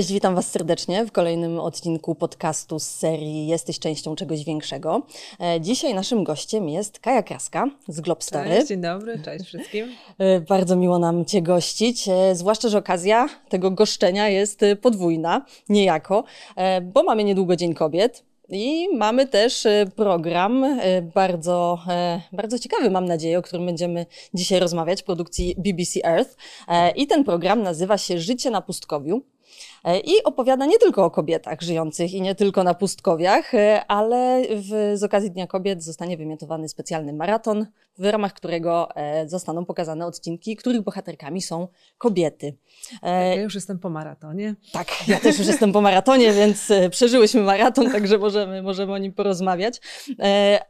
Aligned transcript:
Cześć, 0.00 0.12
witam 0.12 0.34
Was 0.34 0.50
serdecznie 0.50 1.06
w 1.06 1.12
kolejnym 1.12 1.58
odcinku 1.58 2.14
podcastu 2.14 2.78
z 2.78 2.82
serii 2.82 3.46
Jesteś 3.46 3.78
częścią 3.78 4.14
czegoś 4.14 4.44
większego. 4.44 5.02
E, 5.40 5.60
dzisiaj 5.60 5.94
naszym 5.94 6.24
gościem 6.24 6.68
jest 6.68 6.98
Kaja 6.98 7.22
Kraska 7.22 7.70
z 7.88 8.00
Globstary. 8.00 8.50
Cześć, 8.50 8.66
dzień 8.66 8.80
dobry, 8.80 9.18
cześć 9.24 9.44
wszystkim. 9.44 9.88
E, 10.18 10.40
bardzo 10.40 10.76
miło 10.76 10.98
nam 10.98 11.24
Cię 11.24 11.42
gościć, 11.42 12.08
e, 12.08 12.34
zwłaszcza, 12.34 12.68
że 12.68 12.78
okazja 12.78 13.28
tego 13.48 13.70
goszczenia 13.70 14.28
jest 14.28 14.60
podwójna, 14.82 15.44
niejako, 15.68 16.24
bo 16.82 17.02
mamy 17.02 17.24
niedługo 17.24 17.56
Dzień 17.56 17.74
Kobiet. 17.74 18.24
I 18.48 18.88
mamy 18.96 19.26
też 19.26 19.66
program 19.96 20.80
bardzo, 21.14 21.78
bardzo 22.32 22.58
ciekawy, 22.58 22.90
mam 22.90 23.04
nadzieję, 23.04 23.38
o 23.38 23.42
którym 23.42 23.66
będziemy 23.66 24.06
dzisiaj 24.34 24.60
rozmawiać, 24.60 25.02
produkcji 25.02 25.54
BBC 25.58 26.04
Earth. 26.04 26.36
I 26.96 27.06
ten 27.06 27.24
program 27.24 27.62
nazywa 27.62 27.98
się 27.98 28.18
Życie 28.18 28.50
na 28.50 28.62
pustkowiu. 28.62 29.22
E, 29.84 30.00
i 30.00 30.24
opowiada 30.24 30.66
nie 30.66 30.78
tylko 30.78 31.04
o 31.04 31.10
kobietach 31.10 31.60
żyjących 31.60 32.12
i 32.12 32.20
nie 32.20 32.34
tylko 32.34 32.64
na 32.64 32.74
pustkowiach, 32.74 33.54
e, 33.54 33.84
ale 33.86 34.42
w, 34.50 34.98
z 34.98 35.02
okazji 35.02 35.30
Dnia 35.30 35.46
Kobiet 35.46 35.84
zostanie 35.84 36.16
wymiotowany 36.16 36.68
specjalny 36.68 37.12
maraton, 37.12 37.66
w 37.98 38.04
ramach 38.04 38.32
którego 38.32 38.96
e, 38.96 39.28
zostaną 39.28 39.64
pokazane 39.64 40.06
odcinki, 40.06 40.56
których 40.56 40.82
bohaterkami 40.82 41.42
są 41.42 41.68
kobiety. 41.98 42.56
Ja 43.02 43.42
już 43.42 43.54
jestem 43.54 43.78
po 43.78 43.90
maratonie. 43.90 44.54
Tak, 44.72 45.08
ja 45.08 45.20
też 45.20 45.38
już 45.38 45.46
jestem 45.46 45.72
po 45.72 45.80
maratonie, 45.80 46.32
więc 46.40 46.68
przeżyłyśmy 46.90 47.42
maraton, 47.42 47.90
także 47.90 48.18
możemy, 48.18 48.62
możemy 48.62 48.92
o 48.92 48.98
nim 48.98 49.12
porozmawiać. 49.12 49.80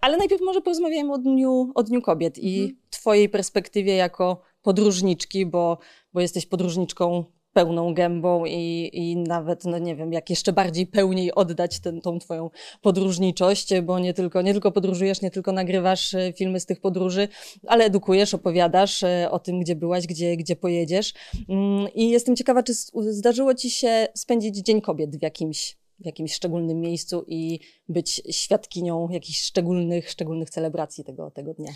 Ale 0.01 0.17
najpierw 0.17 0.43
może 0.43 0.61
porozmawiajmy 0.61 1.13
o 1.13 1.19
Dniu, 1.19 1.73
o 1.75 1.83
Dniu 1.83 2.03
Kobiet 2.03 2.39
i 2.39 2.61
mhm. 2.61 2.81
Twojej 2.91 3.29
perspektywie 3.29 3.97
jako 3.97 4.41
podróżniczki, 4.63 5.47
bo, 5.47 5.79
bo 6.13 6.21
jesteś 6.21 6.47
podróżniczką 6.47 7.25
pełną 7.53 7.95
gębą 7.95 8.45
i, 8.47 8.91
i 8.93 9.17
nawet, 9.17 9.65
no 9.65 9.79
nie 9.79 9.97
wiem, 9.97 10.13
jak 10.13 10.31
jeszcze 10.31 10.53
bardziej 10.53 10.87
pełniej 10.87 11.35
oddać 11.35 11.81
ten, 11.81 12.01
tą 12.01 12.19
twoją 12.19 12.51
podróżniczość, 12.83 13.81
bo 13.83 13.99
nie 13.99 14.15
tylko, 14.15 14.43
nie 14.43 14.53
tylko 14.53 14.73
podróżujesz, 14.73 15.23
nie 15.23 15.31
tylko 15.31 15.53
nagrywasz 15.53 16.15
e, 16.15 16.33
filmy 16.33 16.61
z 16.61 16.67
tych 16.67 16.81
podróży, 16.81 17.29
ale 17.67 17.85
edukujesz, 17.85 18.35
opowiadasz 18.35 19.03
e, 19.03 19.29
o 19.31 19.39
tym, 19.39 19.61
gdzie 19.61 19.77
byłaś, 19.77 20.07
gdzie, 20.07 20.37
gdzie 20.37 20.57
pojedziesz. 20.57 21.15
Mm, 21.49 21.89
I 21.95 22.11
jestem 22.11 22.37
ciekawa, 22.37 22.63
czy 22.63 22.75
zdarzyło 23.11 23.55
ci 23.55 23.71
się 23.71 24.07
spędzić 24.15 24.57
Dzień 24.57 24.81
Kobiet 24.81 25.17
w 25.17 25.23
jakimś 25.23 25.81
w 26.01 26.07
jakimś 26.07 26.35
szczególnym 26.35 26.81
miejscu 26.81 27.25
i 27.27 27.61
być 27.89 28.23
świadkinią 28.31 29.09
jakichś 29.09 29.43
szczególnych, 29.43 30.11
szczególnych 30.11 30.51
celebracji 30.51 31.05
tego, 31.05 31.31
tego 31.31 31.55
dnia? 31.55 31.73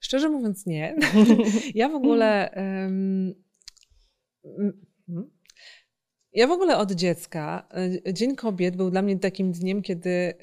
Szczerze 0.00 0.28
mówiąc, 0.28 0.66
nie. 0.66 0.96
ja 1.74 1.88
w 1.88 1.94
ogóle. 1.94 2.50
Um. 2.56 3.34
Ja 6.32 6.46
w 6.46 6.50
ogóle 6.50 6.78
od 6.78 6.92
dziecka, 6.92 7.68
e, 8.06 8.14
Dzień 8.14 8.36
Kobiet 8.36 8.76
był 8.76 8.90
dla 8.90 9.02
mnie 9.02 9.18
takim 9.18 9.52
dniem, 9.52 9.82
kiedy 9.82 10.10
e, 10.10 10.34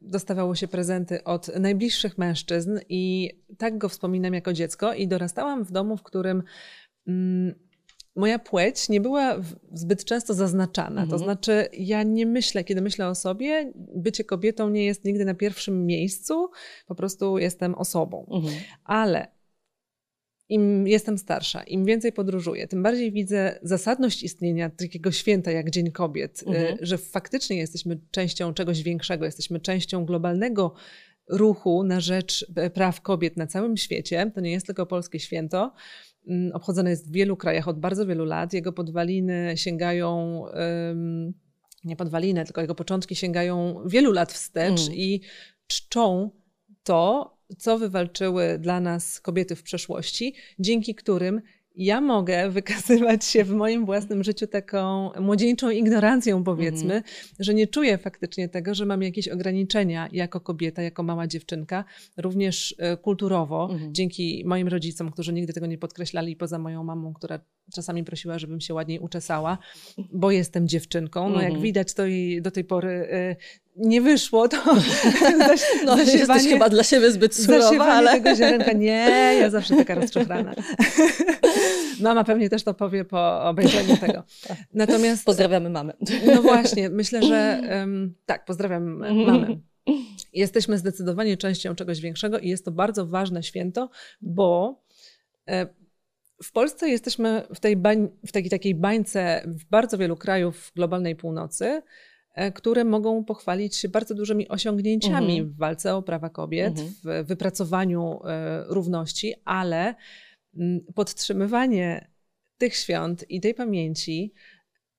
dostawało 0.00 0.54
się 0.54 0.68
prezenty 0.68 1.24
od 1.24 1.56
najbliższych 1.56 2.18
mężczyzn 2.18 2.78
i 2.88 3.30
tak 3.58 3.78
go 3.78 3.88
wspominam 3.88 4.34
jako 4.34 4.52
dziecko 4.52 4.94
i 4.94 5.08
dorastałam 5.08 5.64
w 5.64 5.72
domu, 5.72 5.96
w 5.96 6.02
którym 6.02 6.42
mm, 7.06 7.54
moja 8.16 8.38
płeć 8.38 8.88
nie 8.88 9.00
była 9.00 9.36
zbyt 9.72 10.04
często 10.04 10.34
zaznaczana. 10.34 11.02
Mhm. 11.02 11.08
To 11.08 11.18
znaczy, 11.18 11.68
ja 11.72 12.02
nie 12.02 12.26
myślę, 12.26 12.64
kiedy 12.64 12.80
myślę 12.80 13.08
o 13.08 13.14
sobie, 13.14 13.72
bycie 13.96 14.24
kobietą 14.24 14.70
nie 14.70 14.84
jest 14.84 15.04
nigdy 15.04 15.24
na 15.24 15.34
pierwszym 15.34 15.86
miejscu, 15.86 16.50
po 16.86 16.94
prostu 16.94 17.38
jestem 17.38 17.74
osobą. 17.74 18.26
Mhm. 18.30 18.54
Ale 18.84 19.28
im 20.52 20.86
jestem 20.86 21.18
starsza, 21.18 21.62
im 21.62 21.84
więcej 21.84 22.12
podróżuję, 22.12 22.68
tym 22.68 22.82
bardziej 22.82 23.12
widzę 23.12 23.58
zasadność 23.62 24.22
istnienia 24.22 24.70
takiego 24.70 25.12
święta 25.12 25.50
jak 25.50 25.70
Dzień 25.70 25.92
Kobiet, 25.92 26.42
y, 26.42 26.46
mhm. 26.46 26.78
że 26.80 26.98
faktycznie 26.98 27.56
jesteśmy 27.56 28.00
częścią 28.10 28.54
czegoś 28.54 28.82
większego, 28.82 29.24
jesteśmy 29.24 29.60
częścią 29.60 30.04
globalnego 30.04 30.74
ruchu 31.28 31.84
na 31.84 32.00
rzecz 32.00 32.46
e, 32.56 32.70
praw 32.70 33.00
kobiet 33.00 33.36
na 33.36 33.46
całym 33.46 33.76
świecie. 33.76 34.30
To 34.34 34.40
nie 34.40 34.50
jest 34.50 34.66
tylko 34.66 34.86
polskie 34.86 35.20
święto. 35.20 35.72
Mm, 36.28 36.52
obchodzone 36.52 36.90
jest 36.90 37.08
w 37.08 37.12
wielu 37.12 37.36
krajach 37.36 37.68
od 37.68 37.80
bardzo 37.80 38.06
wielu 38.06 38.24
lat. 38.24 38.52
Jego 38.52 38.72
podwaliny 38.72 39.52
sięgają. 39.56 40.44
nie 41.84 41.96
podwaliny, 41.96 42.44
tylko 42.44 42.60
jego 42.60 42.74
początki 42.74 43.16
sięgają 43.16 43.82
wielu 43.86 44.12
lat 44.12 44.32
wstecz 44.32 44.82
mm. 44.82 44.94
i 44.94 45.20
czczą 45.66 46.30
to, 46.82 47.32
co 47.58 47.78
wywalczyły 47.78 48.58
dla 48.58 48.80
nas 48.80 49.20
kobiety 49.20 49.56
w 49.56 49.62
przeszłości, 49.62 50.34
dzięki 50.58 50.94
którym 50.94 51.40
ja 51.76 52.00
mogę 52.00 52.48
wykazywać 52.50 53.24
się 53.24 53.44
w 53.44 53.50
moim 53.50 53.84
własnym 53.84 54.24
życiu 54.24 54.46
taką 54.46 55.10
młodzieńczą 55.20 55.70
ignorancją, 55.70 56.44
powiedzmy, 56.44 56.94
mm. 56.94 57.04
że 57.38 57.54
nie 57.54 57.66
czuję 57.66 57.98
faktycznie 57.98 58.48
tego, 58.48 58.74
że 58.74 58.86
mam 58.86 59.02
jakieś 59.02 59.28
ograniczenia 59.28 60.08
jako 60.12 60.40
kobieta, 60.40 60.82
jako 60.82 61.02
mała 61.02 61.26
dziewczynka, 61.26 61.84
również 62.16 62.74
e, 62.78 62.96
kulturowo, 62.96 63.68
mm. 63.70 63.94
dzięki 63.94 64.42
moim 64.46 64.68
rodzicom, 64.68 65.10
którzy 65.10 65.32
nigdy 65.32 65.52
tego 65.52 65.66
nie 65.66 65.78
podkreślali, 65.78 66.36
poza 66.36 66.58
moją 66.58 66.84
mamą, 66.84 67.12
która 67.14 67.40
czasami 67.74 68.04
prosiła, 68.04 68.38
żebym 68.38 68.60
się 68.60 68.74
ładniej 68.74 68.98
uczesała, 68.98 69.58
bo 70.12 70.30
jestem 70.30 70.68
dziewczynką. 70.68 71.28
No 71.28 71.36
jak 71.36 71.44
mhm. 71.44 71.62
widać, 71.62 71.94
to 71.94 72.06
i 72.06 72.42
do 72.42 72.50
tej 72.50 72.64
pory 72.64 72.90
y, 72.90 73.36
nie 73.76 74.00
wyszło, 74.00 74.48
to 74.48 74.56
no, 75.86 75.98
jesteś 76.18 76.48
chyba 76.48 76.68
dla 76.68 76.82
siebie 76.82 77.10
zbyt 77.10 77.36
surowa, 77.36 77.84
ale... 77.84 78.12
tego 78.12 78.34
ziarenka, 78.34 78.72
nie, 78.72 79.36
ja 79.40 79.50
zawsze 79.50 79.76
taka 79.76 79.94
rozczochrana. 79.94 80.54
Mama 82.00 82.24
pewnie 82.24 82.50
też 82.50 82.62
to 82.62 82.74
powie 82.74 83.04
po 83.04 83.44
obejrzeniu 83.44 83.96
tego. 83.96 84.22
Natomiast... 84.74 85.24
Pozdrawiamy 85.24 85.70
mamę. 85.70 85.92
No 86.26 86.42
właśnie, 86.42 86.90
myślę, 86.90 87.22
że 87.22 87.62
um, 87.70 88.14
tak, 88.26 88.44
pozdrawiam 88.44 88.84
mamę. 89.26 89.56
Jesteśmy 90.32 90.78
zdecydowanie 90.78 91.36
częścią 91.36 91.74
czegoś 91.74 92.00
większego 92.00 92.38
i 92.38 92.48
jest 92.48 92.64
to 92.64 92.70
bardzo 92.70 93.06
ważne 93.06 93.42
święto, 93.42 93.90
bo 94.20 94.80
e, 95.48 95.66
w 96.42 96.52
Polsce 96.52 96.88
jesteśmy 96.88 97.42
w 97.54 97.60
tej, 97.60 97.76
bań, 97.76 98.08
w 98.26 98.32
takiej, 98.32 98.50
takiej 98.50 98.74
bańce 98.74 99.42
w 99.46 99.64
bardzo 99.64 99.98
wielu 99.98 100.16
krajów 100.16 100.72
globalnej 100.76 101.16
północy, 101.16 101.82
które 102.54 102.84
mogą 102.84 103.24
pochwalić 103.24 103.76
się 103.76 103.88
bardzo 103.88 104.14
dużymi 104.14 104.48
osiągnięciami 104.48 105.38
mhm. 105.38 105.48
w 105.48 105.56
walce 105.56 105.96
o 105.96 106.02
prawa 106.02 106.30
kobiet, 106.30 106.78
mhm. 106.78 106.94
w 107.02 107.26
wypracowaniu 107.26 108.20
e, 108.24 108.64
równości, 108.68 109.34
ale 109.44 109.94
mm, 110.56 110.80
podtrzymywanie 110.94 112.08
tych 112.58 112.76
świąt 112.76 113.30
i 113.30 113.40
tej 113.40 113.54
pamięci 113.54 114.32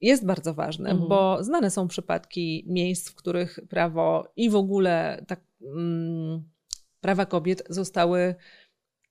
jest 0.02 0.26
bardzo 0.26 0.54
ważne, 0.54 0.90
mhm. 0.90 1.10
bo 1.10 1.44
znane 1.44 1.72
są 1.72 1.88
przypadki 1.88 2.66
miejsc, 2.68 3.10
w 3.10 3.16
których 3.16 3.60
prawo 3.70 4.28
i 4.36 4.50
w 4.50 4.56
ogóle 4.56 5.24
tak, 5.28 5.42
mm, 5.62 6.44
prawa 7.02 7.26
kobiet 7.26 7.64
zostały 7.70 8.36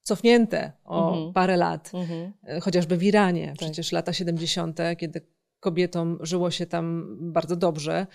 cofnięte 0.02 0.72
o 0.84 1.12
mhm. 1.12 1.32
parę 1.32 1.56
lat, 1.56 1.90
mhm. 1.94 2.32
E, 2.44 2.60
chociażby 2.60 2.96
w 2.96 3.02
Iranie. 3.02 3.46
Tak. 3.46 3.56
Przecież 3.56 3.92
lata 3.92 4.12
70., 4.12 4.78
kiedy 4.98 5.20
kobietom 5.62 6.18
żyło 6.20 6.50
się 6.50 6.66
tam 6.66 7.16
bardzo 7.20 7.56
dobrze, 7.56 8.06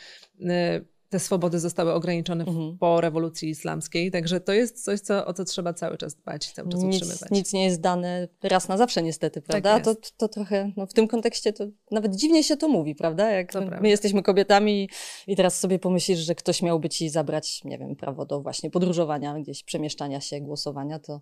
e, 0.50 0.82
te 1.10 1.20
swobody 1.20 1.60
zostały 1.60 1.94
ograniczone 1.94 2.44
mhm. 2.44 2.78
po 2.78 3.02
rewolucji 3.02 3.50
islamskiej, 3.50 4.12
także 4.12 4.40
to 4.40 4.54
jest 4.54 4.84
coś, 4.84 5.00
co, 5.00 5.26
o 5.26 5.34
co 5.34 5.46
trzeba 5.46 5.74
cały 5.74 5.98
czas 5.98 6.16
dbać 6.16 6.50
i 6.50 6.54
cały 6.54 6.70
czas 6.70 6.82
nic, 6.82 6.96
utrzymywać. 6.96 7.32
Nic 7.32 7.54
nie 7.54 7.64
jest 7.64 7.82
dane 7.82 8.28
raz 8.44 8.68
na 8.68 8.78
zawsze 8.78 9.04
niestety, 9.04 9.42
tak 9.42 9.48
prawda? 9.48 9.80
Tak 9.80 9.84
to, 9.84 10.10
to 10.18 10.28
trochę, 10.28 10.72
no 10.78 10.86
w 10.86 10.94
tym 10.94 11.08
kontekście 11.08 11.54
to 11.54 11.68
nawet 11.92 12.16
dziwnie 12.16 12.44
się 12.44 12.58
to 12.58 12.68
mówi, 12.68 12.96
prawda? 12.96 13.32
Jak 13.32 13.52
to 13.52 13.62
my 13.62 13.68
prawda. 13.68 13.88
jesteśmy 13.88 14.24
kobietami 14.24 14.90
i 15.28 15.36
teraz 15.36 15.60
sobie 15.60 15.80
pomyślisz, 15.80 16.20
że 16.20 16.36
ktoś 16.36 16.62
miałby 16.62 16.90
ci 16.90 17.10
zabrać, 17.10 17.64
nie 17.64 17.78
wiem, 17.78 17.96
prawo 17.96 18.26
do 18.26 18.42
właśnie 18.42 18.72
podróżowania, 18.72 19.40
gdzieś 19.40 19.64
przemieszczania 19.64 20.22
się, 20.22 20.42
głosowania, 20.42 21.00
to 21.00 21.22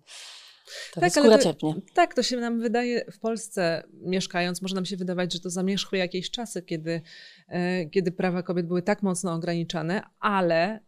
to 0.94 1.00
tak, 1.00 1.16
ale 1.16 1.38
to, 1.38 1.74
tak, 1.94 2.14
to 2.14 2.22
się 2.22 2.36
nam 2.36 2.60
wydaje 2.60 3.04
w 3.12 3.18
Polsce 3.18 3.82
mieszkając, 3.92 4.62
może 4.62 4.74
nam 4.74 4.84
się 4.84 4.96
wydawać, 4.96 5.32
że 5.32 5.40
to 5.40 5.50
zamierzchły 5.50 5.98
jakieś 5.98 6.30
czasy, 6.30 6.62
kiedy, 6.62 7.00
e, 7.48 7.86
kiedy 7.86 8.12
prawa 8.12 8.42
kobiet 8.42 8.66
były 8.66 8.82
tak 8.82 9.02
mocno 9.02 9.34
ograniczane, 9.34 10.02
ale 10.20 10.80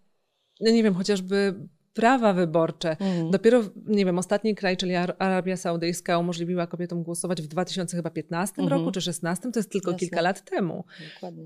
no 0.61 0.71
nie 0.71 0.83
wiem, 0.83 0.95
chociażby 0.95 1.55
prawa 1.95 2.33
wyborcze. 2.33 2.91
Mhm. 2.91 3.31
Dopiero, 3.31 3.63
nie 3.87 4.05
wiem, 4.05 4.19
ostatni 4.19 4.55
kraj, 4.55 4.77
czyli 4.77 4.95
Arabia 4.95 5.57
Saudyjska 5.57 6.19
umożliwiła 6.19 6.67
kobietom 6.67 7.03
głosować 7.03 7.43
w 7.43 7.47
2015 7.47 8.63
mhm. 8.63 8.69
roku 8.69 8.91
czy 8.93 9.01
2016, 9.01 9.53
to 9.53 9.59
jest 9.59 9.73
tylko 9.73 9.91
Jasne. 9.91 9.99
kilka 9.99 10.21
lat 10.21 10.45
temu. 10.51 10.85
Dokładnie. 11.15 11.45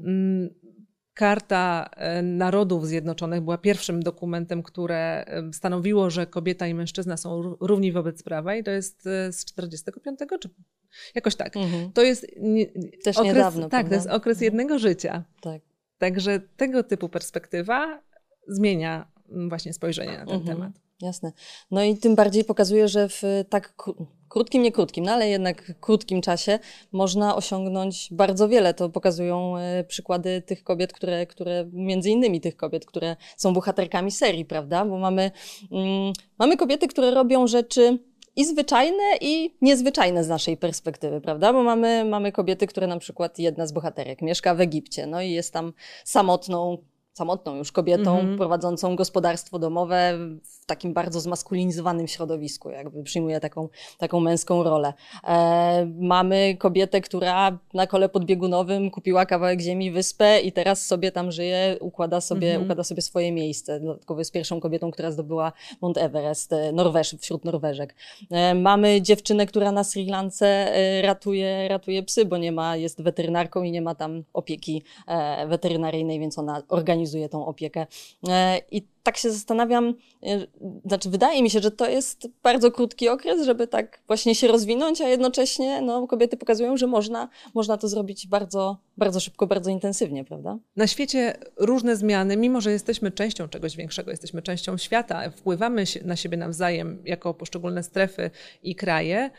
Karta 1.14 1.91
e, 1.97 2.23
Narodów 2.23 2.87
Zjednoczonych 2.87 3.41
była 3.41 3.59
pierwszym 3.59 4.03
dokumentem, 4.03 4.62
które 4.62 5.25
stanowiło, 5.53 6.11
że 6.11 6.26
kobieta 6.26 6.67
i 6.67 6.75
mężczyzna 6.75 7.17
są 7.17 7.43
równi 7.61 7.93
wobec 7.93 8.23
prawa 8.23 8.56
i 8.56 8.64
to 8.64 8.70
jest 8.70 9.06
e, 9.06 9.32
z 9.32 9.44
45 9.44 10.19
czy 10.41 10.50
jakoś 11.14 11.37
tak. 11.37 11.56
Mhm. 11.56 11.93
To 11.93 12.03
jest 12.03 12.26
nie, 12.41 12.67
Też 13.05 13.17
okres, 13.17 13.35
niedawno. 13.35 13.62
Tak, 13.62 13.70
prawda? 13.70 13.88
to 13.88 13.94
jest 13.94 14.06
okres 14.06 14.37
mhm. 14.37 14.44
jednego 14.44 14.79
życia. 14.79 15.25
Tak. 15.41 15.62
Także 15.99 16.41
tego 16.56 16.82
typu 16.82 17.09
perspektywa 17.09 18.03
zmienia 18.49 19.06
właśnie 19.49 19.73
spojrzenie 19.73 20.19
na 20.19 20.26
ten 20.26 20.35
mhm. 20.35 20.56
temat. 20.56 20.81
Jasne. 21.03 21.33
No 21.71 21.85
i 21.85 21.97
tym 21.97 22.15
bardziej 22.15 22.45
pokazuje, 22.45 22.89
że 22.89 23.09
w 23.09 23.23
tak 23.49 23.75
krótkim, 24.29 24.63
nie 24.63 24.73
krótkim, 24.73 25.05
no 25.05 25.13
ale 25.13 25.29
jednak 25.29 25.81
krótkim 25.81 26.21
czasie 26.21 26.59
można 26.93 27.37
osiągnąć 27.37 28.09
bardzo 28.11 28.49
wiele. 28.49 28.75
To 28.75 28.89
pokazują 28.89 29.57
e, 29.57 29.85
przykłady 29.85 30.43
tych 30.43 30.65
kobiet, 30.65 30.93
które, 30.93 31.27
które 31.27 31.69
między 31.73 32.11
innymi 32.11 32.41
tych 32.41 32.57
kobiet, 32.57 32.87
które 32.87 33.17
są 33.37 33.53
bohaterkami 33.53 34.11
serii, 34.11 34.45
prawda? 34.45 34.85
Bo 34.85 34.99
mamy, 34.99 35.31
mm, 35.73 36.13
mamy 36.39 36.57
kobiety, 36.57 36.89
które 36.89 37.11
robią 37.11 37.47
rzeczy 37.47 37.99
i 38.37 38.45
zwyczajne, 38.45 39.03
i 39.21 39.57
niezwyczajne 39.61 40.25
z 40.25 40.29
naszej 40.29 40.57
perspektywy, 40.57 41.21
prawda? 41.21 41.53
Bo 41.53 41.63
mamy, 41.63 42.05
mamy 42.05 42.33
kobiety, 42.33 42.67
które 42.67 42.87
na 42.87 42.99
przykład 42.99 43.39
jedna 43.39 43.67
z 43.67 43.73
bohaterek 43.73 44.23
mieszka 44.23 44.55
w 44.55 44.61
Egipcie, 44.61 45.07
no 45.07 45.23
i 45.23 45.31
jest 45.31 45.53
tam 45.53 45.73
samotną 46.05 46.79
samotną 47.12 47.56
już 47.56 47.73
kobietą 47.73 48.19
mm 48.19 48.35
-hmm. 48.35 48.37
prowadzącą 48.38 48.97
gospodarstwo 48.97 49.59
domowe 49.59 50.19
w 50.43 50.67
takim 50.67 50.93
bardzo 50.94 51.20
zmaskulinizowanym 51.20 52.09
środowisku, 52.09 52.70
jakby 52.70 53.03
przyjmuje 53.03 53.41
taką, 53.41 53.69
taką 53.99 54.20
męską 54.20 54.62
rolę. 54.62 54.93
E, 55.25 55.87
mamy 56.00 56.56
kobietę, 56.59 57.00
która 57.00 57.59
na 57.75 57.87
kole 57.87 58.09
podbiegunowym 58.09 58.91
kupiła 58.91 59.26
kawałek 59.26 59.61
ziemi, 59.61 59.91
wyspę 59.91 60.41
i 60.41 60.53
teraz 60.53 60.87
sobie 60.87 61.12
tam 61.12 61.32
żyje, 61.32 61.76
układa 61.81 62.20
sobie, 62.20 62.50
mm 62.50 62.61
-hmm. 62.61 62.64
układa 62.64 62.85
sobie 62.85 63.03
swoje 63.03 63.32
miejsce. 63.32 63.81
Dodatkowo 63.81 64.20
jest 64.20 64.32
pierwszą 64.32 64.61
kobietą, 64.61 64.91
która 64.91 65.11
zdobyła 65.11 65.53
Mount 65.81 65.99
Everest, 65.99 66.53
e, 66.53 66.73
Norweż, 66.73 67.17
wśród 67.20 67.44
Norweżek. 67.44 67.94
E, 68.31 68.55
mamy 68.55 69.03
dziewczynę, 69.03 69.47
która 69.47 69.73
na 69.73 69.85
Sri 69.85 70.06
Lance 70.06 70.47
e, 70.47 71.03
ratuje, 71.03 71.69
ratuje 71.69 72.03
psy, 72.03 72.25
bo 72.25 72.37
nie 72.37 72.53
ma, 72.53 72.76
jest 72.76 73.03
weterynarką 73.03 73.62
i 73.62 73.70
nie 73.70 73.82
ma 73.82 73.94
tam 73.94 74.25
opieki 74.32 74.82
e, 75.06 75.47
weterynaryjnej, 75.47 76.20
więc 76.20 76.38
ona 76.38 76.62
organizuje 76.69 77.02
organizuje 77.03 77.29
tą 77.29 77.47
opiekę. 77.47 77.87
E, 78.29 78.59
I 78.71 78.83
tak 79.03 79.17
się 79.17 79.31
zastanawiam, 79.31 79.95
e, 80.23 80.47
znaczy 80.85 81.11
wydaje 81.11 81.43
mi 81.43 81.51
się, 81.51 81.61
że 81.61 81.71
to 81.71 81.89
jest 81.89 82.29
bardzo 82.43 82.71
krótki 82.71 83.09
okres, 83.09 83.45
żeby 83.45 83.67
tak 83.67 84.01
właśnie 84.07 84.35
się 84.35 84.49
rozwinąć, 84.49 85.01
a 85.01 85.09
jednocześnie 85.09 85.81
no, 85.81 86.07
kobiety 86.07 86.37
pokazują, 86.37 86.77
że 86.77 86.87
można, 86.87 87.29
można 87.55 87.77
to 87.77 87.89
zrobić 87.89 88.27
bardzo, 88.27 88.77
bardzo 88.97 89.21
szybko, 89.21 89.47
bardzo 89.47 89.71
intensywnie, 89.71 90.25
prawda? 90.25 90.59
Na 90.77 90.87
świecie 90.87 91.35
różne 91.57 91.97
zmiany, 91.97 92.37
mimo 92.37 92.61
że 92.61 92.73
jesteśmy 92.73 93.11
częścią 93.11 93.49
czegoś 93.49 93.77
większego, 93.77 94.11
jesteśmy 94.11 94.43
częścią 94.43 94.79
świata, 94.79 95.31
wpływamy 95.31 95.85
na 96.05 96.17
siebie 96.17 96.37
nawzajem 96.37 97.03
jako 97.05 97.35
poszczególne 97.35 97.83
strefy 97.83 98.31
i 98.63 98.75
kraje, 98.75 99.31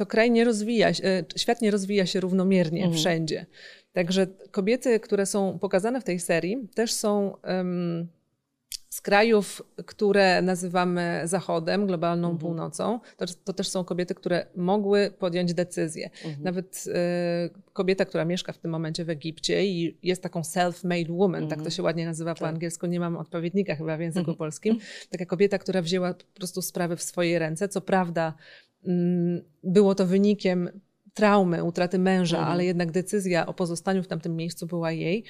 to 0.00 0.06
kraj 0.06 0.30
nie 0.30 0.44
rozwija 0.44 0.94
się, 0.94 1.04
e, 1.04 1.24
świat 1.36 1.62
nie 1.62 1.70
rozwija 1.70 2.06
się 2.06 2.20
równomiernie 2.20 2.80
mhm. 2.80 2.98
wszędzie. 2.98 3.46
Także 3.92 4.26
kobiety, 4.50 5.00
które 5.00 5.26
są 5.26 5.58
pokazane 5.58 6.00
w 6.00 6.04
tej 6.04 6.20
serii, 6.20 6.68
też 6.74 6.92
są 6.92 7.36
um, 7.44 8.08
z 8.90 9.00
krajów, 9.00 9.62
które 9.86 10.42
nazywamy 10.42 11.22
Zachodem, 11.24 11.86
globalną 11.86 12.28
mhm. 12.28 12.38
północą. 12.38 13.00
To, 13.16 13.24
to, 13.44 13.52
też 13.52 13.68
są 13.68 13.84
kobiety, 13.84 14.14
które 14.14 14.46
mogły 14.56 15.10
podjąć 15.18 15.54
decyzję. 15.54 16.10
Mhm. 16.24 16.44
Nawet 16.44 16.84
y, 16.86 16.92
kobieta, 17.72 18.04
która 18.04 18.24
mieszka 18.24 18.52
w 18.52 18.58
tym 18.58 18.70
momencie 18.70 19.04
w 19.04 19.10
Egipcie 19.10 19.66
i 19.66 19.98
jest 20.02 20.22
taką 20.22 20.40
self-made 20.40 21.10
woman, 21.10 21.42
mhm. 21.42 21.48
tak 21.48 21.58
to 21.58 21.60
mhm. 21.60 21.70
się 21.70 21.82
ładnie 21.82 22.06
nazywa 22.06 22.34
po 22.34 22.40
tak. 22.40 22.48
angielsku, 22.48 22.86
nie 22.86 23.00
mam 23.00 23.16
odpowiednika 23.16 23.74
chyba 23.76 23.96
w 23.96 24.00
języku 24.00 24.20
mhm. 24.20 24.36
polskim. 24.36 24.78
Taka 25.10 25.26
kobieta, 25.26 25.58
która 25.58 25.82
wzięła 25.82 26.14
po 26.14 26.34
prostu 26.34 26.62
sprawy 26.62 26.96
w 26.96 27.02
swoje 27.02 27.38
ręce. 27.38 27.68
Co 27.68 27.80
prawda, 27.80 28.34
mm, 28.86 29.42
było 29.62 29.94
to 29.94 30.06
wynikiem 30.06 30.80
traumy, 31.14 31.64
utraty 31.64 31.98
męża, 31.98 32.38
mhm. 32.38 32.52
ale 32.52 32.64
jednak 32.64 32.90
decyzja 32.90 33.46
o 33.46 33.54
pozostaniu 33.54 34.02
w 34.02 34.08
tamtym 34.08 34.36
miejscu 34.36 34.66
była 34.66 34.92
jej, 34.92 35.24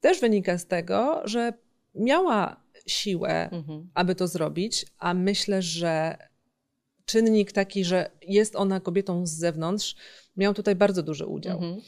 też 0.00 0.20
wynika 0.20 0.58
z 0.58 0.66
tego, 0.66 1.22
że 1.24 1.52
miała 1.94 2.60
siłę, 2.86 3.50
mhm. 3.50 3.90
aby 3.94 4.14
to 4.14 4.28
zrobić, 4.28 4.86
a 4.98 5.14
myślę, 5.14 5.62
że 5.62 6.16
czynnik 7.04 7.52
taki, 7.52 7.84
że 7.84 8.10
jest 8.28 8.56
ona 8.56 8.80
kobietą 8.80 9.26
z 9.26 9.30
zewnątrz, 9.30 9.96
miał 10.36 10.54
tutaj 10.54 10.74
bardzo 10.74 11.02
duży 11.02 11.26
udział. 11.26 11.56
Mhm. 11.56 11.80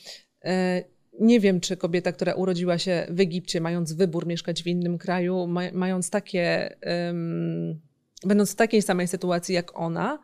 E, 0.45 0.85
nie 1.21 1.41
wiem, 1.41 1.61
czy 1.61 1.77
kobieta, 1.77 2.13
która 2.13 2.35
urodziła 2.35 2.79
się 2.79 3.07
w 3.11 3.21
Egipcie, 3.21 3.61
mając 3.61 3.93
wybór 3.93 4.27
mieszkać 4.27 4.63
w 4.63 4.67
innym 4.67 4.99
kraju, 4.99 5.47
mając 5.73 6.11
takie, 6.11 6.77
um, 7.07 7.81
będąc 8.25 8.53
w 8.53 8.57
takiej 8.57 8.83
samej 8.83 9.09
sytuacji 9.09 9.55
jak 9.55 9.79
ona, 9.79 10.19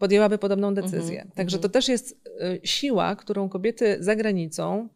podjęłaby 0.00 0.38
podobną 0.38 0.74
decyzję. 0.74 1.20
Mm 1.20 1.32
-hmm, 1.32 1.36
Także 1.36 1.58
-hmm. 1.58 1.62
to 1.62 1.68
też 1.68 1.88
jest 1.88 2.26
y, 2.26 2.60
siła, 2.64 3.16
którą 3.16 3.48
kobiety 3.48 3.96
za 4.00 4.16
granicą, 4.16 4.88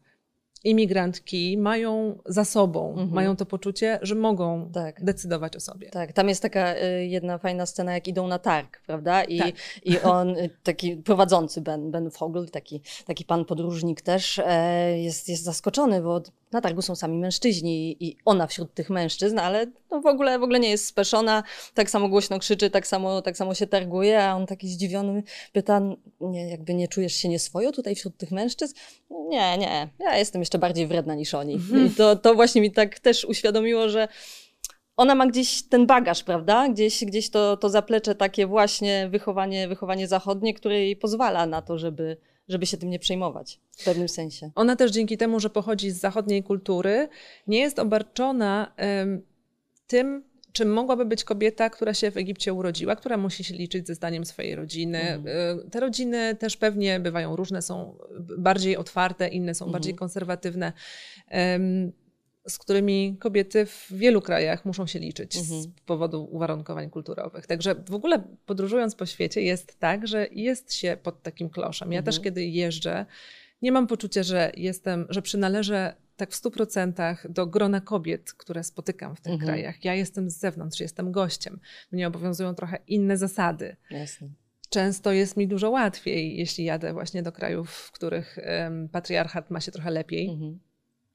imigrantki 0.65 1.59
mają 1.59 2.19
za 2.27 2.45
sobą, 2.45 2.95
-hmm. 2.97 3.13
mają 3.13 3.37
to 3.37 3.47
poczucie, 3.47 3.99
że 4.03 4.15
mogą 4.15 4.71
tak. 4.73 5.05
decydować 5.05 5.57
o 5.57 5.61
sobie. 5.61 5.91
Tak, 5.91 6.13
tam 6.13 6.29
jest 6.29 6.43
taka 6.43 6.75
y, 6.77 7.07
jedna 7.07 7.39
fajna 7.39 7.67
scena, 7.67 7.95
jak 7.95 8.09
idą 8.09 8.27
na 8.27 8.39
targ, 8.39 8.81
prawda? 8.87 9.25
I, 9.25 9.39
tak. 9.39 9.55
i 9.85 10.01
on, 10.01 10.37
y, 10.37 10.51
taki 10.63 10.97
prowadzący 10.97 11.61
Ben, 11.61 11.91
Ben 11.91 12.11
Fogel, 12.11 12.49
taki, 12.49 12.81
taki 13.07 13.25
pan 13.25 13.45
podróżnik 13.45 14.03
też, 14.03 14.41
e, 14.47 14.99
jest, 14.99 15.29
jest 15.29 15.43
zaskoczony, 15.43 16.03
bo 16.03 16.21
na 16.55 16.61
targu 16.61 16.83
są 16.83 16.97
sami 16.97 17.19
mężczyźni 17.19 17.97
i 18.05 18.17
ona 18.25 18.47
wśród 18.47 18.75
tych 18.75 18.91
mężczyzn, 18.91 19.39
ale 19.39 19.67
no 19.91 20.01
w, 20.01 20.07
ogóle, 20.07 20.39
w 20.39 20.43
ogóle 20.43 20.61
nie 20.61 20.71
jest 20.71 20.87
speszona, 20.87 21.43
tak 21.75 21.91
samo 21.91 22.09
głośno 22.09 22.39
krzyczy, 22.39 22.71
tak 22.71 22.87
samo, 22.87 23.23
tak 23.23 23.37
samo 23.37 23.55
się 23.55 23.67
targuje, 23.67 24.25
a 24.25 24.35
on 24.35 24.47
taki 24.47 24.69
zdziwiony 24.69 25.23
pyta, 25.53 25.81
nie, 26.21 26.51
jakby 26.51 26.75
nie 26.75 26.89
czujesz 26.89 27.15
się 27.15 27.29
nieswojo 27.29 27.73
tutaj 27.73 27.95
wśród 27.95 28.17
tych 28.17 28.31
mężczyzn? 28.31 28.75
Nie, 29.11 29.59
nie, 29.59 29.89
ja 29.99 30.19
jestem 30.19 30.43
jeszcze 30.43 30.54
bardziej 30.59 30.87
wredna 30.87 31.15
niż 31.15 31.35
oni. 31.35 31.55
Mhm. 31.55 31.87
I 31.87 31.91
to, 31.91 32.17
to 32.17 32.35
właśnie 32.35 32.61
mi 32.61 32.73
tak 32.73 32.99
też 33.01 33.25
uświadomiło, 33.25 33.89
że 33.89 34.09
ona 34.97 35.15
ma 35.15 35.27
gdzieś 35.27 35.62
ten 35.62 35.87
bagaż, 35.87 36.23
prawda? 36.23 36.69
Gdzieś, 36.69 37.05
gdzieś 37.05 37.31
to, 37.31 37.56
to 37.56 37.69
zaplecze 37.69 38.15
takie 38.15 38.47
właśnie 38.47 39.09
wychowanie, 39.11 39.69
wychowanie 39.69 40.09
zachodnie, 40.09 40.55
które 40.55 40.81
jej 40.81 40.97
pozwala 40.97 41.47
na 41.47 41.62
to, 41.62 41.79
żeby, 41.79 42.17
żeby 42.49 42.67
się 42.67 42.77
tym 42.77 42.91
nie 42.91 42.99
przejmować 42.99 43.61
w 43.79 43.85
pewnym 43.85 44.09
sensie. 44.09 44.51
Ona 44.55 44.77
też 44.77 44.91
dzięki 44.91 45.17
temu, 45.17 45.41
że 45.41 45.51
pochodzi 45.51 45.91
z 45.91 46.01
zachodniej 46.01 46.43
kultury, 46.43 47.08
nie 47.46 47.58
jest 47.58 47.79
obarczona 47.79 48.73
tym, 49.87 50.25
czym 50.55 50.73
mogłaby 50.73 51.05
być 51.05 51.25
kobieta, 51.25 51.70
która 51.70 51.94
się 51.94 52.11
w 52.11 52.17
Egipcie 52.17 52.53
urodziła, 52.53 52.96
która 52.96 53.17
musi 53.17 53.44
się 53.44 53.55
liczyć 53.55 53.87
ze 53.87 53.94
zdaniem 53.94 54.25
swojej 54.25 54.55
rodziny. 54.55 55.01
Mhm. 55.01 55.70
Te 55.70 55.81
rodziny 55.81 56.37
też 56.37 56.56
pewnie 56.56 57.01
bywają 57.01 57.37
różne, 57.37 57.63
są 57.63 57.99
bardziej 58.39 58.77
otwarte, 58.77 59.29
inne 59.29 59.55
są 59.55 59.65
mhm. 59.65 59.73
bardziej 59.73 59.94
konserwatywne. 59.94 60.73
Um, 61.31 61.93
z 62.49 62.58
którymi 62.58 63.17
kobiety 63.20 63.67
w 63.67 63.89
wielu 63.91 64.23
krajach 64.23 64.65
muszą 64.65 64.87
się 64.87 64.99
liczyć 64.99 65.37
mhm. 65.37 65.63
z 65.63 65.69
powodu 65.87 66.29
uwarunkowań 66.31 66.91
kulturowych. 66.91 67.46
Także 67.46 67.75
w 67.75 67.94
ogóle 67.94 68.23
podróżując 68.46 68.94
po 68.94 69.06
świecie 69.06 69.41
jest 69.43 69.79
tak, 69.79 70.08
że 70.08 70.27
jest 70.32 70.75
się 70.75 70.96
pod 71.03 71.23
takim 71.23 71.51
kloszem. 71.51 71.93
Ja 71.93 71.99
mhm. 71.99 72.05
też 72.05 72.20
kiedy 72.20 72.44
jeżdżę, 72.44 73.06
nie 73.63 73.73
mam 73.73 73.87
poczucia, 73.87 74.23
że 74.23 74.53
jestem, 74.56 75.06
że 75.08 75.23
przynależę 75.23 75.94
tak 76.17 76.31
w 76.31 76.35
stu 76.35 76.51
procentach 76.51 77.33
do 77.33 77.47
grona 77.47 77.81
kobiet, 77.81 78.33
które 78.33 78.65
spotykam 78.65 79.17
w 79.17 79.21
tych 79.21 79.33
mhm. 79.33 79.49
krajach. 79.49 79.85
Ja 79.85 79.94
jestem 79.94 80.31
z 80.31 80.39
zewnątrz, 80.39 80.81
jestem 80.81 81.13
gościem. 81.13 81.61
Mnie 81.93 82.09
obowiązują 82.09 82.55
trochę 82.55 82.79
inne 82.87 83.17
zasady. 83.17 83.77
Jasne. 83.91 84.29
Często 84.71 85.13
jest 85.13 85.37
mi 85.37 85.49
dużo 85.49 85.71
łatwiej, 85.71 86.37
jeśli 86.37 86.65
jadę 86.65 86.93
właśnie 86.93 87.23
do 87.23 87.33
krajów, 87.33 87.71
w 87.71 87.93
których 87.93 88.39
um, 88.39 88.89
patriarchat 88.89 89.51
ma 89.51 89.61
się 89.61 89.73
trochę 89.73 89.91
lepiej 89.91 90.29
mhm. 90.31 90.59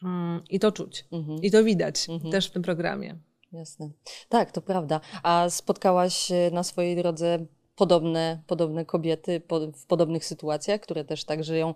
Mm, 0.04 0.42
I 0.50 0.60
to 0.60 0.72
czuć. 0.72 1.06
Mhm. 1.12 1.42
I 1.42 1.52
to 1.52 1.64
widać 1.64 2.10
mhm. 2.10 2.32
też 2.32 2.48
w 2.48 2.52
tym 2.52 2.62
programie. 2.62 3.18
Jasne. 3.52 3.90
Tak, 4.30 4.52
to 4.52 4.62
prawda. 4.62 5.02
A 5.24 5.50
spotkałaś 5.50 6.32
na 6.52 6.64
swojej 6.64 6.96
drodze 6.96 7.46
podobne, 7.76 8.42
podobne 8.48 8.86
kobiety 8.86 9.42
w 9.76 9.86
podobnych 9.86 10.26
sytuacjach, 10.26 10.82
które 10.82 11.06
też 11.06 11.24
tak 11.24 11.44
żyją, 11.44 11.74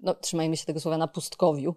no 0.00 0.14
trzymajmy 0.14 0.56
się 0.56 0.66
tego 0.66 0.80
słowa, 0.80 0.98
na 0.98 1.08
pustkowiu. 1.08 1.74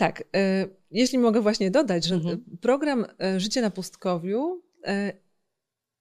Tak. 0.00 0.24
E, 0.36 0.66
jeśli 0.90 1.18
mogę 1.18 1.40
właśnie 1.40 1.70
dodać, 1.70 2.04
że 2.04 2.14
mhm. 2.14 2.44
program 2.60 3.06
e, 3.22 3.40
Życie 3.40 3.62
na 3.62 3.70
pustkowiu 3.70 4.62
e, 4.86 5.12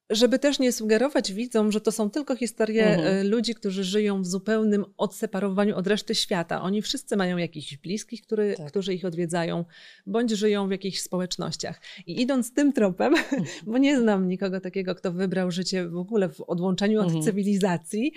żeby 0.09 0.39
też 0.39 0.59
nie 0.59 0.71
sugerować 0.71 1.33
widzom, 1.33 1.71
że 1.71 1.81
to 1.81 1.91
są 1.91 2.09
tylko 2.09 2.35
historie 2.35 2.85
mhm. 2.85 3.27
Ludzi, 3.27 3.55
którzy 3.55 3.83
żyją 3.83 4.21
w 4.21 4.25
zupełnym 4.25 4.85
odseparowaniu 4.97 5.75
od 5.75 5.87
reszty 5.87 6.15
świata. 6.15 6.61
Oni 6.61 6.81
wszyscy 6.81 7.17
mają 7.17 7.37
jakichś 7.37 7.77
bliskich, 7.77 8.21
który, 8.21 8.55
tak. 8.57 8.67
którzy 8.67 8.93
ich 8.93 9.05
odwiedzają, 9.05 9.65
bądź 10.05 10.31
żyją 10.31 10.67
w 10.67 10.71
jakichś 10.71 10.99
społecznościach. 10.99 11.81
I 12.05 12.21
idąc 12.21 12.53
tym 12.53 12.73
tropem, 12.73 13.13
bo 13.67 13.77
nie 13.77 13.99
znam 13.99 14.27
nikogo 14.27 14.59
takiego, 14.59 14.95
kto 14.95 15.11
wybrał 15.11 15.51
życie 15.51 15.87
w 15.87 15.97
ogóle 15.97 16.29
w 16.29 16.41
odłączeniu 16.41 16.99
od 16.99 17.05
mhm. 17.05 17.23
cywilizacji 17.23 18.13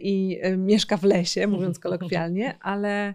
i 0.00 0.40
mieszka 0.56 0.96
w 0.96 1.04
lesie, 1.04 1.46
mówiąc 1.46 1.78
kolokwialnie, 1.88 2.58
ale 2.60 3.14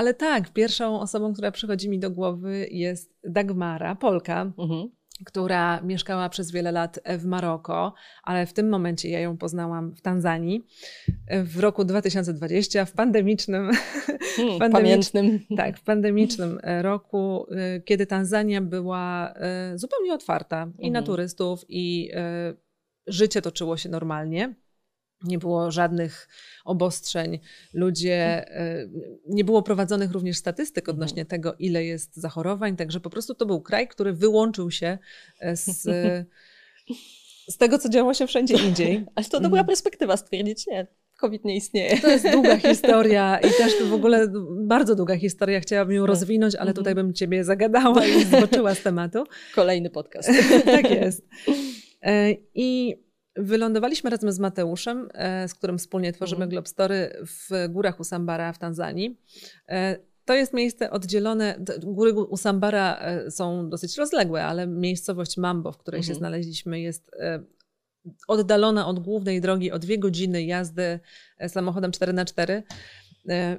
ale 0.00 0.14
tak, 0.14 0.52
pierwszą 0.52 1.00
osobą, 1.00 1.32
która 1.32 1.50
przychodzi 1.50 1.88
mi 1.88 1.98
do 1.98 2.10
głowy 2.10 2.68
jest 2.70 3.14
Dagmara, 3.24 3.94
Polka, 3.94 4.52
mhm 4.58 4.90
która 5.24 5.80
mieszkała 5.80 6.28
przez 6.28 6.50
wiele 6.50 6.72
lat 6.72 7.00
w 7.18 7.24
Maroko, 7.24 7.94
ale 8.22 8.46
w 8.46 8.52
tym 8.52 8.68
momencie 8.68 9.10
ja 9.10 9.20
ją 9.20 9.36
poznałam 9.36 9.94
w 9.94 10.00
Tanzanii 10.00 10.66
w 11.44 11.58
roku 11.58 11.84
2020, 11.84 12.84
w 12.84 12.92
pandemicznym, 12.92 13.70
hmm, 14.36 14.58
pandemicz, 14.58 14.72
pamiętnym. 14.72 15.56
Tak, 15.56 15.78
w 15.78 15.82
pandemicznym 15.82 16.60
roku, 16.82 17.46
y, 17.76 17.82
kiedy 17.82 18.06
Tanzania 18.06 18.60
była 18.60 19.34
y, 19.74 19.78
zupełnie 19.78 20.14
otwarta 20.14 20.66
i 20.78 20.86
mhm. 20.86 20.92
na 20.92 21.02
turystów, 21.02 21.64
i 21.68 22.10
życie 23.06 23.42
toczyło 23.42 23.76
się 23.76 23.88
normalnie. 23.88 24.54
Nie 25.24 25.38
było 25.38 25.70
żadnych 25.70 26.28
obostrzeń. 26.64 27.38
Ludzie, 27.74 28.50
e, 28.50 28.88
nie 29.28 29.44
było 29.44 29.62
prowadzonych 29.62 30.12
również 30.12 30.36
statystyk 30.36 30.84
mhm. 30.84 30.96
odnośnie 30.96 31.24
tego, 31.24 31.54
ile 31.58 31.84
jest 31.84 32.16
zachorowań, 32.16 32.76
także 32.76 33.00
po 33.00 33.10
prostu 33.10 33.34
to 33.34 33.46
był 33.46 33.60
kraj, 33.60 33.88
który 33.88 34.12
wyłączył 34.12 34.70
się 34.70 34.98
e, 35.40 35.56
z, 35.56 35.82
z 37.48 37.56
tego, 37.56 37.78
co 37.78 37.88
działo 37.88 38.14
się 38.14 38.26
wszędzie 38.26 38.54
indziej. 38.54 39.04
Ale 39.14 39.26
to 39.26 39.40
dobra 39.40 39.60
mhm. 39.60 39.66
perspektywa 39.66 40.16
stwierdzić, 40.16 40.66
nie, 40.66 40.86
COVID 41.20 41.44
nie 41.44 41.56
istnieje. 41.56 42.00
To 42.00 42.10
jest 42.10 42.30
długa 42.30 42.56
historia 42.70 43.38
i 43.38 43.50
też 43.58 43.72
w 43.84 43.92
ogóle 43.92 44.32
bardzo 44.66 44.94
długa 44.94 45.16
historia. 45.16 45.60
Chciałabym 45.60 45.96
ją 45.96 46.02
tak. 46.02 46.08
rozwinąć, 46.08 46.54
ale 46.54 46.74
tutaj 46.74 46.92
mhm. 46.92 47.06
bym 47.06 47.14
ciebie 47.14 47.44
zagadała 47.44 48.06
i 48.06 48.24
zboczyła 48.36 48.74
z 48.74 48.82
tematu. 48.82 49.24
Kolejny 49.54 49.90
podcast. 49.90 50.30
tak 50.64 50.90
jest. 50.90 51.28
E, 52.02 52.34
I 52.54 52.96
Wylądowaliśmy 53.36 54.10
razem 54.10 54.32
z 54.32 54.38
Mateuszem, 54.38 55.08
e, 55.14 55.48
z 55.48 55.54
którym 55.54 55.78
wspólnie 55.78 56.12
tworzymy 56.12 56.36
mhm. 56.36 56.50
Globstory 56.50 57.16
w 57.22 57.68
górach 57.68 58.00
Usambara 58.00 58.52
w 58.52 58.58
Tanzanii. 58.58 59.20
E, 59.68 59.96
to 60.24 60.34
jest 60.34 60.52
miejsce 60.52 60.90
oddzielone, 60.90 61.64
góry 61.82 62.12
Usambara 62.12 62.98
e, 62.98 63.30
są 63.30 63.68
dosyć 63.68 63.96
rozległe, 63.96 64.44
ale 64.44 64.66
miejscowość 64.66 65.36
Mambo, 65.36 65.72
w 65.72 65.78
której 65.78 65.98
mhm. 65.98 66.14
się 66.14 66.18
znaleźliśmy, 66.18 66.80
jest 66.80 67.10
oddalona 68.28 68.86
od 68.86 69.00
głównej 69.00 69.40
drogi 69.40 69.72
o 69.72 69.78
dwie 69.78 69.98
godziny 69.98 70.44
jazdy 70.44 71.00
samochodem 71.48 71.90
4x4, 71.90 72.62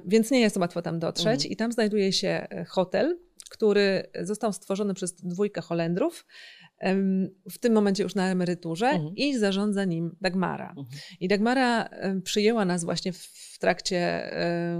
więc 0.06 0.30
nie 0.30 0.40
jest 0.40 0.56
łatwo 0.56 0.82
tam 0.82 0.98
dotrzeć. 0.98 1.34
Mhm. 1.34 1.50
I 1.50 1.56
tam 1.56 1.72
znajduje 1.72 2.12
się 2.12 2.46
hotel, 2.68 3.18
który 3.50 4.10
został 4.22 4.52
stworzony 4.52 4.94
przez 4.94 5.14
dwójkę 5.14 5.60
Holendrów 5.60 6.24
w 7.50 7.58
tym 7.58 7.72
momencie 7.72 8.02
już 8.02 8.14
na 8.14 8.30
emeryturze 8.30 8.86
mhm. 8.86 9.14
i 9.16 9.38
zarządza 9.38 9.84
nim 9.84 10.16
Dagmara. 10.20 10.68
Mhm. 10.68 10.86
I 11.20 11.28
Dagmara 11.28 11.88
przyjęła 12.24 12.64
nas 12.64 12.84
właśnie 12.84 13.12
w 13.12 13.56
trakcie 13.60 14.30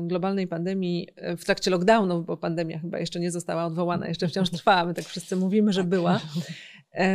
globalnej 0.02 0.49
pandemii, 0.49 1.09
w 1.38 1.44
trakcie 1.44 1.71
lockdownu, 1.71 2.23
bo 2.23 2.37
pandemia 2.37 2.78
chyba 2.78 2.99
jeszcze 2.99 3.21
nie 3.21 3.30
została 3.30 3.64
odwołana, 3.64 4.09
jeszcze 4.09 4.28
wciąż 4.28 4.50
trwa, 4.61 4.85
my 4.85 4.94
tak 4.94 5.04
wszyscy 5.04 5.37
mówimy, 5.37 5.73
że 5.73 5.80
tak. 5.80 5.90
była. 5.90 6.21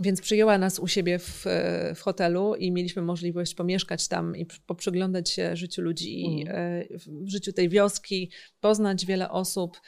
Więc 0.00 0.20
przyjęła 0.20 0.58
nas 0.58 0.78
u 0.78 0.88
siebie 0.88 1.18
w, 1.18 1.44
w, 1.94 2.00
hotelu 2.00 2.54
i 2.54 2.72
mieliśmy 2.72 3.02
możliwość 3.02 3.54
pomieszkać 3.54 4.08
tam 4.08 4.36
i 4.36 4.46
poprzyglądać 4.66 5.30
się 5.30 5.56
życiu 5.56 5.82
ludzi, 5.82 6.44
w 7.06 7.28
życiu 7.28 7.52
tej 7.52 7.68
wioski, 7.68 8.30
poznać 8.60 9.06
wiele 9.06 9.30
osób. 9.30 9.80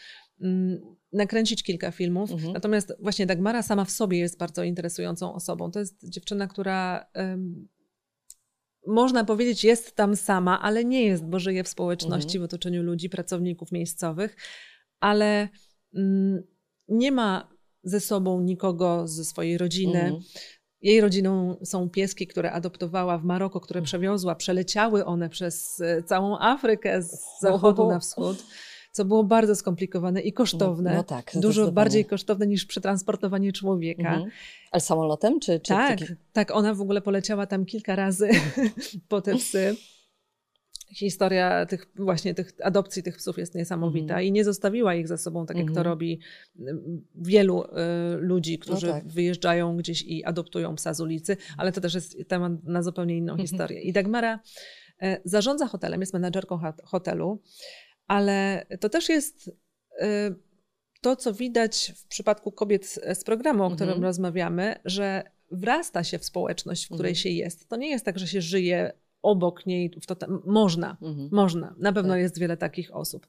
Mm, 1.12 1.18
nakręcić 1.18 1.62
kilka 1.62 1.90
filmów. 1.90 2.30
Mhm. 2.30 2.52
Natomiast 2.52 2.92
właśnie 3.00 3.26
Dagmara 3.26 3.62
sama 3.62 3.84
w 3.84 3.90
sobie 3.90 4.18
jest 4.18 4.38
bardzo 4.38 4.62
interesującą 4.62 5.34
osobą. 5.34 5.70
To 5.70 5.78
jest 5.78 6.08
dziewczyna, 6.08 6.46
która 6.46 7.06
um, 7.14 7.68
można 8.86 9.24
powiedzieć 9.24 9.64
jest 9.64 9.96
tam 9.96 10.16
sama, 10.16 10.62
ale 10.62 10.84
nie 10.84 11.04
jest, 11.04 11.24
bo 11.24 11.38
żyje 11.38 11.64
w 11.64 11.68
społeczności, 11.68 12.36
mhm. 12.36 12.42
w 12.42 12.44
otoczeniu 12.44 12.82
ludzi, 12.82 13.08
pracowników 13.08 13.72
miejscowych, 13.72 14.36
ale 15.00 15.48
um, 15.92 16.42
nie 16.88 17.12
ma 17.12 17.56
ze 17.82 18.00
sobą 18.00 18.40
nikogo 18.40 19.08
ze 19.08 19.24
swojej 19.24 19.58
rodziny. 19.58 20.00
Mhm. 20.00 20.22
Jej 20.80 21.00
rodziną 21.00 21.56
są 21.64 21.90
pieski, 21.90 22.26
które 22.26 22.52
adoptowała 22.52 23.18
w 23.18 23.24
Maroko, 23.24 23.60
które 23.60 23.78
mhm. 23.78 23.84
przewiozła. 23.84 24.34
Przeleciały 24.34 25.04
one 25.04 25.28
przez 25.28 25.80
e, 25.80 26.02
całą 26.02 26.38
Afrykę 26.38 27.02
z 27.02 27.40
zachodu 27.40 27.88
na 27.88 28.00
wschód 28.00 28.44
co 28.96 29.04
było 29.04 29.24
bardzo 29.24 29.56
skomplikowane 29.56 30.20
i 30.20 30.32
kosztowne. 30.32 30.90
No, 30.90 30.96
no 30.96 31.02
tak. 31.02 31.32
Dużo 31.34 31.72
bardziej 31.72 32.04
kosztowne 32.04 32.46
niż 32.46 32.66
przetransportowanie 32.66 33.52
człowieka. 33.52 34.14
Mhm. 34.14 34.30
Ale 34.70 34.80
samolotem? 34.80 35.40
Czy, 35.40 35.60
czy 35.60 35.68
tak, 35.68 35.98
taki... 35.98 36.12
tak, 36.32 36.50
ona 36.50 36.74
w 36.74 36.80
ogóle 36.80 37.00
poleciała 37.00 37.46
tam 37.46 37.64
kilka 37.64 37.96
razy 37.96 38.28
po 39.08 39.20
te 39.20 39.36
psy. 39.36 39.76
Historia 40.94 41.66
tych 41.66 41.86
właśnie 41.94 42.34
tych 42.34 42.52
adopcji 42.62 43.02
tych 43.02 43.16
psów 43.16 43.38
jest 43.38 43.54
niesamowita 43.54 44.14
mhm. 44.14 44.24
i 44.24 44.32
nie 44.32 44.44
zostawiła 44.44 44.94
ich 44.94 45.08
za 45.08 45.16
sobą, 45.16 45.46
tak 45.46 45.56
jak 45.56 45.66
to 45.66 45.70
mhm. 45.70 45.86
robi 45.86 46.20
wielu 47.14 47.64
y, 47.64 47.66
ludzi, 48.16 48.58
którzy 48.58 48.86
no 48.86 48.92
tak. 48.92 49.08
wyjeżdżają 49.08 49.76
gdzieś 49.76 50.02
i 50.02 50.24
adoptują 50.24 50.74
psa 50.74 50.94
z 50.94 51.00
ulicy, 51.00 51.36
ale 51.56 51.72
to 51.72 51.80
też 51.80 51.94
jest 51.94 52.16
temat 52.28 52.52
na 52.64 52.82
zupełnie 52.82 53.16
inną 53.16 53.32
mhm. 53.32 53.48
historię. 53.48 53.80
I 53.80 53.92
Dagmara 53.92 54.40
y, 55.02 55.06
zarządza 55.24 55.66
hotelem, 55.66 56.00
jest 56.00 56.12
menadżerką 56.12 56.60
hotelu 56.84 57.42
ale 58.06 58.66
to 58.80 58.88
też 58.88 59.08
jest 59.08 59.48
y, 59.48 59.52
to, 61.00 61.16
co 61.16 61.32
widać 61.32 61.92
w 61.96 62.06
przypadku 62.06 62.52
kobiet 62.52 62.86
z 63.14 63.24
programu, 63.24 63.64
o 63.64 63.70
którym 63.70 63.88
mhm. 63.88 64.04
rozmawiamy, 64.04 64.74
że 64.84 65.22
wrasta 65.50 66.04
się 66.04 66.18
w 66.18 66.24
społeczność, 66.24 66.84
w 66.84 66.86
której 66.86 67.10
mhm. 67.10 67.22
się 67.22 67.28
jest. 67.28 67.68
To 67.68 67.76
nie 67.76 67.90
jest 67.90 68.04
tak, 68.04 68.18
że 68.18 68.26
się 68.26 68.40
żyje 68.40 68.92
obok 69.22 69.66
niej. 69.66 69.90
To, 69.90 70.16
można, 70.46 70.96
mhm. 71.02 71.28
można. 71.32 71.74
Na 71.78 71.92
pewno 71.92 72.12
tak. 72.12 72.20
jest 72.20 72.38
wiele 72.38 72.56
takich 72.56 72.96
osób. 72.96 73.26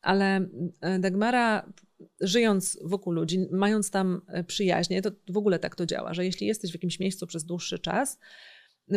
Ale 0.00 0.40
y, 0.40 0.98
Dagmara, 0.98 1.72
żyjąc 2.20 2.78
wokół 2.84 3.12
ludzi, 3.12 3.46
mając 3.50 3.90
tam 3.90 4.22
y, 4.40 4.44
przyjaźnie, 4.44 5.02
to 5.02 5.10
w 5.28 5.36
ogóle 5.36 5.58
tak 5.58 5.76
to 5.76 5.86
działa, 5.86 6.14
że 6.14 6.24
jeśli 6.24 6.46
jesteś 6.46 6.70
w 6.70 6.74
jakimś 6.74 7.00
miejscu 7.00 7.26
przez 7.26 7.44
dłuższy 7.44 7.78
czas, 7.78 8.18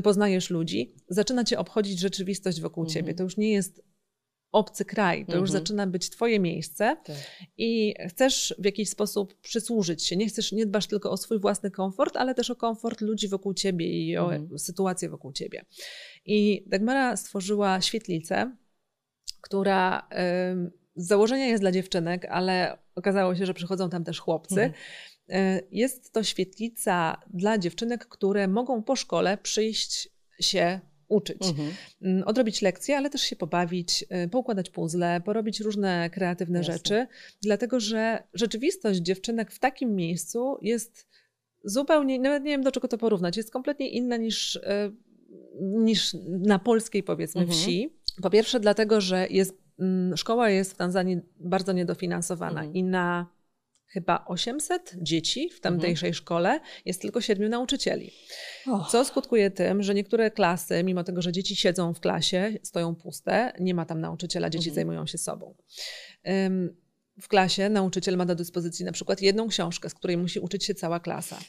poznajesz 0.04 0.50
ludzi, 0.50 0.96
zaczyna 1.10 1.44
cię 1.44 1.60
obchodzić 1.60 2.00
rzeczywistość 2.00 2.62
wokół 2.62 2.84
mhm. 2.84 2.94
ciebie. 2.94 3.14
To 3.14 3.24
już 3.24 3.38
nie 3.38 3.52
jest 3.52 3.84
obcy 4.56 4.86
kraj, 4.86 5.18
to 5.18 5.22
mhm. 5.22 5.42
już 5.42 5.52
zaczyna 5.52 5.88
być 5.88 6.10
twoje 6.10 6.40
miejsce 6.40 6.98
tak. 7.06 7.16
i 7.58 7.96
chcesz 8.08 8.56
w 8.60 8.66
jakiś 8.66 8.90
sposób 8.90 9.42
przysłużyć 9.42 10.04
się. 10.04 10.16
Nie 10.16 10.28
chcesz, 10.28 10.52
nie 10.52 10.66
dbasz 10.66 10.88
tylko 10.88 11.12
o 11.12 11.18
swój 11.18 11.40
własny 11.40 11.72
komfort, 11.72 12.18
ale 12.18 12.36
też 12.36 12.50
o 12.50 12.56
komfort 12.56 13.02
ludzi 13.02 13.28
wokół 13.28 13.54
ciebie 13.54 14.06
i 14.06 14.18
o 14.18 14.36
mhm. 14.36 14.60
sytuację 14.60 15.10
wokół 15.10 15.32
ciebie. 15.32 15.66
I 16.26 16.64
Dagmara 16.68 17.18
stworzyła 17.18 17.82
świetlicę, 17.82 18.56
która 19.42 20.08
z 20.96 21.08
założenia 21.08 21.46
jest 21.46 21.64
dla 21.64 21.72
dziewczynek, 21.72 22.26
ale 22.26 22.78
okazało 22.96 23.36
się, 23.36 23.46
że 23.46 23.54
przychodzą 23.54 23.90
tam 23.90 24.04
też 24.04 24.20
chłopcy. 24.20 24.62
Mhm. 24.62 24.74
E, 25.30 25.62
jest 25.72 26.14
to 26.14 26.24
świetlica 26.24 27.22
dla 27.34 27.58
dziewczynek, 27.58 28.08
które 28.08 28.48
mogą 28.48 28.84
po 28.84 28.96
szkole 28.96 29.38
przyjść 29.38 30.10
się 30.40 30.80
uczyć. 31.08 31.48
Mhm. 31.48 31.72
Mm, 32.02 32.24
odrobić 32.24 32.62
lekcje, 32.62 32.98
ale 32.98 33.10
też 33.10 33.22
się 33.22 33.36
pobawić, 33.36 34.06
y, 34.26 34.30
poukładać 34.30 34.70
puzzle, 34.70 35.22
porobić 35.26 35.60
różne 35.60 36.10
kreatywne 36.10 36.60
Jasne. 36.60 36.74
rzeczy, 36.74 37.08
dlatego 37.42 37.80
że 37.80 38.24
rzeczywistość 38.34 39.00
dziewczynek 39.00 39.52
w 39.52 39.60
takim 39.60 39.96
miejscu 39.96 40.58
jest 40.62 41.08
zupełnie, 41.64 42.20
nawet 42.20 42.44
nie 42.44 42.52
wiem 42.52 42.64
do 42.64 42.72
czego 42.72 42.88
to 42.88 42.98
porównać, 42.98 43.38
jest 43.38 43.52
kompletnie 43.52 43.90
inna 43.90 44.18
niż, 44.18 44.56
y, 44.56 44.62
niż 45.62 46.16
na 46.28 46.60
polskiej 46.60 47.04
powiedzmy 47.04 47.42
mhm. 47.42 47.60
wsi. 47.60 47.90
Po 48.22 48.30
pierwsze 48.30 48.60
dlatego, 48.60 49.02
że 49.02 49.28
jest, 49.30 49.58
mm, 49.80 50.18
szkoła 50.18 50.50
jest 50.50 50.74
w 50.74 50.76
Tanzanii 50.76 51.20
bardzo 51.40 51.74
niedofinansowana 51.74 52.60
mhm. 52.60 52.76
i 52.76 52.84
na 52.84 53.35
chyba 53.96 54.26
800 54.26 54.96
dzieci 55.02 55.50
w 55.50 55.60
tamtejszej 55.60 56.10
mhm. 56.10 56.14
szkole, 56.14 56.60
jest 56.86 57.02
tylko 57.02 57.22
siedmiu 57.22 57.50
nauczycieli. 57.50 58.12
Oh. 58.68 58.90
Co 58.92 59.06
skutkuje 59.06 59.52
tym, 59.52 59.84
że 59.84 59.94
niektóre 59.94 60.32
klasy, 60.32 60.84
mimo 60.84 61.04
tego, 61.04 61.22
że 61.22 61.32
dzieci 61.32 61.56
siedzą 61.56 61.94
w 61.94 62.00
klasie, 62.00 62.54
stoją 62.64 62.96
puste, 62.96 63.54
nie 63.60 63.74
ma 63.74 63.86
tam 63.86 64.02
nauczyciela, 64.02 64.50
dzieci 64.50 64.70
mhm. 64.70 64.76
zajmują 64.76 65.08
się 65.08 65.18
sobą. 65.18 65.56
w 67.22 67.28
klasie 67.28 67.70
nauczyciel 67.70 68.18
ma 68.18 68.26
do 68.26 68.36
dyspozycji 68.36 68.86
na 68.86 68.92
przykład 68.92 69.22
jedną 69.22 69.48
książkę, 69.48 69.90
z 69.90 69.94
której 69.94 70.18
musi 70.18 70.40
uczyć 70.40 70.66
się 70.66 70.76
cała 70.76 71.00
klasa. 71.00 71.40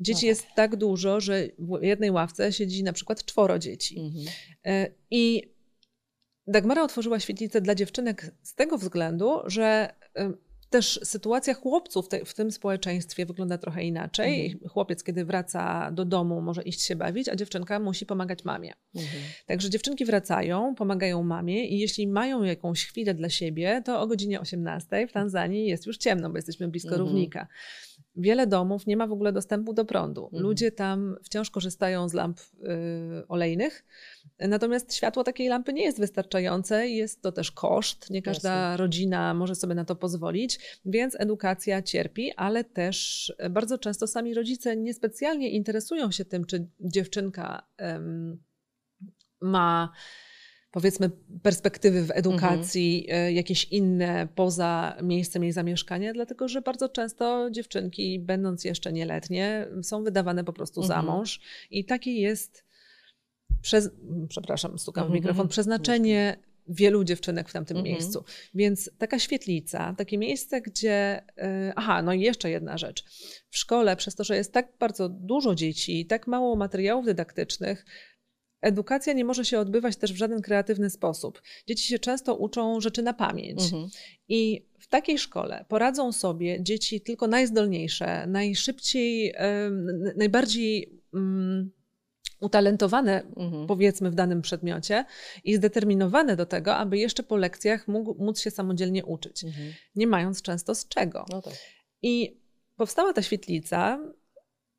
Dzieci 0.00 0.20
tak. 0.20 0.28
jest 0.28 0.46
tak 0.56 0.76
dużo, 0.76 1.20
że 1.20 1.46
w 1.58 1.82
jednej 1.82 2.10
ławce 2.10 2.52
siedzi 2.52 2.82
na 2.82 2.92
przykład 2.92 3.24
czworo 3.24 3.58
dzieci. 3.58 4.00
Mhm. 4.00 4.26
E, 4.66 4.90
I 5.10 5.42
Dagmara 6.46 6.82
otworzyła 6.82 7.20
świetlicę 7.20 7.60
dla 7.60 7.74
dziewczynek 7.74 8.30
z 8.42 8.54
tego 8.54 8.78
względu, 8.78 9.40
że 9.46 9.94
też 10.70 11.00
sytuacja 11.02 11.54
chłopców 11.54 12.08
te, 12.08 12.24
w 12.24 12.34
tym 12.34 12.50
społeczeństwie 12.50 13.26
wygląda 13.26 13.58
trochę 13.58 13.84
inaczej. 13.84 14.46
Mhm. 14.46 14.68
Chłopiec, 14.68 15.04
kiedy 15.04 15.24
wraca 15.24 15.90
do 15.90 16.04
domu, 16.04 16.40
może 16.40 16.62
iść 16.62 16.82
się 16.82 16.96
bawić, 16.96 17.28
a 17.28 17.36
dziewczynka 17.36 17.80
musi 17.80 18.06
pomagać 18.06 18.44
mamie. 18.44 18.72
Mhm. 18.94 19.22
Także 19.46 19.70
dziewczynki 19.70 20.04
wracają, 20.04 20.74
pomagają 20.74 21.22
mamie 21.22 21.68
i 21.68 21.78
jeśli 21.78 22.06
mają 22.06 22.42
jakąś 22.42 22.86
chwilę 22.86 23.14
dla 23.14 23.28
siebie, 23.28 23.82
to 23.84 24.00
o 24.00 24.06
godzinie 24.06 24.40
18 24.40 25.06
w 25.06 25.12
Tanzanii 25.12 25.66
jest 25.66 25.86
już 25.86 25.96
ciemno, 25.96 26.30
bo 26.30 26.36
jesteśmy 26.36 26.68
blisko 26.68 26.88
mhm. 26.88 27.08
równika. 27.08 27.48
Wiele 28.18 28.46
domów 28.46 28.86
nie 28.86 28.96
ma 28.96 29.06
w 29.06 29.12
ogóle 29.12 29.32
dostępu 29.32 29.72
do 29.72 29.84
prądu. 29.84 30.24
Mhm. 30.24 30.42
Ludzie 30.42 30.72
tam 30.72 31.16
wciąż 31.24 31.50
korzystają 31.50 32.08
z 32.08 32.12
lamp 32.12 32.40
y, 32.40 33.28
olejnych, 33.28 33.84
natomiast 34.38 34.94
światło 34.94 35.24
takiej 35.24 35.48
lampy 35.48 35.72
nie 35.72 35.84
jest 35.84 35.98
wystarczające, 35.98 36.88
jest 36.88 37.22
to 37.22 37.32
też 37.32 37.52
koszt. 37.52 38.10
Nie 38.10 38.22
każda 38.22 38.54
Jasne. 38.54 38.76
rodzina 38.76 39.34
może 39.34 39.54
sobie 39.54 39.74
na 39.74 39.84
to 39.84 39.96
pozwolić, 39.96 40.58
więc 40.84 41.20
edukacja 41.20 41.82
cierpi, 41.82 42.32
ale 42.32 42.64
też 42.64 43.32
bardzo 43.50 43.78
często 43.78 44.06
sami 44.06 44.34
rodzice 44.34 44.76
niespecjalnie 44.76 45.50
interesują 45.50 46.10
się 46.10 46.24
tym, 46.24 46.44
czy 46.44 46.68
dziewczynka 46.80 47.66
ma 49.40 49.92
powiedzmy 50.80 51.10
perspektywy 51.42 52.02
w 52.04 52.10
edukacji 52.10 53.04
Mhm. 53.08 53.28
y, 53.28 53.32
jakieś 53.32 53.64
inne 53.64 54.28
poza 54.34 54.96
miejscem 55.02 55.42
jej 55.42 55.52
zamieszkania, 55.52 56.12
dlatego 56.12 56.48
że 56.48 56.62
bardzo 56.62 56.88
często 56.88 57.50
dziewczynki, 57.50 58.18
będąc 58.18 58.64
jeszcze 58.64 58.92
nieletnie, 58.92 59.66
są 59.82 60.04
wydawane 60.04 60.44
po 60.44 60.52
prostu 60.52 60.82
za 60.82 60.94
Mhm. 60.96 61.06
mąż 61.06 61.40
i 61.70 61.84
takie 61.84 62.12
jest 62.12 62.64
przez, 63.62 63.90
przepraszam, 64.28 64.78
stukam 64.78 65.04
w 65.04 65.06
Mhm, 65.06 65.14
mikrofon, 65.14 65.40
mhm. 65.40 65.48
przeznaczenie 65.48 66.36
wielu 66.68 67.04
dziewczynek 67.04 67.48
w 67.48 67.52
tamtym 67.52 67.76
Mhm. 67.76 67.94
miejscu. 67.94 68.24
Więc 68.54 68.90
taka 68.98 69.18
świetlica, 69.18 69.94
takie 69.98 70.18
miejsce, 70.18 70.60
gdzie. 70.60 71.22
y, 71.68 71.72
Aha, 71.76 72.02
no 72.02 72.12
i 72.12 72.20
jeszcze 72.20 72.50
jedna 72.50 72.78
rzecz. 72.78 73.04
W 73.50 73.58
szkole, 73.58 73.96
przez 73.96 74.14
to, 74.14 74.24
że 74.24 74.36
jest 74.36 74.52
tak 74.52 74.72
bardzo 74.80 75.08
dużo 75.08 75.54
dzieci, 75.54 76.06
tak 76.06 76.26
mało 76.26 76.56
materiałów 76.56 77.06
dydaktycznych, 77.06 77.86
edukacja 78.60 79.12
nie 79.12 79.24
może 79.24 79.44
się 79.44 79.58
odbywać 79.58 79.96
też 79.96 80.12
w 80.12 80.16
żaden 80.16 80.42
kreatywny 80.42 80.90
sposób. 80.90 81.42
Dzieci 81.66 81.88
się 81.88 81.98
często 81.98 82.34
uczą 82.34 82.80
rzeczy 82.80 83.02
na 83.02 83.14
pamięć. 83.14 83.62
Mhm. 83.62 83.88
I 84.28 84.66
w 84.78 84.88
takiej 84.88 85.18
szkole 85.18 85.64
poradzą 85.68 86.12
sobie 86.12 86.62
dzieci 86.62 87.00
tylko 87.00 87.26
najzdolniejsze, 87.26 88.26
najszybciej, 88.26 89.34
najbardziej 90.16 91.00
mm, 91.14 91.70
utalentowane, 92.40 93.22
Mhm. 93.36 93.66
powiedzmy, 93.66 94.10
w 94.10 94.14
danym 94.14 94.42
przedmiocie 94.42 95.04
i 95.44 95.56
zdeterminowane 95.56 96.36
do 96.36 96.46
tego, 96.46 96.76
aby 96.76 96.98
jeszcze 96.98 97.22
po 97.22 97.36
lekcjach 97.36 97.88
mógł, 97.88 98.24
móc 98.24 98.40
się 98.40 98.50
samodzielnie 98.50 99.04
uczyć, 99.04 99.44
Mhm. 99.44 99.72
nie 99.94 100.06
mając 100.06 100.42
często 100.42 100.74
z 100.74 100.88
czego. 100.88 101.24
No 101.30 101.42
tak. 101.42 101.54
I 102.02 102.40
powstała 102.76 103.12
ta 103.12 103.22
świetlica, 103.22 103.98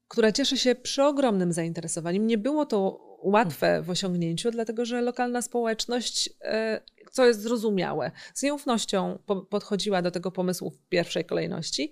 która 0.07 0.31
cieszy 0.31 0.57
się 0.57 0.75
przeogromnym 0.75 1.53
zainteresowaniem. 1.53 2.27
Nie 2.27 2.37
było 2.37 2.65
to 2.65 3.08
łatwe 3.23 3.81
w 3.81 3.89
osiągnięciu, 3.89 4.51
dlatego 4.51 4.85
że 4.85 5.01
lokalna 5.01 5.41
społeczność, 5.41 6.29
e, 6.41 6.81
co 7.11 7.25
jest 7.25 7.41
zrozumiałe, 7.41 8.11
z 8.33 8.43
nieufnością 8.43 9.19
po- 9.25 9.41
podchodziła 9.41 10.01
do 10.01 10.11
tego 10.11 10.31
pomysłu 10.31 10.69
w 10.71 10.79
pierwszej 10.89 11.25
kolejności 11.25 11.91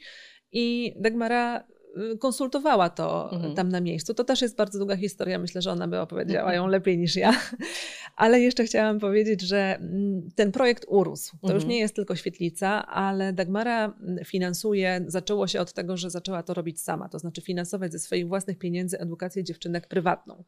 i 0.51 0.93
Dagmara 1.00 1.63
konsultowała 2.20 2.89
to 2.89 3.32
Mhm. 3.34 3.56
tam 3.56 3.70
na 3.70 3.82
miejscu. 3.82 4.13
To 4.13 4.24
też 4.24 4.42
jest 4.42 4.56
bardzo 4.56 4.77
długa 4.80 4.98
historia, 4.98 5.39
myślę, 5.39 5.62
że 5.62 5.72
ona 5.72 5.88
by 5.88 6.00
opowiedziała 6.00 6.54
ją 6.54 6.68
lepiej 6.68 6.98
niż 6.98 7.16
ja. 7.16 7.34
Ale 8.16 8.39
jeszcze 8.39 8.63
chciałam 8.63 9.00
powiedzieć, 9.00 9.42
że 9.42 9.77
mm, 9.80 10.30
ten 10.36 10.51
projekt 10.51 10.86
urósł. 10.88 11.38
To 11.42 11.48
już 11.48 11.54
Mhm. 11.63 11.70
nie 11.70 11.80
jest 11.80 11.96
tylko 11.96 12.16
świetlica, 12.16 12.86
ale 12.88 13.34
Dagmara 13.34 13.86
mm, 13.86 14.25
finansuje, 14.25 15.06
zaczęło 15.08 15.48
się 15.48 15.60
od 15.60 15.74
tego, 15.74 15.98
że 15.98 16.10
zaczęła 16.10 16.44
to 16.44 16.54
robić 16.54 16.82
sama, 16.82 17.10
to 17.10 17.20
znaczy 17.20 17.42
finansować 17.42 17.92
ze 17.92 18.00
swoich 18.00 18.27
własnych 18.27 18.58
pieniędzy 18.58 19.00
edukację 19.00 19.44
dziewczynek 19.44 19.88
prywatną. 19.88 20.44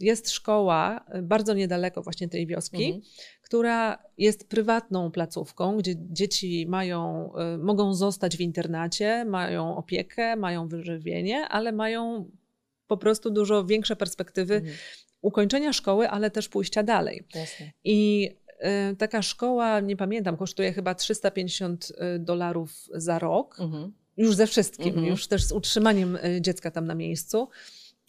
Jest 0.00 0.30
szkoła 0.30 1.04
y, 1.18 1.22
bardzo 1.22 1.54
niedaleko 1.54 2.02
właśnie 2.02 2.28
tej 2.28 2.46
wioski, 2.46 2.84
Mhm. 2.84 3.02
Która 3.48 3.98
jest 4.18 4.48
prywatną 4.48 5.10
placówką, 5.10 5.76
gdzie 5.76 5.94
dzieci 5.96 6.66
mają, 6.68 7.30
y, 7.54 7.58
mogą 7.58 7.94
zostać 7.94 8.36
w 8.36 8.40
internacie, 8.40 9.24
mają 9.24 9.76
opiekę, 9.76 10.36
mają 10.36 10.68
wyżywienie, 10.68 11.48
ale 11.48 11.72
mają 11.72 12.30
po 12.86 12.96
prostu 12.96 13.30
dużo 13.30 13.64
większe 13.64 13.96
perspektywy 13.96 14.54
Mhm. 14.54 14.74
ukończenia 15.22 15.72
szkoły, 15.72 16.08
ale 16.10 16.30
też 16.30 16.48
pójścia 16.48 16.82
dalej. 16.82 17.24
Jasne. 17.34 17.70
I 17.84 18.28
y, 18.92 18.96
taka 18.96 19.22
szkoła, 19.22 19.80
nie 19.80 19.96
pamiętam, 19.96 20.36
kosztuje 20.36 20.72
chyba 20.72 20.94
350 20.94 21.92
dolarów 22.18 22.70
za 22.94 23.18
rok. 23.18 23.60
Mhm. 23.60 23.92
Już 24.16 24.34
ze 24.34 24.46
wszystkim, 24.46 24.88
Mhm. 24.88 25.06
już 25.06 25.26
też 25.26 25.44
z 25.44 25.52
utrzymaniem 25.52 26.16
y, 26.16 26.40
dziecka 26.40 26.70
tam 26.70 26.86
na 26.86 26.94
miejscu. 26.94 27.48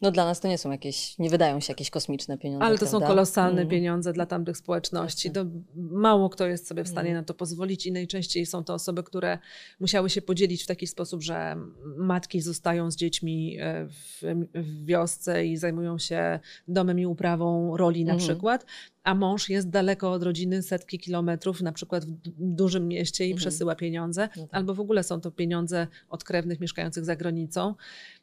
No 0.01 0.11
dla 0.11 0.25
nas 0.25 0.39
to 0.39 0.47
nie 0.47 0.57
są 0.57 0.71
jakieś, 0.71 1.17
nie 1.17 1.29
wydają 1.29 1.59
się 1.59 1.71
jakieś 1.71 1.89
kosmiczne 1.89 2.37
pieniądze. 2.37 2.65
Ale 2.65 2.77
to 2.77 2.85
są 2.85 2.91
prawda? 2.91 3.07
kolosalne 3.07 3.61
Mhm. 3.61 3.67
pieniądze 3.69 4.13
dla 4.13 4.25
tamtych 4.25 4.57
społeczności. 4.57 5.31
To 5.31 5.45
mało 5.75 6.29
kto 6.29 6.47
jest 6.47 6.67
sobie 6.67 6.83
w 6.83 6.87
stanie 6.87 7.09
Mhm. 7.09 7.21
na 7.21 7.25
to 7.25 7.33
pozwolić 7.33 7.85
i 7.85 7.91
najczęściej 7.91 8.45
są 8.45 8.63
to 8.63 8.73
osoby, 8.73 9.03
które 9.03 9.39
musiały 9.79 10.09
się 10.09 10.21
podzielić 10.21 10.63
w 10.63 10.67
taki 10.67 10.87
sposób, 10.87 11.21
że 11.23 11.55
matki 11.97 12.41
zostają 12.41 12.91
z 12.91 12.95
dziećmi 12.95 13.57
e, 13.59 13.87
w, 13.89 14.21
w 14.55 14.85
wiosce 14.85 15.45
i 15.45 15.57
zajmują 15.57 15.97
się 15.97 16.39
domem 16.67 16.99
i 16.99 17.05
uprawą 17.05 17.77
roli 17.77 18.05
na 18.05 18.13
Mhm. 18.13 18.29
przykład, 18.29 18.65
a 19.03 19.15
mąż 19.15 19.49
jest 19.49 19.69
daleko 19.69 20.11
od 20.11 20.23
rodziny, 20.23 20.63
setki 20.63 20.99
kilometrów, 20.99 21.61
na 21.61 21.71
przykład 21.71 22.05
w 22.05 22.11
dużym 22.37 22.87
mieście 22.87 23.23
i 23.25 23.31
Mhm. 23.31 23.37
przesyła 23.39 23.75
pieniądze, 23.75 24.29
No 24.37 24.41
tak. 24.47 24.55
albo 24.55 24.73
w 24.73 24.79
ogóle 24.79 25.03
są 25.03 25.21
to 25.21 25.31
pieniądze 25.31 25.87
od 26.09 26.23
krewnych 26.23 26.59
mieszkających 26.59 27.05
za 27.05 27.15
granicą. 27.15 27.75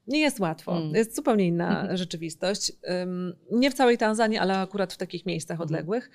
Nie 0.07 0.21
jest 0.21 0.40
łatwo. 0.40 0.77
Mm. 0.79 0.95
Jest 0.95 1.16
zupełnie 1.16 1.47
inna 1.47 1.81
Mhm. 1.81 1.97
rzeczywistość. 1.97 2.73
Nie 3.51 3.71
w 3.71 3.75
całej 3.75 3.99
Tanzanii, 3.99 4.38
ale 4.38 4.59
akurat 4.59 4.92
w 4.92 4.97
takich 4.97 5.27
miejscach 5.27 5.55
Mhm. 5.55 5.66
odległych. 5.69 6.11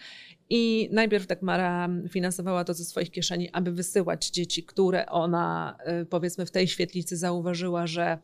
I 0.49 0.89
najpierw 0.91 1.27
tak 1.27 1.41
Mara 1.41 1.89
finansowała 2.09 2.63
to 2.63 2.73
ze 2.73 2.83
swoich 2.85 3.11
kieszeni, 3.11 3.49
aby 3.53 3.71
wysyłać 3.71 4.29
dzieci, 4.29 4.63
które 4.63 5.05
ona 5.05 5.77
y, 6.01 6.05
powiedzmy 6.05 6.45
w 6.45 6.51
tej 6.51 6.67
świetlicy 6.67 7.17
zauważyła, 7.17 7.87
że 7.87 8.17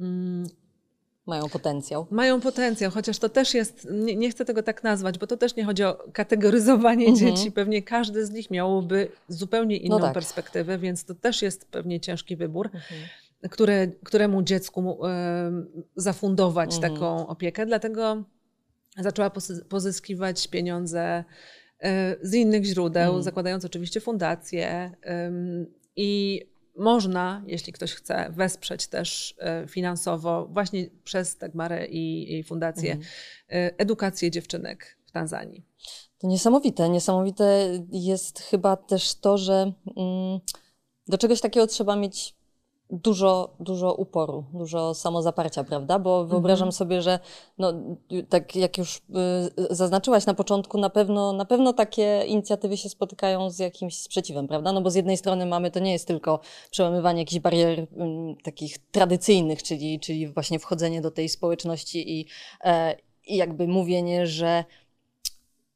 mm, 0.00 0.46
Mają 1.26 1.48
potencjał. 1.48 2.06
mają 2.10 2.40
potencjał, 2.40 2.90
chociaż 2.90 3.18
to 3.18 3.28
też 3.28 3.54
jest, 3.54 3.88
nie, 3.90 4.16
nie 4.16 4.30
chcę 4.30 4.44
tego 4.44 4.62
tak 4.62 4.82
nazwać, 4.84 5.18
bo 5.18 5.26
to 5.26 5.36
też 5.36 5.56
nie 5.56 5.64
chodzi 5.64 5.84
o 5.84 6.04
kategoryzowanie 6.12 7.06
Mhm. 7.06 7.36
dzieci. 7.36 7.52
Pewnie 7.52 7.82
każdy 7.82 8.26
z 8.26 8.30
nich 8.30 8.50
miałoby 8.50 9.08
zupełnie 9.28 9.76
inną 9.76 10.00
tak. 10.00 10.14
perspektywę, 10.14 10.78
więc 10.78 11.04
to 11.04 11.14
też 11.14 11.42
jest 11.42 11.64
pewnie 11.70 12.00
ciężki 12.00 12.36
wybór. 12.36 12.70
Które, 13.50 13.88
któremu 13.88 14.42
dziecku 14.42 14.98
zafundować 15.96 16.74
Mhm. 16.74 16.92
taką 16.94 17.26
opiekę. 17.26 17.66
Dlatego 17.66 18.24
zaczęła 18.98 19.30
pozyskiwać 19.68 20.48
pieniądze 20.48 21.24
e, 21.80 22.16
z 22.22 22.34
innych 22.34 22.64
źródeł, 22.64 23.04
Mhm. 23.06 23.22
zakładając 23.22 23.64
oczywiście 23.64 24.00
fundacje. 24.00 24.92
I 25.96 26.40
można, 26.76 27.42
jeśli 27.46 27.72
ktoś 27.72 27.92
chce, 27.92 28.30
wesprzeć 28.30 28.86
też 28.86 29.34
e, 29.38 29.66
finansowo 29.68 30.46
właśnie 30.50 30.86
przez 31.04 31.36
Dagmarę 31.36 31.86
i 31.86 32.32
jej 32.32 32.44
fundację 32.44 32.92
Mhm. 32.92 33.10
e, 33.50 33.78
edukację 33.78 34.30
dziewczynek 34.30 34.98
w 35.06 35.10
Tanzanii. 35.10 35.62
To 36.18 36.26
niesamowite. 36.26 36.88
Niesamowite 36.88 37.68
jest 37.92 38.40
chyba 38.40 38.76
też 38.76 39.14
to, 39.14 39.38
że 39.38 39.72
mm, 39.96 40.40
do 41.08 41.18
czegoś 41.18 41.40
takiego 41.40 41.66
trzeba 41.66 41.96
mieć 41.96 42.34
dużo, 42.92 43.54
dużo 43.60 43.94
uporu, 43.94 44.44
dużo 44.54 44.94
samozaparcia, 44.94 45.64
prawda? 45.64 45.98
Bo 45.98 46.24
wyobrażam 46.24 46.68
Mhm. 46.68 46.72
sobie, 46.72 47.02
że 47.02 47.18
no, 47.58 47.72
tak 48.28 48.56
jak 48.56 48.78
już 48.78 48.96
y, 48.96 49.00
zaznaczyłaś 49.70 50.26
na 50.26 50.34
początku, 50.34 50.78
na 50.78 50.90
pewno, 50.90 51.32
na 51.32 51.44
pewno 51.44 51.72
takie 51.72 52.22
inicjatywy 52.26 52.76
się 52.76 52.88
spotykają 52.88 53.50
z 53.50 53.58
jakimś 53.58 53.98
sprzeciwem, 53.98 54.48
prawda? 54.48 54.72
No 54.72 54.80
bo 54.80 54.90
z 54.90 54.94
jednej 54.94 55.16
strony 55.16 55.46
mamy, 55.46 55.70
to 55.70 55.80
nie 55.80 55.92
jest 55.92 56.06
tylko 56.06 56.40
przełamywanie 56.70 57.22
jakichś 57.22 57.40
barier 57.40 57.78
ym, 57.78 58.36
takich 58.44 58.78
tradycyjnych, 58.78 59.62
czyli, 59.62 60.00
czyli 60.00 60.28
właśnie 60.28 60.58
wchodzenie 60.58 61.00
do 61.00 61.10
tej 61.10 61.28
społeczności 61.28 62.20
i, 62.20 62.26
e, 62.64 62.96
i 63.26 63.36
jakby 63.36 63.66
mówienie, 63.68 64.26
że 64.26 64.64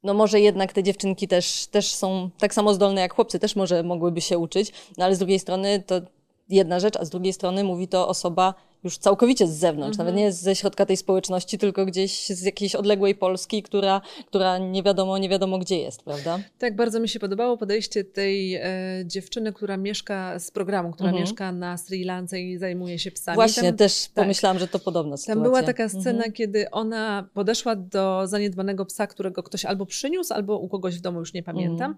no 0.03 0.13
może 0.13 0.39
jednak 0.39 0.73
te 0.73 0.83
dziewczynki 0.83 1.27
też, 1.27 1.67
też 1.67 1.87
są 1.95 2.29
tak 2.39 2.53
samo 2.53 2.73
zdolne 2.73 3.01
jak 3.01 3.13
chłopcy, 3.13 3.39
też 3.39 3.55
może 3.55 3.83
mogłyby 3.83 4.21
się 4.21 4.37
uczyć, 4.37 4.71
no 4.97 5.05
ale 5.05 5.15
z 5.15 5.19
drugiej 5.19 5.39
strony 5.39 5.83
to 5.87 6.01
jedna 6.49 6.79
rzecz, 6.79 6.95
a 6.97 7.05
z 7.05 7.09
drugiej 7.09 7.33
strony 7.33 7.63
mówi 7.63 7.87
to 7.87 8.07
osoba 8.07 8.53
już 8.83 8.97
całkowicie 8.97 9.47
z 9.47 9.51
zewnątrz, 9.57 9.93
Mhm. 9.99 10.05
nawet 10.07 10.19
nie 10.25 10.31
ze 10.31 10.55
środka 10.55 10.85
tej 10.85 10.97
społeczności, 10.97 11.57
tylko 11.57 11.85
gdzieś 11.85 12.27
z 12.27 12.41
jakiejś 12.41 12.75
odległej 12.75 13.15
Polski, 13.15 13.63
która, 13.63 14.01
która 14.27 14.57
nie 14.57 14.83
wiadomo, 14.83 15.17
nie 15.17 15.29
wiadomo 15.29 15.57
gdzie 15.59 15.77
jest, 15.79 16.03
prawda? 16.03 16.39
Tak, 16.59 16.75
bardzo 16.75 16.99
mi 16.99 17.09
się 17.09 17.19
podobało 17.19 17.57
podejście 17.57 18.03
tej 18.03 18.55
e, 18.55 18.63
dziewczyny, 19.05 19.53
która 19.53 19.77
mieszka 19.77 20.39
z 20.39 20.51
programu, 20.51 20.91
która 20.91 21.09
Mhm. 21.09 21.23
mieszka 21.23 21.51
na 21.51 21.77
Sri 21.77 22.03
Lance 22.03 22.39
i 22.41 22.57
zajmuje 22.57 22.99
się 22.99 23.11
psami. 23.11 23.35
Właśnie, 23.35 23.63
Tam- 23.63 23.77
też 23.77 24.03
tak. 24.03 24.13
pomyślałam, 24.23 24.59
że 24.59 24.67
to 24.67 24.79
podobna 24.79 25.17
sytuacja. 25.17 25.35
Tam 25.35 25.43
była 25.43 25.63
taka 25.63 25.89
scena, 25.89 26.09
Mhm. 26.11 26.31
kiedy 26.31 26.71
ona 26.71 27.29
podeszła 27.33 27.75
do 27.75 28.21
zaniedbanego 28.27 28.85
psa, 28.85 29.07
którego 29.07 29.43
ktoś 29.43 29.65
albo 29.65 29.85
przyniósł, 29.85 30.33
albo 30.33 30.57
u 30.59 30.67
kogoś 30.69 30.97
w 30.97 31.01
domu, 31.01 31.19
już 31.19 31.33
nie 31.33 31.43
pamiętam. 31.43 31.91
Mhm. 31.91 31.95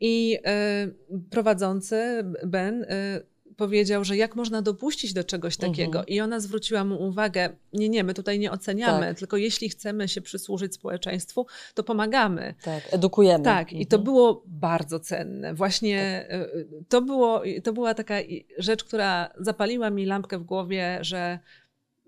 I 0.00 0.38
e, 0.44 0.88
prowadzący 1.30 2.24
Ben 2.46 2.82
e, 2.88 3.20
powiedział, 3.56 4.04
że 4.04 4.16
jak 4.16 4.36
można 4.36 4.62
dopuścić 4.62 5.12
do 5.12 5.24
czegoś 5.24 5.56
takiego. 5.56 5.98
Mhm. 5.98 6.06
I 6.06 6.20
ona 6.20 6.40
zwróciła 6.40 6.84
mu 6.84 7.02
uwagę, 7.02 7.50
nie, 7.72 7.88
nie, 7.88 8.04
my 8.04 8.14
tutaj 8.14 8.38
nie 8.38 8.52
oceniamy, 8.52 9.06
tak. 9.06 9.18
tylko 9.18 9.36
jeśli 9.36 9.68
chcemy 9.68 10.08
się 10.08 10.20
przysłużyć 10.20 10.74
społeczeństwu, 10.74 11.46
to 11.74 11.82
pomagamy. 11.84 12.54
Tak, 12.62 12.82
edukujemy. 12.90 13.44
Tak, 13.44 13.62
mhm. 13.62 13.82
i 13.82 13.86
to 13.86 13.96
mhm. 13.96 14.04
było 14.04 14.42
bardzo 14.46 15.00
cenne. 15.00 15.54
Właśnie 15.54 16.26
tak. 16.30 16.40
E, 16.40 16.48
to, 16.88 17.02
było, 17.02 17.42
to 17.64 17.72
była 17.72 17.94
taka 17.94 18.14
rzecz, 18.58 18.84
która 18.84 19.30
zapaliła 19.40 19.90
mi 19.90 20.06
lampkę 20.06 20.38
w 20.38 20.42
głowie, 20.42 20.98
że 21.00 21.38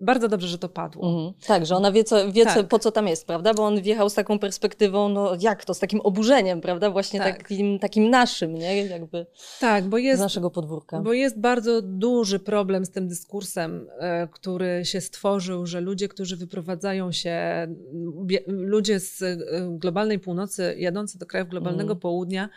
bardzo 0.01 0.27
dobrze, 0.27 0.47
że 0.47 0.57
to 0.57 0.69
padło. 0.69 1.09
Mhm. 1.09 1.33
Tak, 1.47 1.65
że 1.65 1.75
ona 1.75 1.91
wie, 1.91 2.03
co, 2.03 2.31
wie 2.31 2.45
tak. 2.45 2.53
co, 2.53 2.63
po 2.63 2.79
co 2.79 2.91
tam 2.91 3.07
jest, 3.07 3.27
prawda? 3.27 3.53
Bo 3.53 3.65
on 3.65 3.81
wjechał 3.81 4.09
z 4.09 4.13
taką 4.13 4.39
perspektywą, 4.39 5.09
no 5.09 5.31
jak 5.39 5.65
to, 5.65 5.73
z 5.73 5.79
takim 5.79 6.01
oburzeniem, 6.01 6.61
prawda? 6.61 6.91
Właśnie 6.91 7.19
tak. 7.19 7.37
takim, 7.37 7.79
takim 7.79 8.09
naszym, 8.09 8.53
nie? 8.53 8.85
Jakby 8.85 9.25
tak, 9.59 9.87
bo 9.87 9.97
jest, 9.97 10.19
z 10.19 10.21
naszego 10.21 10.51
podwórka. 10.51 10.99
Bo 10.99 11.13
jest 11.13 11.39
bardzo 11.39 11.81
duży 11.81 12.39
problem 12.39 12.85
z 12.85 12.91
tym 12.91 13.07
dyskursem, 13.07 13.87
e, 13.99 14.27
który 14.27 14.85
się 14.85 15.01
stworzył, 15.01 15.65
że 15.65 15.81
ludzie, 15.81 16.07
którzy 16.07 16.37
wyprowadzają 16.37 17.11
się, 17.11 17.67
ludzie 18.47 18.99
z 18.99 19.21
e, 19.21 19.37
globalnej 19.69 20.19
północy 20.19 20.75
jadący 20.77 21.19
do 21.19 21.25
krajów 21.25 21.49
globalnego 21.49 21.81
mhm. 21.81 21.99
południa, 21.99 22.49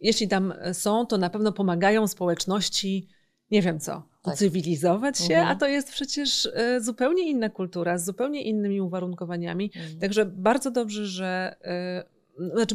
jeśli 0.00 0.28
tam 0.28 0.54
są, 0.72 1.06
to 1.06 1.18
na 1.18 1.30
pewno 1.30 1.52
pomagają 1.52 2.06
społeczności 2.06 3.08
nie 3.50 3.62
wiem 3.62 3.80
co, 3.80 4.02
tak. 4.28 4.34
ucywilizować 4.34 5.18
się, 5.18 5.34
mhm. 5.34 5.48
a 5.48 5.54
to 5.54 5.66
jest 5.66 5.90
przecież 5.90 6.48
e, 6.54 6.80
zupełnie 6.80 7.30
inna 7.30 7.48
kultura, 7.48 7.98
z 7.98 8.04
zupełnie 8.04 8.42
innymi 8.42 8.80
uwarunkowaniami. 8.80 9.70
Mhm. 9.76 9.98
Także 9.98 10.26
bardzo 10.26 10.70
dobrze, 10.70 11.06
że. 11.06 11.56
E, 11.64 12.04
znaczy, 12.54 12.74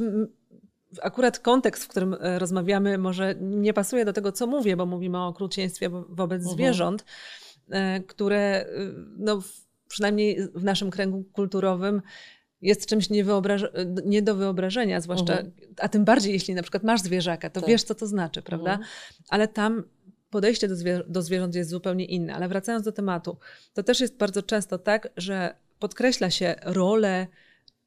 akurat 1.01 1.39
kontekst, 1.39 1.83
w 1.83 1.87
którym 1.87 2.15
e, 2.19 2.39
rozmawiamy, 2.39 2.97
może 2.97 3.35
nie 3.41 3.73
pasuje 3.73 4.05
do 4.05 4.13
tego, 4.13 4.31
co 4.31 4.47
mówię, 4.47 4.77
bo 4.77 4.85
mówimy 4.85 5.17
o 5.17 5.27
okrucieństwie 5.27 5.89
wobec 5.89 6.41
mhm. 6.41 6.55
zwierząt, 6.55 7.05
które 8.07 8.65
no, 9.17 9.41
przynajmniej 9.87 10.47
w 10.55 10.63
naszym 10.63 10.91
kręgu 10.91 11.23
kulturowym 11.33 12.01
jest 12.63 12.85
czymś 12.85 13.09
nie 14.05 14.21
do 14.21 14.35
wyobrażenia, 14.35 15.01
zwłaszcza, 15.01 15.33
mhm. 15.33 15.51
a 15.77 15.89
tym 15.89 16.05
bardziej 16.05 16.33
jeśli 16.33 16.53
na 16.53 16.61
przykład 16.61 16.83
masz 16.83 17.01
zwierzaka, 17.01 17.49
to 17.49 17.61
tak. 17.61 17.69
wiesz, 17.69 17.83
co 17.83 17.95
to 17.95 18.07
znaczy, 18.07 18.41
prawda? 18.41 18.71
Mhm. 18.71 18.89
Ale 19.29 19.47
tam 19.47 19.83
podejście 20.33 20.67
do, 20.67 20.75
zwier 20.75 21.09
do 21.09 21.21
zwierząt 21.21 21.55
jest 21.55 21.69
zupełnie 21.69 22.05
inne. 22.05 22.35
Ale 22.35 22.47
wracając 22.47 22.85
do 22.85 22.91
tematu, 22.91 23.37
to 23.73 23.83
też 23.83 23.99
jest 23.99 24.17
bardzo 24.17 24.43
często 24.43 24.77
tak, 24.77 25.09
że 25.17 25.55
podkreśla 25.79 26.29
się 26.29 26.55
rolę 26.61 27.27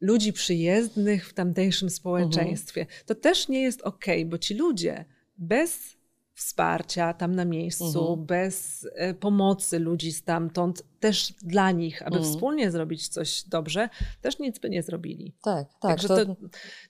ludzi 0.00 0.32
przyjezdnych 0.32 1.28
w 1.28 1.34
tamtejszym 1.34 1.90
społeczeństwie. 1.90 2.80
Mhm. 2.80 3.00
To 3.06 3.14
też 3.14 3.48
nie 3.48 3.62
jest 3.62 3.82
ok, 3.82 4.04
bo 4.26 4.38
ci 4.38 4.54
ludzie 4.54 5.04
bez 5.38 5.96
wsparcia 6.34 7.14
tam 7.14 7.34
na 7.34 7.44
miejscu, 7.44 7.98
mhm. 8.10 8.26
bez 8.26 8.88
e, 8.94 9.14
pomocy 9.14 9.78
ludzi 9.78 10.12
stamtąd, 10.12 10.82
też 11.00 11.32
dla 11.42 11.70
nich, 11.70 12.02
aby 12.02 12.16
mhm. 12.16 12.34
wspólnie 12.34 12.70
zrobić 12.70 13.08
coś 13.08 13.42
dobrze, 13.42 13.88
też 14.20 14.38
nic 14.38 14.58
by 14.58 14.70
nie 14.70 14.82
zrobili. 14.82 15.34
Tak, 15.42 15.68
tak. 15.68 15.80
Także 15.80 16.08
to... 16.08 16.26
to 16.26 16.36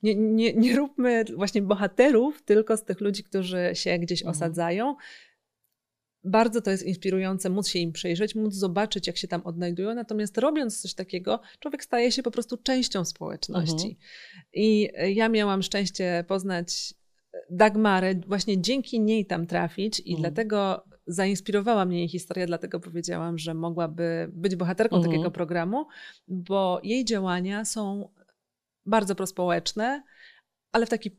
nie, 0.03 0.15
nie, 0.15 0.53
nie 0.53 0.77
róbmy 0.77 1.25
właśnie 1.37 1.63
bohaterów 1.63 2.43
tylko 2.43 2.77
z 2.77 2.85
tych 2.85 3.01
ludzi, 3.01 3.25
którzy 3.25 3.71
się 3.75 3.99
gdzieś 3.99 4.23
osadzają, 4.23 4.97
bardzo 6.25 6.61
to 6.61 6.71
jest 6.71 6.83
inspirujące 6.83 7.51
móc 7.51 7.69
się 7.69 7.79
im 7.79 7.93
przejrzeć, 7.93 8.35
móc 8.35 8.55
zobaczyć, 8.55 9.07
jak 9.07 9.17
się 9.17 9.29
tam 9.29 9.43
odnajdują. 9.43 9.95
Natomiast 9.95 10.39
robiąc 10.39 10.81
coś 10.81 10.95
takiego, 10.95 11.41
człowiek 11.61 11.85
staje 11.85 12.13
się 12.13 12.23
po 12.23 12.31
prostu 12.31 12.57
częścią 12.57 13.05
społeczności. 13.05 13.87
Mhm. 13.87 13.97
I 14.53 14.89
ja 15.15 15.29
miałam 15.29 15.63
szczęście 15.63 16.25
poznać 16.29 16.95
Dagmarę, 17.51 18.15
właśnie 18.27 18.61
dzięki 18.61 19.01
niej 19.01 19.27
tam 19.27 19.47
trafić, 19.47 20.01
i 20.01 20.13
mhm. 20.15 20.21
dlatego 20.23 20.85
zainspirowała 21.07 21.85
mnie 21.85 21.99
jej 21.99 22.09
historia, 22.09 22.47
dlatego 22.47 22.81
powiedziałam, 22.81 23.39
że 23.39 23.55
mogłaby 23.55 24.31
być 24.33 24.57
bohaterką 24.57 24.97
mhm. 24.97 25.13
takiego 25.13 25.31
programu, 25.31 25.87
bo 26.29 26.81
jej 26.83 27.05
działania 27.05 27.65
są 27.65 28.09
bardzo 28.87 29.15
prospołeczne, 29.15 30.03
ale 30.73 30.87
w 30.87 30.91
taki 30.91 31.11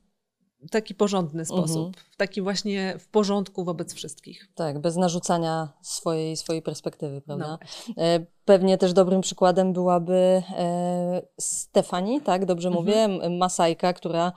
taki 0.69 0.95
porządny 0.95 1.45
sposób, 1.45 1.87
mhm. 1.87 1.93
w 2.11 2.15
taki 2.15 2.41
właśnie 2.41 2.95
w 2.99 3.07
porządku 3.07 3.63
wobec 3.63 3.93
wszystkich. 3.93 4.47
Tak, 4.55 4.79
bez 4.79 4.95
narzucania 4.95 5.69
swojej, 5.81 6.37
swojej 6.37 6.61
perspektywy, 6.61 7.21
prawda? 7.21 7.57
No. 7.87 8.03
E, 8.03 8.19
pewnie 8.45 8.77
też 8.77 8.93
dobrym 8.93 9.21
przykładem 9.21 9.73
byłaby 9.73 10.43
e, 10.57 11.21
Stefani, 11.39 12.21
tak, 12.21 12.45
dobrze 12.45 12.67
mhm. 12.67 12.85
mówię, 12.85 13.29
Masajka, 13.37 13.93
która, 13.93 14.31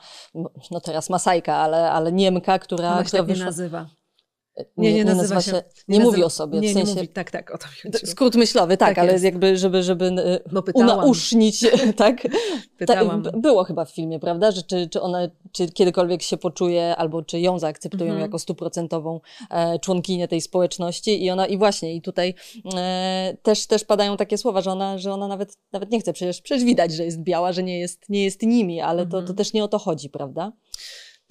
no 0.70 0.80
teraz 0.80 1.10
Masajka, 1.10 1.56
ale, 1.56 1.92
ale 1.92 2.12
Niemka, 2.12 2.58
która... 2.58 2.92
Ona 2.92 2.98
się 2.98 3.04
która 3.04 3.22
tak 3.22 3.28
wyszła... 3.28 3.44
nie 3.44 3.46
nazywa. 3.46 3.99
Nie, 4.76 4.92
nie, 4.92 4.98
nie 4.98 5.04
nazywa 5.04 5.42
się, 5.42 5.62
nie, 5.88 5.98
nie 5.98 6.04
mówi 6.04 6.24
o 6.24 6.30
sobie. 6.30 6.60
Nie, 6.60 6.70
w 6.70 6.72
sensie, 6.72 6.88
nie 6.88 6.94
mówi, 6.94 7.08
tak, 7.08 7.30
tak, 7.30 7.54
o 7.54 7.58
to 7.58 7.66
chodziło. 7.66 8.06
Skrót 8.12 8.34
myślowy, 8.34 8.76
tak, 8.76 8.88
tak 8.88 8.98
ale 8.98 9.12
jest. 9.12 9.24
jakby, 9.24 9.56
żeby, 9.56 9.82
żeby 9.82 10.10
no, 10.52 10.62
unausznić, 10.74 11.66
tak? 11.96 12.22
Pytałam. 12.78 13.22
Ta, 13.22 13.30
było 13.32 13.64
chyba 13.64 13.84
w 13.84 13.90
filmie, 13.90 14.20
prawda, 14.20 14.50
że 14.50 14.62
czy, 14.62 14.88
czy 14.88 15.00
ona, 15.00 15.28
czy 15.52 15.68
kiedykolwiek 15.68 16.22
się 16.22 16.36
poczuje, 16.36 16.96
albo 16.96 17.22
czy 17.22 17.40
ją 17.40 17.58
zaakceptują 17.58 18.04
mhm. 18.04 18.20
jako 18.20 18.38
stuprocentową 18.38 19.20
e, 19.50 19.78
członkinię 19.78 20.28
tej 20.28 20.40
społeczności 20.40 21.24
i 21.24 21.30
ona, 21.30 21.46
i 21.46 21.58
właśnie, 21.58 21.94
i 21.94 22.02
tutaj 22.02 22.34
e, 22.76 23.36
też, 23.42 23.66
też 23.66 23.84
padają 23.84 24.16
takie 24.16 24.38
słowa, 24.38 24.60
że 24.60 24.70
ona, 24.70 24.98
że 24.98 25.12
ona 25.12 25.28
nawet, 25.28 25.58
nawet 25.72 25.90
nie 25.90 26.00
chce, 26.00 26.12
przecież, 26.12 26.40
przecież 26.40 26.64
widać, 26.64 26.92
że 26.92 27.04
jest 27.04 27.22
biała, 27.22 27.52
że 27.52 27.62
nie 27.62 27.80
jest, 27.80 28.08
nie 28.08 28.24
jest 28.24 28.42
nimi, 28.42 28.80
ale 28.80 29.02
mhm. 29.02 29.10
to, 29.10 29.16
to 29.16 29.20
mhm. 29.20 29.36
też 29.36 29.52
nie 29.52 29.64
o 29.64 29.68
to 29.68 29.78
chodzi, 29.78 30.10
prawda? 30.10 30.52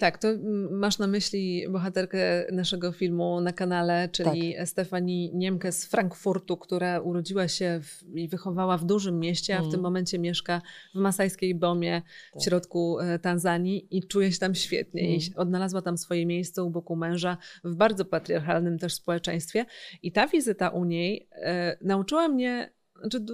Tak, 0.00 0.18
to 0.18 0.28
masz 0.70 0.98
na 0.98 1.06
myśli 1.06 1.68
bohaterkę 1.68 2.46
naszego 2.52 2.92
filmu 2.92 3.40
na 3.40 3.52
kanale, 3.52 4.08
czyli 4.12 4.54
tak. 4.54 4.68
Stefanii 4.68 5.30
Niemkę 5.34 5.72
z 5.72 5.86
Frankfurtu, 5.86 6.56
która 6.56 7.00
urodziła 7.00 7.48
się 7.48 7.80
w, 7.82 8.16
i 8.16 8.28
wychowała 8.28 8.76
w 8.76 8.84
dużym 8.84 9.18
mieście, 9.18 9.56
a 9.56 9.58
w 9.58 9.64
tym 9.64 9.74
mm. 9.74 9.82
momencie 9.82 10.18
mieszka 10.18 10.62
w 10.94 10.98
masajskiej 10.98 11.54
Bomie 11.54 12.02
tak. 12.32 12.42
w 12.42 12.44
środku 12.44 12.98
e, 12.98 13.18
Tanzanii 13.18 13.96
i 13.96 14.06
czuje 14.06 14.32
się 14.32 14.38
tam 14.38 14.54
świetnie. 14.54 15.02
Mm. 15.02 15.14
I 15.14 15.20
odnalazła 15.36 15.82
tam 15.82 15.98
swoje 15.98 16.26
miejsce 16.26 16.62
u 16.62 16.70
boku 16.70 16.96
męża 16.96 17.36
w 17.64 17.74
bardzo 17.74 18.04
patriarchalnym 18.04 18.78
też 18.78 18.94
społeczeństwie. 18.94 19.66
I 20.02 20.12
ta 20.12 20.26
wizyta 20.26 20.68
u 20.68 20.84
niej 20.84 21.28
e, 21.32 21.76
nauczyła 21.80 22.28
mnie 22.28 22.72
znaczy, 23.00 23.24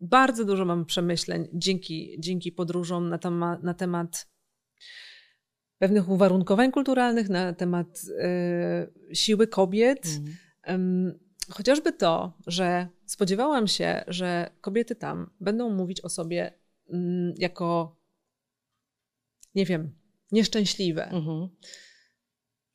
bardzo 0.00 0.44
dużo 0.44 0.64
mam 0.64 0.84
przemyśleń 0.84 1.48
dzięki, 1.52 2.16
dzięki 2.18 2.52
podróżom 2.52 3.08
na, 3.08 3.18
tama, 3.18 3.58
na 3.62 3.74
temat 3.74 4.33
pewnych 5.78 6.08
uwarunkowań 6.08 6.72
kulturalnych, 6.72 7.28
na 7.28 7.52
temat 7.52 8.00
y, 9.10 9.14
siły 9.14 9.46
kobiet. 9.46 10.06
Mm. 10.66 11.18
chociażby 11.50 11.92
to, 11.92 12.32
że 12.46 12.88
spodziewałam 13.06 13.68
się, 13.68 14.04
że 14.06 14.50
kobiety 14.60 14.94
tam 14.94 15.30
będą 15.40 15.70
mówić 15.70 16.00
o 16.00 16.08
sobie 16.08 16.52
mm, 16.90 17.34
jako, 17.38 17.96
nie 19.54 19.66
wiem, 19.66 19.94
nieszczęśliwe. 20.32 21.10
Mm-hmm. 21.12 21.48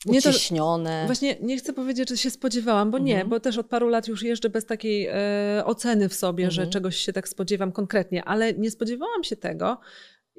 Nie. 0.06 1.02
To, 1.02 1.06
właśnie 1.06 1.38
nie 1.42 1.58
chcę 1.58 1.74
powiedzieć, 1.74 2.10
że 2.10 2.18
się 2.18 2.30
spodziewałam, 2.30 2.92
bo 2.92 2.98
nie, 2.98 3.14
mhm. 3.14 3.30
bo 3.30 3.40
też 3.40 3.58
od 3.58 3.68
paru 3.68 3.88
lat 3.88 4.08
już 4.08 4.24
jeżdżę 4.24 4.50
bez 4.50 4.66
takiej 4.66 5.08
e, 5.08 5.64
oceny 5.66 6.10
w 6.10 6.14
sobie, 6.14 6.52
że 6.52 6.62
mhm. 6.62 6.72
czegoś 6.72 6.98
się 6.98 7.14
tak 7.14 7.30
spodziewam 7.30 7.72
konkretnie, 7.72 8.24
ale 8.24 8.54
nie 8.54 8.72
spodziewałam 8.72 9.24
się 9.24 9.36
tego, 9.36 9.80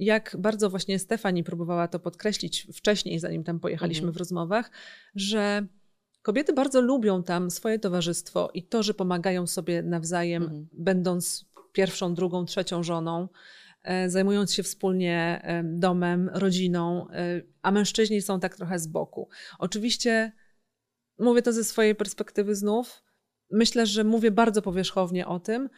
jak 0.00 0.36
bardzo 0.38 0.70
właśnie 0.70 0.98
Stefani 0.98 1.44
próbowała 1.44 1.88
to 1.88 1.98
podkreślić 1.98 2.66
wcześniej, 2.74 3.18
zanim 3.18 3.44
tam 3.44 3.60
pojechaliśmy 3.60 4.06
mhm. 4.06 4.14
w 4.14 4.16
rozmowach, 4.16 4.70
że 5.14 5.66
kobiety 6.22 6.52
bardzo 6.52 6.80
lubią 6.80 7.22
tam 7.22 7.50
swoje 7.50 7.78
towarzystwo 7.78 8.50
i 8.54 8.62
to, 8.62 8.82
że 8.82 8.94
pomagają 8.94 9.46
sobie 9.46 9.82
nawzajem, 9.82 10.42
mhm. 10.42 10.68
będąc 10.72 11.50
pierwszą, 11.72 12.14
drugą, 12.14 12.44
trzecią 12.44 12.82
żoną, 12.82 13.28
e, 13.82 14.10
zajmując 14.10 14.54
się 14.54 14.62
wspólnie 14.62 15.40
e, 15.44 15.62
domem, 15.64 16.30
rodziną, 16.32 17.10
e, 17.10 17.42
a 17.62 17.70
mężczyźni 17.70 18.22
są 18.22 18.40
tak 18.40 18.56
trochę 18.56 18.78
z 18.78 18.86
boku. 18.86 19.28
Oczywiście 19.58 20.32
mówię 21.18 21.42
to 21.42 21.52
ze 21.52 21.64
swojej 21.64 21.94
perspektywy 21.94 22.54
znów. 22.54 23.02
Myślę, 23.50 23.86
że 23.86 24.04
mówię 24.04 24.30
bardzo 24.30 24.62
powierzchownie 24.62 25.26
o 25.26 25.40
tym, 25.40 25.68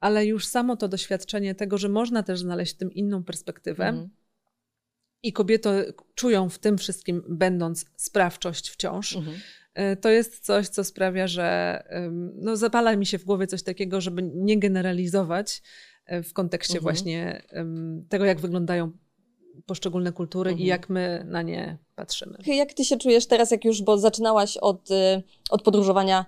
ale 0.00 0.26
już 0.26 0.46
samo 0.46 0.76
to 0.76 0.88
doświadczenie 0.88 1.54
tego, 1.54 1.78
że 1.78 1.88
można 1.88 2.22
też 2.22 2.40
znaleźć 2.40 2.74
w 2.74 2.78
tym 2.78 2.92
inną 2.92 3.24
perspektywę. 3.24 3.86
Mhm. 3.86 4.08
I 5.22 5.32
kobiety 5.32 5.92
czują 6.14 6.48
w 6.48 6.58
tym 6.58 6.78
wszystkim, 6.78 7.22
będąc 7.28 7.84
sprawczość 7.96 8.68
wciąż, 8.68 9.16
mhm. 9.16 9.36
E, 9.78 9.96
to 9.96 10.08
jest 10.08 10.44
coś, 10.44 10.68
co 10.68 10.84
sprawia, 10.84 11.26
że 11.26 11.82
no, 12.34 12.56
zapala 12.56 12.96
mi 12.96 13.06
się 13.06 13.18
w 13.18 13.24
głowie 13.24 13.46
coś 13.46 13.62
takiego, 13.62 14.00
żeby 14.00 14.30
nie 14.34 14.58
generalizować 14.58 15.62
e, 16.06 16.22
w 16.22 16.32
kontekście 16.32 16.78
mhm. 16.78 16.82
właśnie 16.82 17.42
tego, 18.08 18.24
jak 18.24 18.40
wyglądają 18.40 18.92
poszczególne 19.66 20.12
kultury 20.12 20.50
mhm. 20.50 20.64
i 20.64 20.68
jak 20.68 20.88
my 20.88 21.24
na 21.26 21.42
nie 21.42 21.78
patrzymy. 21.94 22.38
Jak 22.46 22.74
ty 22.74 22.84
się 22.84 22.96
czujesz 22.96 23.26
teraz, 23.26 23.50
jak 23.50 23.64
już, 23.64 23.82
bo 23.82 23.98
zaczynałaś 23.98 24.56
od, 24.56 24.90
y, 24.90 25.22
od 25.50 25.62
podróżowania 25.62 26.26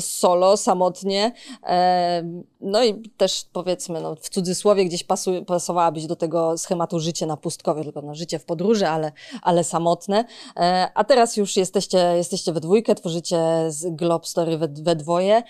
solo, 0.00 0.56
samotnie. 0.56 1.32
E, 1.62 2.22
no 2.60 2.84
i 2.84 3.10
też 3.16 3.44
powiedzmy, 3.52 4.00
no, 4.00 4.14
w 4.14 4.28
cudzysłowie 4.28 4.84
gdzieś 4.84 5.04
pasu, 5.04 5.44
pasowałabyś 5.44 6.06
do 6.06 6.16
tego 6.16 6.58
schematu 6.58 7.00
życie 7.00 7.26
na 7.26 7.36
pustkowie, 7.36 7.84
tylko 7.84 8.02
na 8.02 8.14
życie 8.14 8.38
w 8.38 8.44
podróży, 8.44 8.88
ale, 8.88 9.12
ale 9.42 9.64
samotne. 9.64 10.24
E, 10.56 10.88
a 10.94 11.04
teraz 11.04 11.36
już 11.36 11.56
jesteście, 11.56 11.98
jesteście 11.98 12.52
we 12.52 12.60
dwójkę, 12.60 12.94
tworzycie 12.94 13.38
z 13.68 13.96
Glob 13.96 14.26
Story 14.26 14.58
we, 14.58 14.68
we 14.68 14.96
dwoje. 14.96 15.42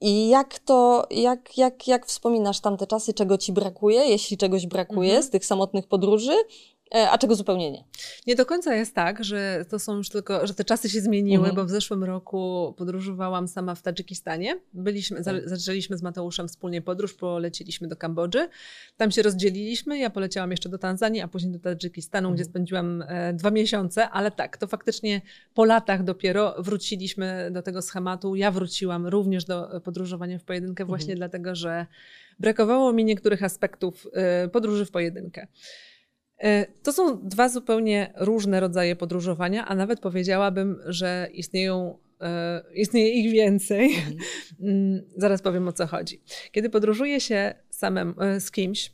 I 0.00 0.28
jak 0.28 0.58
to, 0.58 1.06
jak, 1.10 1.58
jak, 1.58 1.88
jak 1.88 2.06
wspominasz 2.06 2.60
tamte 2.60 2.86
czasy, 2.86 3.14
czego 3.14 3.38
ci 3.38 3.52
brakuje, 3.52 4.00
jeśli 4.00 4.36
czegoś 4.36 4.66
brakuje 4.66 5.10
mhm. 5.10 5.22
z 5.22 5.30
tych 5.30 5.46
samotnych 5.46 5.86
podróży? 5.86 6.32
E, 6.94 7.10
a 7.10 7.18
czego 7.18 7.34
zupełnie 7.34 7.70
nie. 7.70 7.84
Nie 8.26 8.36
do 8.36 8.46
końca 8.46 8.74
jest 8.74 8.94
tak, 8.94 9.24
że 9.24 9.64
to 9.68 9.78
są 9.78 9.96
już 9.96 10.08
tylko, 10.08 10.46
że 10.46 10.54
te 10.54 10.64
czasy 10.64 10.88
się 10.88 11.00
zmieniły, 11.00 11.48
mhm. 11.48 11.56
bo 11.56 11.64
w 11.64 11.70
zeszłym 11.70 12.04
roku 12.04 12.74
podróżowałam 12.78 13.48
sama 13.48 13.74
w 13.74 13.82
Tadżykistanie. 13.82 14.60
Byliśmy, 14.72 15.24
tak. 15.24 15.48
zaczęliśmy 15.48 15.98
z 15.98 16.02
Mateuszem 16.02 16.48
wspólnie 16.48 16.82
podróż, 16.82 17.14
poleciliśmy 17.14 17.88
do 17.88 17.96
Kambodży. 17.96 18.48
Tam 18.96 19.10
się 19.10 19.22
rozdzieliliśmy, 19.22 19.98
ja 19.98 20.10
poleciałam 20.10 20.50
jeszcze 20.50 20.68
do 20.68 20.78
Tanzanii, 20.78 21.20
a 21.20 21.28
później 21.28 21.52
do 21.52 21.58
Tadżykistanu, 21.58 22.28
mhm. 22.28 22.34
gdzie 22.34 22.44
spędziłam 22.44 23.04
e, 23.08 23.32
dwa 23.32 23.50
miesiące, 23.50 24.08
ale 24.08 24.30
tak, 24.30 24.56
to 24.56 24.66
faktycznie 24.66 25.20
po 25.54 25.64
latach 25.64 26.04
dopiero 26.04 26.54
wróciliśmy 26.58 27.50
do 27.52 27.62
tego 27.62 27.82
schematu. 27.82 28.34
Ja 28.34 28.50
wróciłam 28.50 29.06
również 29.06 29.44
do 29.44 29.80
podróżowania 29.84 30.38
w 30.38 30.44
pojedynkę 30.44 30.84
właśnie 30.84 31.12
mhm. 31.12 31.18
dlatego, 31.18 31.54
że 31.54 31.86
brakowało 32.38 32.92
mi 32.92 33.04
niektórych 33.04 33.42
aspektów 33.42 34.06
e, 34.12 34.48
podróży 34.48 34.86
w 34.86 34.90
pojedynkę. 34.90 35.46
E, 36.40 36.66
to 36.82 36.92
są 36.92 37.28
dwa 37.28 37.48
zupełnie 37.48 38.12
różne 38.16 38.60
rodzaje 38.60 38.96
podróżowania, 38.96 39.66
a 39.66 39.74
nawet 39.74 40.00
powiedziałabym, 40.00 40.80
że 40.86 41.28
istnieją, 41.34 41.98
e, 42.20 42.62
istnieje 42.74 43.10
ich 43.10 43.32
więcej. 43.32 43.94
Mhm. 43.94 44.16
Mm, 44.62 45.02
zaraz 45.16 45.42
powiem 45.42 45.68
o 45.68 45.72
co 45.72 45.86
chodzi. 45.86 46.20
Kiedy 46.52 46.70
podróżuje 46.70 47.20
się 47.20 47.54
samym, 47.70 48.14
e, 48.20 48.40
z 48.40 48.50
kimś, 48.50 48.92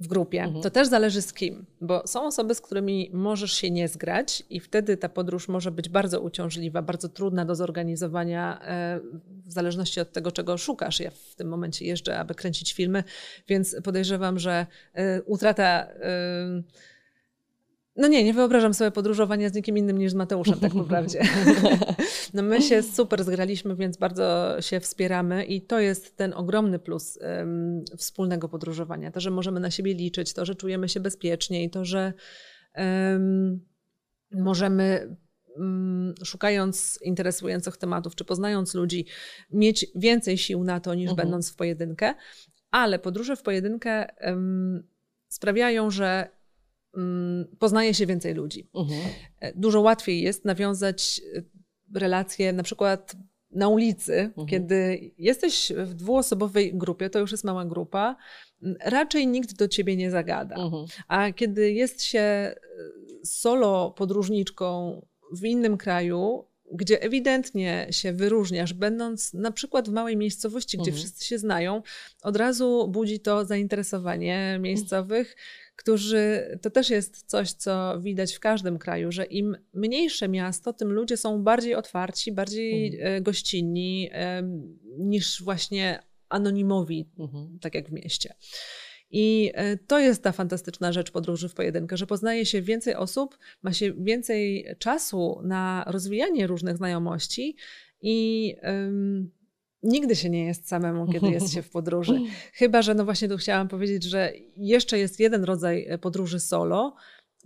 w 0.00 0.06
grupie. 0.06 0.42
Mhm. 0.42 0.62
To 0.62 0.70
też 0.70 0.88
zależy 0.88 1.22
z 1.22 1.32
kim, 1.32 1.66
bo 1.80 2.06
są 2.06 2.26
osoby, 2.26 2.54
z 2.54 2.60
którymi 2.60 3.10
możesz 3.12 3.52
się 3.52 3.70
nie 3.70 3.88
zgrać 3.88 4.42
i 4.50 4.60
wtedy 4.60 4.96
ta 4.96 5.08
podróż 5.08 5.48
może 5.48 5.70
być 5.70 5.88
bardzo 5.88 6.20
uciążliwa, 6.20 6.82
bardzo 6.82 7.08
trudna 7.08 7.44
do 7.44 7.54
zorganizowania 7.54 8.60
e, 8.62 9.00
w 9.46 9.52
zależności 9.52 10.00
od 10.00 10.12
tego, 10.12 10.32
czego 10.32 10.58
szukasz. 10.58 11.00
Ja 11.00 11.10
w 11.10 11.34
tym 11.34 11.48
momencie 11.48 11.86
jeżdżę, 11.86 12.18
aby 12.18 12.34
kręcić 12.34 12.72
filmy, 12.72 13.04
więc 13.48 13.76
podejrzewam, 13.84 14.38
że 14.38 14.66
e, 14.94 15.22
utrata 15.22 15.86
e, 15.86 16.62
no 17.96 18.08
nie, 18.08 18.24
nie 18.24 18.34
wyobrażam 18.34 18.74
sobie 18.74 18.90
podróżowania 18.90 19.48
z 19.48 19.54
nikim 19.54 19.78
innym 19.78 19.98
niż 19.98 20.12
z 20.12 20.14
Mateuszem, 20.14 20.60
tak 20.60 20.74
naprawdę. 20.74 21.18
No 22.34 22.42
my 22.42 22.62
się 22.62 22.82
super 22.82 23.24
zgraliśmy, 23.24 23.76
więc 23.76 23.96
bardzo 23.96 24.56
się 24.60 24.80
wspieramy 24.80 25.44
i 25.44 25.62
to 25.62 25.80
jest 25.80 26.16
ten 26.16 26.32
ogromny 26.34 26.78
plus 26.78 27.18
um, 27.22 27.84
wspólnego 27.96 28.48
podróżowania. 28.48 29.10
To, 29.10 29.20
że 29.20 29.30
możemy 29.30 29.60
na 29.60 29.70
siebie 29.70 29.94
liczyć, 29.94 30.32
to, 30.32 30.44
że 30.44 30.54
czujemy 30.54 30.88
się 30.88 31.00
bezpiecznie 31.00 31.64
i 31.64 31.70
to, 31.70 31.84
że 31.84 32.12
um, 32.76 33.60
możemy 34.32 35.16
um, 35.56 36.14
szukając 36.24 36.98
interesujących 37.02 37.76
tematów, 37.76 38.14
czy 38.14 38.24
poznając 38.24 38.74
ludzi, 38.74 39.06
mieć 39.50 39.86
więcej 39.94 40.38
sił 40.38 40.64
na 40.64 40.80
to, 40.80 40.94
niż 40.94 41.10
mhm. 41.10 41.26
będąc 41.26 41.52
w 41.52 41.56
pojedynkę. 41.56 42.14
Ale 42.70 42.98
podróże 42.98 43.36
w 43.36 43.42
pojedynkę 43.42 44.06
sprawiają, 45.28 45.90
że 45.90 46.28
Mm, 46.28 46.35
poznaje 47.58 47.94
się 47.94 48.06
więcej 48.06 48.34
ludzi. 48.34 48.68
Mhm. 48.74 49.00
E, 49.40 49.52
dużo 49.54 49.80
łatwiej 49.80 50.22
jest 50.22 50.44
nawiązać 50.44 51.20
e, 51.36 51.42
relacje 51.98 52.52
na 52.52 52.62
przykład 52.62 53.16
na 53.50 53.68
ulicy, 53.68 54.14
mhm. 54.20 54.46
kiedy 54.46 55.00
jesteś 55.18 55.72
w 55.76 55.94
dwuosobowej 55.94 56.74
grupie, 56.74 57.10
to 57.10 57.18
już 57.18 57.32
jest 57.32 57.44
mała 57.44 57.64
grupa, 57.64 58.16
raczej 58.80 59.26
nikt 59.26 59.56
do 59.56 59.68
ciebie 59.68 59.96
nie 59.96 60.10
zagada. 60.10 60.56
Mhm. 60.56 60.86
A 61.08 61.32
kiedy 61.32 61.72
jest 61.72 62.02
się 62.02 62.18
e, 62.20 62.56
solo 63.24 63.90
podróżniczką 63.90 65.00
w 65.32 65.44
innym 65.44 65.76
kraju, 65.76 66.44
gdzie 66.72 67.02
ewidentnie 67.02 67.86
się 67.90 68.12
wyróżniasz, 68.12 68.72
będąc 68.72 69.34
na 69.34 69.50
przykład 69.50 69.88
w 69.88 69.92
małej 69.92 70.16
miejscowości, 70.16 70.78
gdzie 70.78 70.90
mhm. 70.90 70.96
wszyscy 70.96 71.24
się 71.24 71.38
znają, 71.38 71.82
od 72.22 72.36
razu 72.36 72.88
budzi 72.88 73.20
to 73.20 73.44
zainteresowanie 73.44 74.58
miejscowych, 74.60 75.36
którzy, 75.76 76.58
to 76.62 76.70
też 76.70 76.90
jest 76.90 77.22
coś, 77.26 77.52
co 77.52 78.00
widać 78.00 78.34
w 78.34 78.40
każdym 78.40 78.78
kraju, 78.78 79.12
że 79.12 79.24
im 79.24 79.56
mniejsze 79.74 80.28
miasto, 80.28 80.72
tym 80.72 80.92
ludzie 80.92 81.16
są 81.16 81.42
bardziej 81.42 81.74
otwarci, 81.74 82.32
bardziej 82.32 82.86
mhm. 82.86 83.14
E, 83.14 83.20
gościnni 83.20 84.10
niż 84.98 85.42
właśnie 85.42 86.02
anonimowi, 86.28 87.08
mhm. 87.18 87.58
tak 87.60 87.74
jak 87.74 87.88
w 87.88 87.92
mieście. 87.92 88.34
I 89.10 89.52
e, 89.54 89.76
to 89.76 89.98
jest 89.98 90.22
ta 90.22 90.32
fantastyczna 90.32 90.92
rzecz 90.92 91.10
podróży 91.10 91.48
w 91.48 91.54
pojedynkę, 91.54 91.96
że 91.96 92.06
poznaje 92.06 92.46
się 92.46 92.62
więcej 92.62 92.94
osób, 92.94 93.38
ma 93.62 93.72
się 93.72 93.92
więcej 93.92 94.66
czasu 94.78 95.40
na 95.44 95.84
rozwijanie 95.86 96.46
różnych 96.46 96.76
znajomości 96.76 97.56
i 98.02 98.54
nigdy 99.82 100.16
się 100.16 100.30
nie 100.30 100.44
jest 100.44 100.68
samemu, 100.68 101.06
kiedy 101.12 101.28
jest 101.28 101.52
się 101.52 101.62
w 101.62 101.70
podróży. 101.70 102.20
Chyba, 102.52 102.82
że 102.82 102.94
no 102.94 103.04
właśnie 103.04 103.28
tu 103.28 103.36
chciałam 103.36 103.68
powiedzieć, 103.68 104.04
że 104.04 104.32
jeszcze 104.56 104.98
jest 104.98 105.20
jeden 105.20 105.44
rodzaj 105.44 105.86
e, 105.88 105.98
podróży 105.98 106.40
solo, 106.40 106.94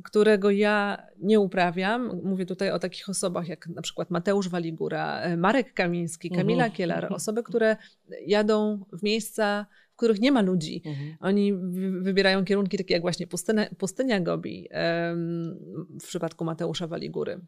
którego 0.04 0.50
ja 0.50 1.06
nie 1.18 1.40
uprawiam. 1.40 2.20
Mówię 2.24 2.46
tutaj 2.46 2.70
o 2.70 2.78
takich 2.78 3.08
osobach 3.08 3.48
jak 3.48 3.66
na 3.66 3.82
przykład 3.82 4.10
Mateusz 4.10 4.48
Waligura, 4.48 5.20
e, 5.20 5.36
Marek 5.36 5.74
Kamiński, 5.74 6.30
Kamila 6.30 6.64
mhm. 6.64 6.72
Kielar, 6.72 7.12
osoby, 7.14 7.42
które 7.42 7.76
jadą 8.26 8.84
w 8.92 9.02
miejsca, 9.02 9.66
w 9.92 9.96
których 9.96 10.20
nie 10.20 10.32
ma 10.32 10.42
ludzi. 10.42 10.82
Mhm. 10.84 11.16
Oni 11.20 11.54
wybierają 12.00 12.44
kierunki 12.44 12.78
takie 12.78 12.94
jak 12.94 13.02
właśnie 13.02 13.26
pustynia, 13.26 13.66
pustynia 13.78 14.20
Gobi 14.20 14.68
w 16.00 16.06
przypadku 16.06 16.44
Mateusza 16.44 16.86
Waligury, 16.86 17.40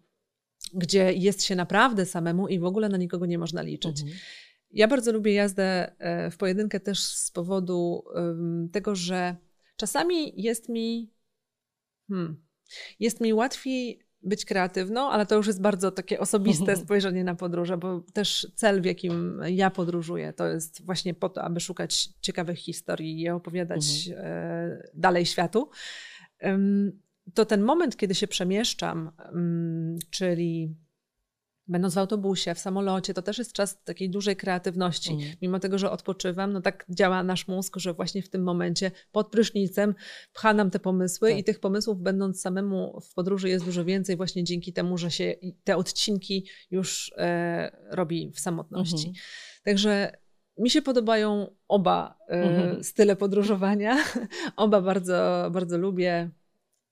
gdzie 0.75 1.13
jest 1.13 1.45
się 1.45 1.57
naprawdę 1.57 2.07
samemu 2.07 2.49
i 2.49 2.59
w 2.59 2.65
ogóle 2.65 2.89
na 2.89 2.97
nikogo 2.97 3.27
nie 3.27 3.39
można 3.39 3.63
liczyć. 3.63 4.03
Ja 4.73 4.89
bardzo 4.89 5.13
lubię 5.13 5.33
jazdę 5.33 5.93
e, 5.99 6.31
w 6.31 6.37
pojedynkę 6.37 6.81
też 6.81 7.05
z 7.05 7.31
powodu 7.31 8.05
tego, 8.73 8.95
że 8.95 9.37
czasami 9.77 10.43
jest 10.43 10.69
mi, 10.69 11.15
hmm, 12.09 12.43
jest 13.01 13.21
mi 13.21 13.33
łatwiej 13.33 14.07
być 14.23 14.45
kreatywną, 14.45 15.01
ale 15.11 15.27
to 15.27 15.35
już 15.35 15.47
jest 15.47 15.61
bardzo 15.61 15.91
takie 15.91 16.21
osobiste 16.21 16.77
spojrzenie 16.85 17.25
na 17.25 17.35
podróże, 17.35 17.77
bo 17.77 18.01
też 18.01 18.53
cel, 18.55 18.83
w 18.83 18.85
jakim 18.85 19.41
ja 19.47 19.71
podróżuję, 19.71 20.33
to 20.33 20.47
jest 20.47 20.85
właśnie 20.85 21.15
po 21.15 21.29
to, 21.29 21.43
aby 21.43 21.61
szukać 21.61 22.09
ciekawych 22.21 22.59
historii 22.59 23.19
i 23.19 23.21
je 23.21 23.35
opowiadać 23.35 24.09
mhm. 24.09 24.79
dalej 24.95 25.27
światu. 25.27 25.71
To 27.35 27.45
ten 27.45 27.63
moment, 27.63 27.97
kiedy 27.97 28.15
się 28.15 28.29
przemieszczam, 28.29 29.11
czyli 30.11 30.77
Będąc 31.69 31.95
w 31.95 31.99
autobusie, 31.99 32.55
w 32.55 32.59
samolocie, 32.59 33.15
to 33.15 33.23
też 33.23 33.39
jest 33.39 33.53
czas 33.53 33.83
takiej 33.85 34.11
dużej 34.11 34.37
kreatywności. 34.37 35.13
Mm. 35.13 35.25
Mimo 35.43 35.59
tego, 35.59 35.79
że 35.79 35.91
odpoczywam, 35.91 36.53
no 36.53 36.61
tak 36.61 36.87
działa 36.89 37.23
nasz 37.23 37.49
mózg, 37.49 37.77
że 37.77 37.95
właśnie 37.95 38.23
w 38.23 38.29
tym 38.29 38.43
momencie 38.43 38.91
pod 39.13 39.31
prysznicem 39.31 39.95
pcha 40.33 40.55
nam 40.55 40.71
te 40.71 40.79
pomysły 40.79 41.31
tak. 41.31 41.39
i 41.39 41.45
tych 41.45 41.61
pomysłów 41.61 42.01
będąc 42.01 42.41
samemu 42.41 43.01
w 43.01 43.15
podróży 43.15 43.49
jest 43.49 43.65
dużo 43.65 43.85
więcej 43.85 44.17
właśnie 44.17 44.45
dzięki 44.45 44.73
temu, 44.73 44.99
że 44.99 45.11
się 45.11 45.35
te 45.65 45.77
odcinki 45.77 46.47
już 46.71 47.13
e, 47.17 47.77
robi 47.91 48.31
w 48.35 48.41
samotności. 48.41 49.07
Mm 49.07 49.15
-hmm. 49.15 49.63
Także 49.65 50.13
mi 50.59 50.71
się 50.71 50.83
podobają 50.83 51.55
oba 51.69 52.19
e, 52.29 52.33
mm 52.33 52.77
-hmm. 52.77 52.83
style 52.83 53.17
podróżowania. 53.17 54.05
oba 54.57 54.81
bardzo, 54.81 55.49
bardzo 55.53 55.79
lubię. 55.79 56.31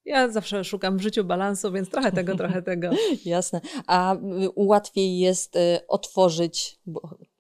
Ja 0.04 0.28
zawsze 0.28 0.64
szukam 0.64 0.98
w 0.98 1.00
życiu 1.00 1.24
balansu, 1.24 1.72
więc 1.72 1.90
trochę 1.90 2.12
tego, 2.12 2.36
trochę 2.36 2.62
tego. 2.62 2.90
Jasne. 3.24 3.60
A 3.86 4.14
y, 4.14 4.18
łatwiej 4.56 5.18
jest 5.18 5.56
y, 5.56 5.86
otworzyć, 5.88 6.80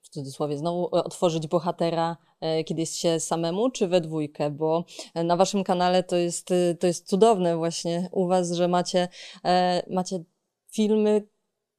w 0.02 0.08
cudzysłowie 0.08 0.58
znowu, 0.58 0.86
y, 0.86 0.90
otworzyć 0.90 1.46
bohatera, 1.46 2.16
kiedy 2.66 2.80
jest 2.80 2.96
się 2.96 3.20
samemu, 3.20 3.70
czy 3.70 3.88
we 3.88 4.00
dwójkę? 4.00 4.50
Bo 4.50 4.84
na 5.14 5.36
waszym 5.36 5.64
kanale 5.64 6.02
to 6.02 6.16
jest, 6.16 6.48
to 6.80 6.86
jest 6.86 7.08
cudowne 7.08 7.56
właśnie 7.56 8.08
u 8.12 8.26
was, 8.26 8.52
że 8.52 8.68
macie, 8.68 9.08
macie 9.90 10.24
filmy, 10.72 11.22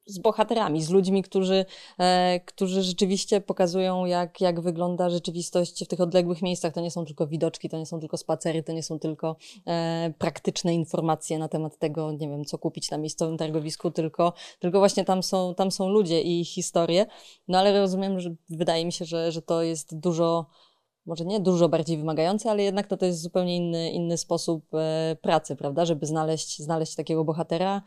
z 0.06 0.18
bohaterami, 0.18 0.82
z 0.82 0.90
ludźmi, 0.90 1.22
którzy, 1.22 1.64
e, 1.98 2.40
którzy 2.40 2.82
rzeczywiście 2.82 3.40
pokazują, 3.40 4.04
jak, 4.04 4.40
jak 4.40 4.60
wygląda 4.60 5.10
rzeczywistość 5.10 5.84
w 5.84 5.88
tych 5.88 6.00
odległych 6.00 6.42
miejscach. 6.42 6.72
To 6.72 6.80
nie 6.80 6.90
są 6.90 7.04
tylko 7.04 7.26
widoczki, 7.26 7.68
to 7.68 7.78
nie 7.78 7.86
są 7.86 8.00
tylko 8.00 8.16
spacery, 8.16 8.62
to 8.62 8.72
nie 8.72 8.82
są 8.82 8.98
tylko 8.98 9.36
e, 9.66 10.12
praktyczne 10.18 10.74
informacje 10.74 11.38
na 11.38 11.48
temat 11.48 11.78
tego, 11.78 12.12
nie 12.12 12.28
wiem, 12.28 12.44
co 12.44 12.58
kupić 12.58 12.90
na 12.90 12.98
miejscowym 12.98 13.36
targowisku, 13.36 13.90
tylko, 13.90 14.32
tylko 14.58 14.78
właśnie 14.78 15.04
tam 15.04 15.22
są, 15.22 15.54
tam 15.54 15.70
są 15.70 15.88
ludzie 15.88 16.20
i 16.20 16.44
historie. 16.44 17.06
No 17.48 17.58
ale 17.58 17.80
rozumiem, 17.80 18.20
że 18.20 18.34
wydaje 18.50 18.84
mi 18.84 18.92
się, 18.92 19.04
że, 19.04 19.32
że 19.32 19.42
to 19.42 19.62
jest 19.62 19.98
dużo 19.98 20.46
może 21.06 21.24
nie 21.24 21.40
dużo 21.40 21.68
bardziej 21.68 21.98
wymagające, 21.98 22.50
ale 22.50 22.62
jednak 22.62 22.86
to, 22.86 22.96
to 22.96 23.06
jest 23.06 23.22
zupełnie 23.22 23.56
inny, 23.56 23.90
inny 23.90 24.18
sposób 24.18 24.74
e, 24.74 25.16
pracy, 25.22 25.56
prawda? 25.56 25.84
Żeby 25.84 26.06
znaleźć, 26.06 26.62
znaleźć 26.62 26.94
takiego 26.94 27.24
bohatera, 27.24 27.82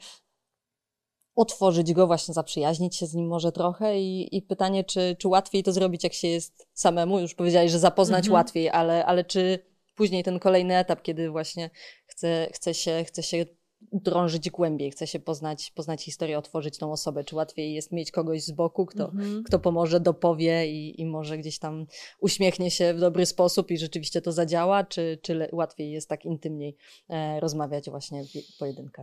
otworzyć 1.36 1.94
go, 1.94 2.08
właśnie 2.08 2.34
zaprzyjaźnić 2.34 2.96
się 2.96 3.08
z 3.08 3.14
nim 3.14 3.28
może 3.28 3.52
trochę 3.52 4.00
i, 4.00 4.38
i 4.38 4.42
pytanie, 4.42 4.84
czy, 4.84 5.16
czy 5.20 5.28
łatwiej 5.28 5.64
to 5.64 5.72
zrobić, 5.72 6.04
jak 6.04 6.14
się 6.14 6.28
jest 6.28 6.68
samemu? 6.74 7.20
Już 7.20 7.34
powiedziałeś, 7.34 7.72
że 7.72 7.80
zapoznać 7.80 8.26
mhm. 8.26 8.34
łatwiej, 8.34 8.70
ale, 8.70 9.06
ale 9.06 9.24
czy 9.24 9.60
później 9.96 10.24
ten 10.24 10.40
kolejny 10.40 10.78
etap, 10.78 11.02
kiedy 11.02 11.30
właśnie 11.30 11.70
chce, 12.06 12.50
chce, 12.54 12.74
się, 12.74 13.04
chce 13.08 13.24
się 13.24 13.46
drążyć 13.92 14.50
głębiej, 14.50 14.92
chce 14.92 15.08
się 15.08 15.20
poznać, 15.20 15.72
poznać 15.72 16.04
historię, 16.04 16.38
otworzyć 16.38 16.78
tą 16.78 16.92
osobę. 16.92 17.24
Czy 17.24 17.36
łatwiej 17.36 17.74
jest 17.74 17.92
mieć 17.92 18.12
kogoś 18.12 18.44
z 18.44 18.52
boku, 18.52 18.86
kto, 18.86 19.06
mhm. 19.06 19.44
kto 19.44 19.60
pomoże, 19.60 20.00
dopowie 20.00 20.68
i, 20.68 21.02
i 21.02 21.06
może 21.06 21.38
gdzieś 21.38 21.60
tam 21.60 21.86
uśmiechnie 22.20 22.72
się 22.72 22.94
w 22.94 23.00
dobry 23.00 23.26
sposób 23.26 23.72
i 23.72 23.78
rzeczywiście 23.78 24.22
to 24.22 24.32
zadziała, 24.32 24.84
czy, 24.84 25.20
czy 25.22 25.50
łatwiej 25.52 25.92
jest 25.92 26.10
tak 26.10 26.26
intymniej 26.26 26.76
e, 27.10 27.40
rozmawiać 27.40 27.90
właśnie 27.90 28.24
w 28.24 28.58
pojedynkę? 28.60 29.02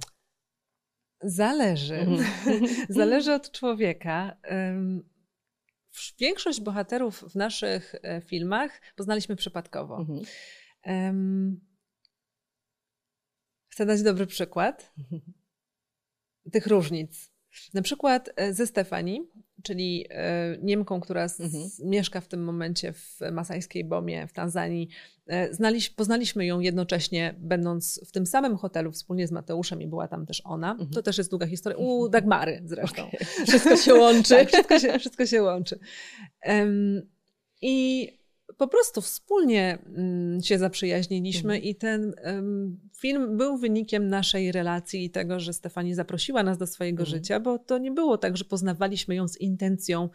Zależy. 1.23 1.95
Mhm. 1.95 2.29
Zależy 2.89 3.35
od 3.35 3.51
człowieka. 3.51 4.37
Większość 6.19 6.61
bohaterów 6.61 7.25
w 7.33 7.35
naszych 7.35 7.95
e, 8.03 8.21
filmach 8.21 8.81
poznaliśmy 8.97 9.37
przypadkowo. 9.37 9.99
Mhm. 9.99 11.61
Chcę 13.69 13.87
dać 13.87 14.03
dobry 14.03 14.27
przykład 14.27 14.93
tych 16.53 16.67
różnic. 16.67 17.32
Na 17.75 17.83
przykład 17.83 18.31
e, 18.37 18.55
ze 18.55 18.67
Stefani, 18.67 19.23
czyli 19.63 20.07
e, 20.11 20.57
Niemką, 20.63 21.01
która 21.01 21.29
z, 21.29 21.41
mhm. 21.41 21.65
mieszka 21.85 22.21
w 22.21 22.29
tym 22.29 22.45
momencie 22.45 22.93
w 22.93 23.19
masajskiej 23.33 23.85
Bomie 23.85 24.27
w 24.27 24.33
Tanzanii. 24.33 24.89
E, 25.27 25.55
znaliś, 25.55 25.91
poznaliśmy 25.91 26.47
ją 26.47 26.61
jednocześnie, 26.61 27.35
będąc 27.39 28.01
w 28.09 28.13
tym 28.13 28.27
samym 28.27 28.57
hotelu 28.57 28.93
wspólnie 28.93 29.27
z 29.27 29.33
Mateuszem 29.33 29.83
i 29.83 29.87
była 29.87 30.09
tam 30.09 30.27
też 30.27 30.43
ona. 30.45 30.71
Mhm. 30.71 30.91
To 30.91 31.03
też 31.03 31.19
jest 31.19 31.31
długa 31.31 31.47
historia. 31.47 31.79
U 31.79 32.09
Dagmary 32.09 32.63
zresztą. 32.65 33.07
Okay. 33.07 33.47
Wszystko 33.47 33.77
się 33.77 33.95
łączy. 33.95 34.35
tak, 34.37 34.49
wszystko 34.49 34.79
się, 34.79 34.99
wszystko 34.99 35.27
się 35.27 35.43
łączy. 35.43 35.79
Um, 36.47 37.03
I 37.63 38.09
po 38.63 38.69
prostu 38.69 39.01
wspólnie 39.01 39.79
mm, 39.97 40.43
się 40.43 40.59
zaprzyjaźniliśmy 40.59 41.55
mhm. 41.55 41.63
i 41.63 41.75
ten 41.75 42.15
film 43.01 43.37
był 43.37 43.59
wynikiem 43.59 44.09
naszej 44.09 44.53
relacji 44.53 45.05
i 45.05 45.11
tego, 45.11 45.41
że 45.41 45.53
Stefani 45.53 45.95
zaprosiła 45.95 46.43
nas 46.43 46.59
do 46.59 46.67
swojego 46.67 47.03
mhm. 47.03 47.19
życia, 47.19 47.41
bo 47.41 47.59
to 47.59 47.79
nie 47.79 47.91
było 47.91 48.19
tak, 48.19 48.37
że 48.37 48.45
poznawaliśmy 48.45 49.15
ją 49.15 49.29
z 49.29 49.41
intencją, 49.41 50.09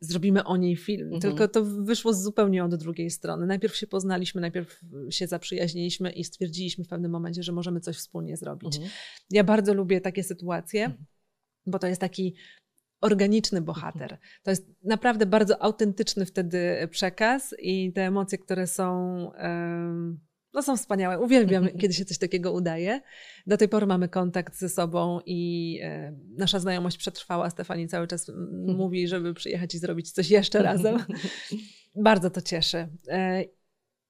zrobimy 0.00 0.44
o 0.44 0.56
niej 0.56 0.76
film, 0.76 1.02
mhm. 1.02 1.20
tylko 1.20 1.48
to 1.48 1.64
wyszło 1.64 2.12
zupełnie 2.12 2.64
od 2.64 2.74
drugiej 2.74 3.10
strony. 3.10 3.46
Najpierw 3.46 3.76
się 3.76 3.86
poznaliśmy, 3.86 4.40
najpierw 4.40 4.80
się 5.10 5.26
zaprzyjaźniliśmy 5.26 6.12
i 6.12 6.24
stwierdziliśmy 6.24 6.84
w 6.84 6.88
pewnym 6.88 7.10
momencie, 7.10 7.42
że 7.42 7.52
możemy 7.52 7.80
coś 7.80 7.96
wspólnie 7.96 8.36
zrobić. 8.36 8.76
Mhm. 8.76 8.92
Ja 9.30 9.44
bardzo 9.44 9.74
lubię 9.74 10.00
takie 10.00 10.22
sytuacje, 10.22 10.84
mhm. 10.84 11.04
bo 11.66 11.78
to 11.78 11.86
jest 11.86 12.00
taki 12.00 12.34
organiczny 13.00 13.60
bohater. 13.60 14.18
To 14.42 14.50
jest 14.50 14.66
naprawdę 14.84 15.26
bardzo 15.26 15.62
autentyczny 15.62 16.26
wtedy 16.26 16.88
przekaz 16.90 17.54
i 17.58 17.92
te 17.92 18.06
emocje, 18.06 18.38
które 18.38 18.66
są, 18.66 19.30
no 20.54 20.62
są 20.62 20.76
wspaniałe. 20.76 21.20
Uwielbiam, 21.20 21.68
kiedy 21.80 21.94
się 21.94 22.04
coś 22.04 22.18
takiego 22.18 22.52
udaje. 22.52 23.00
Do 23.46 23.56
tej 23.56 23.68
pory 23.68 23.86
mamy 23.86 24.08
kontakt 24.08 24.54
ze 24.54 24.68
sobą 24.68 25.20
i 25.26 25.80
nasza 26.38 26.58
znajomość 26.58 26.96
przetrwała. 26.98 27.50
Stefani 27.50 27.88
cały 27.88 28.06
czas 28.06 28.32
mówi, 28.66 29.08
żeby 29.08 29.34
przyjechać 29.34 29.74
i 29.74 29.78
zrobić 29.78 30.12
coś 30.12 30.30
jeszcze 30.30 30.62
razem. 30.62 30.98
bardzo 31.96 32.30
to 32.30 32.40
cieszy. 32.40 32.88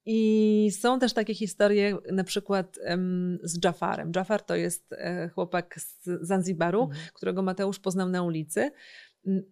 E, 0.07 0.11
i 0.13 0.71
są 0.81 0.99
też 0.99 1.13
takie 1.13 1.35
historie, 1.35 1.97
na 2.13 2.25
przykład 2.25 2.79
um, 2.89 3.39
z 3.43 3.65
Jafarem. 3.65 4.13
Jafar 4.17 4.43
to 4.43 4.57
jest 4.57 4.93
e, 4.93 5.29
chłopak 5.29 5.81
z 5.81 6.09
Zanzibaru, 6.23 6.83
mhm. 6.83 7.01
którego 7.15 7.43
Mateusz 7.43 7.79
poznał 7.79 8.09
na 8.09 8.23
ulicy. 8.23 8.71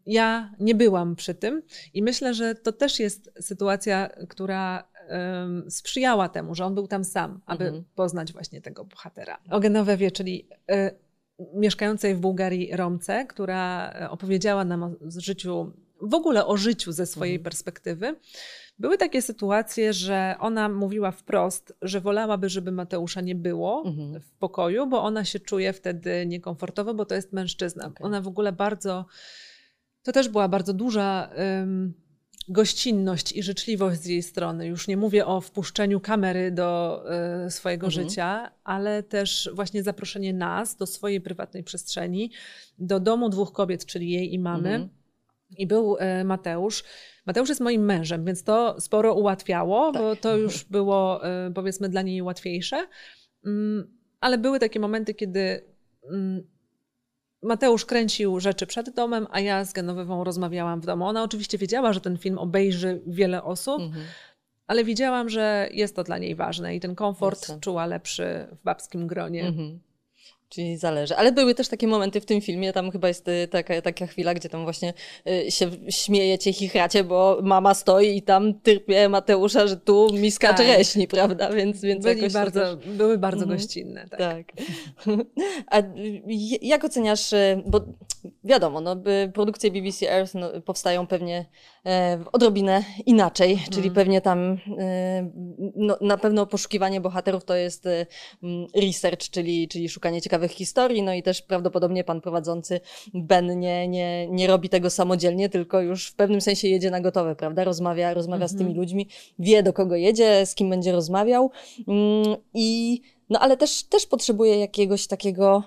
Ja 0.06 0.54
nie 0.60 0.74
byłam 0.74 1.16
przy 1.16 1.34
tym 1.34 1.62
i 1.94 2.02
myślę, 2.02 2.34
że 2.34 2.54
to 2.54 2.72
też 2.72 3.00
jest 3.00 3.30
sytuacja, 3.40 4.10
która 4.28 4.88
um, 5.10 5.70
sprzyjała 5.70 6.28
temu, 6.28 6.54
że 6.54 6.64
on 6.64 6.74
był 6.74 6.86
tam 6.86 7.04
sam, 7.04 7.40
aby 7.46 7.64
mhm. 7.64 7.84
poznać 7.94 8.32
właśnie 8.32 8.60
tego 8.60 8.84
bohatera. 8.84 9.38
Ogenowe 9.50 10.10
czyli 10.10 10.48
y, 10.70 10.74
mieszkającej 11.54 12.14
w 12.14 12.20
Bułgarii 12.20 12.76
Romce, 12.76 13.26
która 13.26 13.92
opowiedziała 14.10 14.64
nam 14.64 14.82
o 14.82 14.90
życiu, 15.16 15.72
w 16.02 16.14
ogóle 16.14 16.46
o 16.46 16.56
życiu 16.56 16.92
ze 16.92 17.06
swojej 17.06 17.34
mhm. 17.34 17.44
perspektywy. 17.44 18.16
Były 18.78 18.98
takie 18.98 19.22
sytuacje, 19.22 19.92
że 19.92 20.34
ona 20.40 20.68
mówiła 20.68 21.10
wprost, 21.10 21.72
że 21.82 22.00
wolałaby, 22.00 22.48
żeby 22.48 22.72
Mateusza 22.72 23.20
nie 23.20 23.34
było 23.34 23.82
mhm. 23.86 24.20
w 24.20 24.32
pokoju, 24.32 24.86
bo 24.86 25.02
ona 25.02 25.24
się 25.24 25.40
czuje 25.40 25.72
wtedy 25.72 26.26
niekomfortowo, 26.26 26.94
bo 26.94 27.04
to 27.04 27.14
jest 27.14 27.32
mężczyzna. 27.32 27.86
Okay. 27.86 28.06
Ona 28.06 28.20
w 28.20 28.28
ogóle 28.28 28.52
bardzo. 28.52 29.06
To 30.02 30.12
też 30.12 30.28
była 30.28 30.48
bardzo 30.48 30.72
duża. 30.74 31.30
Um, 31.36 31.94
gościnność 32.48 33.32
i 33.32 33.42
życzliwość 33.42 34.00
z 34.00 34.06
jej 34.06 34.22
strony. 34.22 34.66
Już 34.66 34.88
nie 34.88 34.96
mówię 34.96 35.26
o 35.26 35.40
wpuszczeniu 35.40 36.00
kamery 36.00 36.50
do 36.50 37.02
y, 37.46 37.50
swojego 37.50 37.86
mhm. 37.86 38.08
życia, 38.08 38.50
ale 38.64 39.02
też 39.02 39.50
właśnie 39.54 39.82
zaproszenie 39.82 40.32
nas 40.34 40.76
do 40.76 40.86
swojej 40.86 41.20
prywatnej 41.20 41.64
przestrzeni, 41.64 42.30
do 42.78 43.00
domu 43.00 43.28
dwóch 43.28 43.52
kobiet, 43.52 43.86
czyli 43.86 44.10
jej 44.10 44.34
i 44.34 44.38
mamy. 44.38 44.68
Mhm. 44.68 44.88
I 45.56 45.66
był 45.66 45.96
y, 45.96 46.24
Mateusz. 46.24 46.84
Mateusz 47.26 47.48
jest 47.48 47.60
moim 47.60 47.84
mężem, 47.84 48.24
więc 48.24 48.44
to 48.44 48.80
sporo 48.80 49.14
ułatwiało, 49.14 49.92
tak. 49.92 50.02
bo 50.02 50.16
to 50.16 50.36
już 50.36 50.64
było 50.64 51.26
y, 51.46 51.52
powiedzmy 51.52 51.88
dla 51.88 52.02
niej 52.02 52.22
łatwiejsze. 52.22 52.86
Mm, 53.44 53.98
ale 54.20 54.38
były 54.38 54.58
takie 54.58 54.80
momenty, 54.80 55.14
kiedy 55.14 55.64
mm, 56.10 56.42
Mateusz 57.42 57.84
kręcił 57.84 58.40
rzeczy 58.40 58.66
przed 58.66 58.90
domem, 58.90 59.26
a 59.30 59.40
ja 59.40 59.64
z 59.64 59.72
Genowewą 59.72 60.24
rozmawiałam 60.24 60.80
w 60.80 60.86
domu. 60.86 61.06
Ona 61.06 61.22
oczywiście 61.22 61.58
wiedziała, 61.58 61.92
że 61.92 62.00
ten 62.00 62.18
film 62.18 62.38
obejrzy 62.38 63.02
wiele 63.06 63.42
osób, 63.42 63.82
mhm. 63.82 64.04
ale 64.66 64.84
widziałam, 64.84 65.28
że 65.28 65.68
jest 65.72 65.96
to 65.96 66.04
dla 66.04 66.18
niej 66.18 66.34
ważne 66.34 66.76
i 66.76 66.80
ten 66.80 66.94
komfort 66.94 67.40
Jasne. 67.40 67.60
czuła 67.60 67.86
lepszy 67.86 68.46
w 68.52 68.62
babskim 68.64 69.06
gronie. 69.06 69.46
Mhm. 69.46 69.80
Czyli 70.48 70.76
zależy. 70.76 71.16
Ale 71.16 71.32
były 71.32 71.54
też 71.54 71.68
takie 71.68 71.86
momenty 71.86 72.20
w 72.20 72.26
tym 72.26 72.40
filmie, 72.40 72.72
tam 72.72 72.90
chyba 72.90 73.08
jest 73.08 73.28
y, 73.28 73.48
taka, 73.48 73.82
taka 73.82 74.06
chwila, 74.06 74.34
gdzie 74.34 74.48
tam 74.48 74.62
właśnie 74.62 74.94
y, 75.26 75.50
się 75.50 75.70
śmiejecie, 75.88 76.52
chichracie, 76.52 77.04
bo 77.04 77.38
mama 77.42 77.74
stoi 77.74 78.16
i 78.16 78.22
tam 78.22 78.54
tyrpie 78.54 79.08
Mateusza, 79.08 79.66
że 79.66 79.76
tu 79.76 80.08
miska 80.12 80.48
tak. 80.48 80.56
czereśni, 80.56 81.08
prawda? 81.08 81.50
Więc, 81.52 81.80
więc 81.80 82.04
Byli 82.04 82.30
bardzo, 82.30 82.76
też... 82.76 82.86
Były 82.86 83.18
bardzo 83.18 83.42
mhm. 83.42 83.58
gościnne. 83.58 84.08
Tak. 84.08 84.18
tak. 84.18 84.46
A 85.70 85.82
jak 86.62 86.84
oceniasz, 86.84 87.32
y, 87.32 87.62
bo 87.66 87.80
wiadomo, 88.44 88.80
no, 88.80 88.96
produkcje 89.34 89.70
BBC 89.70 90.12
Earth 90.12 90.34
no, 90.34 90.60
powstają 90.60 91.06
pewnie 91.06 91.46
e, 91.86 92.24
odrobinę 92.32 92.84
inaczej, 93.06 93.52
mhm. 93.52 93.70
czyli 93.70 93.90
pewnie 93.90 94.20
tam 94.20 94.58
no, 95.76 95.96
na 96.00 96.16
pewno 96.16 96.46
poszukiwanie 96.46 97.00
bohaterów 97.00 97.44
to 97.44 97.54
jest 97.54 97.86
e, 97.86 98.06
research, 98.76 99.30
czyli, 99.30 99.68
czyli 99.68 99.88
szukanie 99.88 100.22
ciekawych 100.22 100.37
ciekawych 100.38 100.50
historii, 100.50 101.02
no 101.02 101.14
i 101.14 101.22
też 101.22 101.42
prawdopodobnie 101.42 102.04
pan 102.04 102.20
prowadzący 102.20 102.80
Ben 103.14 103.60
nie, 103.60 103.88
nie, 103.88 104.28
nie 104.28 104.46
robi 104.46 104.68
tego 104.68 104.90
samodzielnie, 104.90 105.48
tylko 105.48 105.80
już 105.80 106.08
w 106.08 106.14
pewnym 106.14 106.40
sensie 106.40 106.68
jedzie 106.68 106.90
na 106.90 107.00
gotowe, 107.00 107.36
prawda? 107.36 107.64
Rozmawia, 107.64 108.14
rozmawia 108.14 108.44
mhm. 108.44 108.48
z 108.48 108.52
tymi 108.52 108.70
mhm. 108.70 108.80
ludźmi, 108.80 109.08
wie 109.38 109.62
do 109.62 109.72
kogo 109.72 109.96
jedzie, 109.96 110.46
z 110.46 110.54
kim 110.54 110.70
będzie 110.70 110.92
rozmawiał 110.92 111.50
mm, 111.88 112.36
i 112.54 113.00
no 113.30 113.38
ale 113.40 113.56
też, 113.56 113.84
też 113.84 114.06
potrzebuje 114.06 114.58
jakiegoś 114.58 115.06
takiego, 115.06 115.62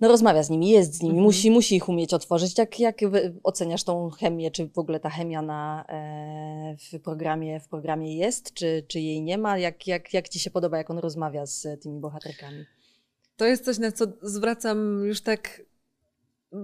no 0.00 0.08
rozmawia 0.08 0.42
z 0.42 0.50
nimi, 0.50 0.68
jest 0.68 0.94
z 0.94 1.02
nimi, 1.02 1.10
mhm. 1.10 1.24
musi, 1.24 1.50
musi 1.50 1.76
ich 1.76 1.88
umieć 1.88 2.14
otworzyć. 2.14 2.58
Jak, 2.58 2.80
jak 2.80 3.00
oceniasz 3.42 3.84
tą 3.84 4.10
chemię, 4.10 4.50
czy 4.50 4.68
w 4.68 4.78
ogóle 4.78 5.00
ta 5.00 5.10
chemia 5.10 5.42
na, 5.42 5.84
e, 5.88 6.76
w, 6.76 7.00
programie, 7.00 7.60
w 7.60 7.68
programie 7.68 8.16
jest, 8.16 8.54
czy, 8.54 8.84
czy 8.88 9.00
jej 9.00 9.22
nie 9.22 9.38
ma? 9.38 9.58
Jak, 9.58 9.86
jak, 9.86 10.14
jak 10.14 10.28
ci 10.28 10.38
się 10.38 10.50
podoba, 10.50 10.78
jak 10.78 10.90
on 10.90 10.98
rozmawia 10.98 11.46
z 11.46 11.82
tymi 11.82 12.00
bohaterkami? 12.00 12.64
To 13.36 13.46
jest 13.46 13.64
coś, 13.64 13.78
na 13.78 13.92
co 13.92 14.06
zwracam 14.22 15.04
już 15.04 15.20
tak. 15.20 15.62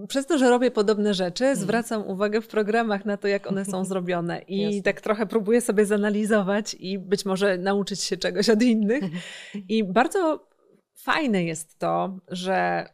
Przez 0.09 0.27
to, 0.27 0.39
że 0.39 0.51
robię 0.51 0.71
podobne 0.71 1.15
rzeczy, 1.15 1.45
hmm. 1.45 1.63
zwracam 1.63 2.07
uwagę 2.07 2.41
w 2.41 2.49
programach 2.49 3.05
na 3.05 3.17
to, 3.17 3.29
jak 3.29 3.47
one 3.47 3.65
są 3.65 3.85
zrobione. 3.91 4.43
I 4.43 4.61
Jasne. 4.61 4.83
tak 4.83 5.01
trochę 5.01 5.27
próbuję 5.27 5.61
sobie 5.61 5.87
zanalizować 5.87 6.77
i 6.81 6.99
być 6.99 7.25
może 7.25 7.59
nauczyć 7.59 8.01
się 8.01 8.17
czegoś 8.17 8.51
od 8.51 8.63
innych. 8.63 9.05
I 9.69 9.85
bardzo 9.85 10.49
fajne 10.95 11.45
jest 11.45 11.79
to, 11.79 12.19
że 12.29 12.89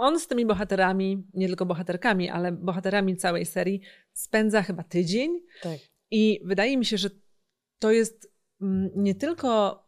on 0.00 0.20
z 0.20 0.26
tymi 0.26 0.46
bohaterami, 0.46 1.26
nie 1.34 1.46
tylko 1.46 1.66
bohaterkami, 1.66 2.30
ale 2.30 2.52
bohaterami 2.52 3.16
całej 3.16 3.46
serii, 3.46 3.80
spędza 4.12 4.62
chyba 4.62 4.82
tydzień. 4.82 5.40
Tak. 5.62 5.78
I 6.10 6.40
wydaje 6.44 6.76
mi 6.76 6.84
się, 6.84 6.98
że 6.98 7.10
to 7.78 7.90
jest 7.90 8.32
mm, 8.60 8.90
nie 8.96 9.14
tylko 9.14 9.78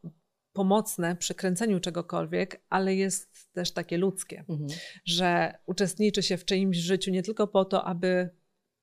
pomocne 0.53 1.17
przy 1.17 1.35
kręceniu 1.35 1.81
czegokolwiek, 1.81 2.63
ale 2.69 2.95
jest 2.95 3.53
też 3.53 3.73
takie 3.73 3.99
ludzkie, 3.99 4.45
mhm. 4.49 4.69
że 5.05 5.55
uczestniczy 5.67 6.23
się 6.23 6.37
w 6.37 6.45
czyimś 6.45 6.77
życiu 6.77 7.11
nie 7.11 7.23
tylko 7.23 7.47
po 7.47 7.65
to, 7.65 7.85
aby 7.85 8.31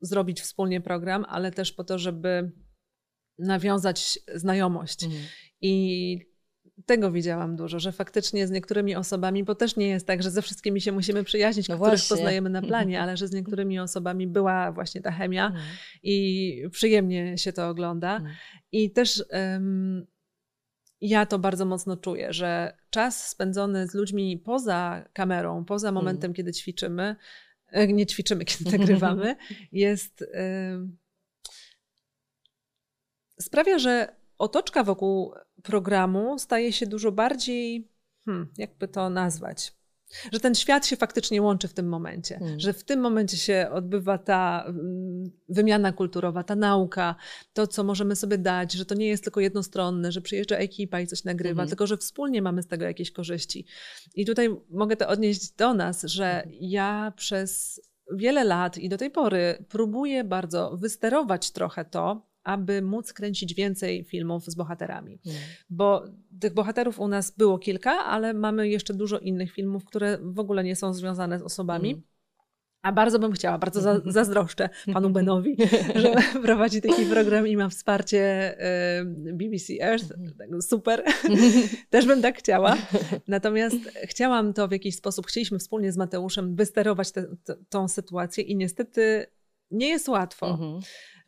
zrobić 0.02 0.42
wspólnie 0.42 0.82
program, 0.82 1.26
ale 1.30 1.52
też 1.52 1.72
po 1.72 1.84
to, 1.84 2.00
żeby 2.00 2.52
nawiązać 3.40 4.20
znajomość. 4.36 5.04
Mhm. 5.04 5.24
I 5.62 6.30
tego 6.86 7.12
widziałam 7.12 7.56
dużo, 7.56 7.80
że 7.80 7.92
faktycznie 7.92 8.48
z 8.48 8.52
niektórymi 8.52 8.96
osobami, 8.96 9.44
bo 9.44 9.56
też 9.56 9.76
nie 9.76 9.88
jest 9.88 10.08
tak, 10.08 10.24
że 10.24 10.32
ze 10.32 10.42
wszystkimi 10.42 10.82
się 10.82 10.92
musimy 10.92 11.24
przyjaźnić, 11.24 11.70
no 11.70 11.76
których 11.76 12.00
właśnie. 12.00 12.16
poznajemy 12.16 12.50
na 12.50 12.62
planie, 12.62 13.02
ale 13.02 13.18
że 13.18 13.28
z 13.28 13.32
niektórymi 13.32 13.80
osobami 13.80 14.28
była 14.28 14.72
właśnie 14.72 15.02
ta 15.02 15.12
chemia 15.12 15.48
mhm. 15.48 15.66
i 16.04 16.64
przyjemnie 16.72 17.38
się 17.38 17.54
to 17.54 17.70
ogląda. 17.70 18.16
Mhm. 18.16 18.36
I 18.72 18.92
też 18.92 19.24
um, 19.32 20.08
ja 21.02 21.26
to 21.26 21.40
bardzo 21.40 21.66
mocno 21.66 21.98
czuję, 21.98 22.34
że 22.34 22.78
czas 22.90 23.28
spędzony 23.28 23.88
z 23.88 23.94
ludźmi 23.94 24.38
poza 24.38 25.06
kamerą, 25.14 25.66
poza 25.66 25.90
mhm. 25.90 26.06
momentem, 26.06 26.34
kiedy 26.34 26.54
ćwiczymy, 26.54 27.16
e, 27.68 27.88
nie 27.88 28.06
ćwiczymy, 28.06 28.46
kiedy 28.52 28.78
nagrywamy, 28.78 29.36
jest. 29.72 30.26
Sprawia, 33.40 33.80
że 33.80 34.16
otoczka 34.38 34.84
wokół 34.84 35.34
programu 35.64 36.40
staje 36.40 36.74
się 36.74 36.88
dużo 36.88 37.12
bardziej, 37.12 37.92
hmm, 38.26 38.54
jakby 38.58 38.88
to 38.88 39.10
nazwać, 39.10 39.79
że 40.32 40.40
ten 40.40 40.56
świat 40.56 40.88
się 40.88 40.96
faktycznie 40.96 41.42
łączy 41.42 41.68
w 41.68 41.74
tym 41.74 41.90
momencie, 41.90 42.40
hmm. 42.40 42.60
że 42.60 42.74
w 42.74 42.84
tym 42.84 43.00
momencie 43.00 43.38
się 43.38 43.68
odbywa 43.72 44.18
ta 44.18 44.66
mm, 44.68 45.32
wymiana 45.50 45.92
kulturowa, 45.92 46.44
ta 46.44 46.56
nauka, 46.56 47.16
to, 47.54 47.68
co 47.68 47.84
możemy 47.84 48.16
sobie 48.16 48.38
dać, 48.38 48.74
że 48.74 48.86
to 48.86 48.96
nie 48.96 49.08
jest 49.08 49.24
tylko 49.24 49.40
jednostronne, 49.40 50.12
że 50.12 50.22
przyjeżdża 50.22 50.56
ekipa 50.56 51.00
i 51.00 51.08
coś 51.08 51.24
nagrywa, 51.24 51.56
hmm. 51.56 51.70
tylko 51.70 51.88
że 51.88 51.98
wspólnie 51.98 52.42
mamy 52.42 52.64
z 52.64 52.68
tego 52.68 52.86
jakieś 52.86 53.12
korzyści. 53.12 53.66
I 54.16 54.26
tutaj 54.26 54.50
mogę 54.70 54.96
to 54.96 55.08
odnieść 55.08 55.52
do 55.52 55.74
nas, 55.74 56.04
że 56.04 56.26
hmm. 56.26 56.50
ja 56.62 57.14
przez 57.16 57.82
wiele 58.12 58.44
lat 58.44 58.78
i 58.78 58.90
do 58.90 58.98
tej 58.98 59.12
pory 59.12 59.66
próbuję 59.70 60.24
bardzo 60.24 60.78
wysterować 60.78 61.52
trochę 61.52 61.86
to, 61.86 62.29
aby 62.44 62.82
móc 62.82 63.14
kręcić 63.14 63.54
więcej 63.54 64.04
filmów 64.04 64.46
z 64.46 64.56
bohaterami. 64.56 65.20
Mm. 65.26 65.38
Bo 65.70 66.04
tych 66.40 66.54
bohaterów 66.54 67.00
u 67.00 67.08
nas 67.08 67.32
było 67.38 67.60
kilka, 67.60 67.92
ale 67.92 68.34
mamy 68.34 68.70
jeszcze 68.70 68.94
dużo 68.94 69.20
innych 69.20 69.52
filmów, 69.52 69.86
które 69.86 70.18
w 70.22 70.40
ogóle 70.40 70.64
nie 70.64 70.76
są 70.76 70.94
związane 70.94 71.40
z 71.40 71.42
osobami. 71.42 71.90
Mm. 71.90 72.04
A 72.82 72.92
bardzo 72.92 73.20
bym 73.20 73.32
chciała, 73.32 73.58
bardzo 73.58 73.82
za, 73.82 74.02
zazdroszczę 74.06 74.70
panu 74.94 75.10
Benowi, 75.20 75.58
że 75.96 76.16
prowadzi 76.44 76.82
taki 76.82 77.06
program 77.06 77.48
i 77.48 77.58
ma 77.58 77.70
wsparcie 77.70 78.54
y, 79.00 79.34
BBC 79.34 79.74
Earth. 79.82 80.12
Mhm. 80.12 80.34
Tak, 80.38 80.64
super. 80.64 81.04
Też 81.90 82.06
bym 82.06 82.22
tak 82.22 82.38
chciała. 82.38 82.78
Natomiast 83.28 83.78
chciałam 84.04 84.54
to 84.54 84.68
w 84.68 84.72
jakiś 84.72 84.96
sposób, 84.96 85.28
chcieliśmy 85.28 85.60
wspólnie 85.60 85.92
z 85.92 85.98
Mateuszem 85.98 86.56
wysterować 86.56 87.12
te, 87.12 87.26
te, 87.44 87.56
tą 87.70 87.88
sytuację 87.88 88.44
i 88.44 88.56
niestety 88.56 89.26
nie 89.72 89.88
jest 89.88 90.10
łatwo. 90.10 90.80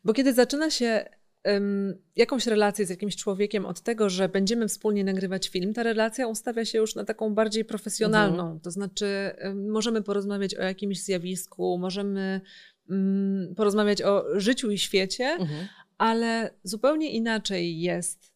Bo 0.04 0.12
kiedy 0.12 0.32
zaczyna 0.32 0.70
się 0.70 1.08
um, 1.44 1.94
jakąś 2.16 2.46
relację 2.46 2.86
z 2.86 2.90
jakimś 2.90 3.16
człowiekiem 3.16 3.66
od 3.66 3.80
tego, 3.80 4.10
że 4.10 4.28
będziemy 4.28 4.68
wspólnie 4.68 5.04
nagrywać 5.04 5.48
film, 5.48 5.74
ta 5.74 5.82
relacja 5.82 6.26
ustawia 6.26 6.64
się 6.64 6.78
już 6.78 6.94
na 6.94 7.04
taką 7.04 7.34
bardziej 7.34 7.64
profesjonalną. 7.64 8.42
Mhm. 8.42 8.60
To 8.60 8.70
znaczy, 8.70 9.06
um, 9.44 9.70
możemy 9.70 10.02
porozmawiać 10.02 10.54
o 10.54 10.62
jakimś 10.62 11.02
zjawisku, 11.02 11.78
możemy 11.78 12.40
um, 12.88 13.54
porozmawiać 13.56 14.02
o 14.02 14.24
życiu 14.40 14.70
i 14.70 14.78
świecie, 14.78 15.24
mhm. 15.24 15.68
ale 15.98 16.50
zupełnie 16.62 17.10
inaczej 17.10 17.80
jest 17.80 18.32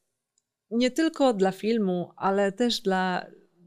nie 0.70 0.90
tylko 0.90 1.34
dla 1.34 1.52
filmu, 1.52 2.10
ale 2.16 2.52
też 2.52 2.80
dla 2.80 3.26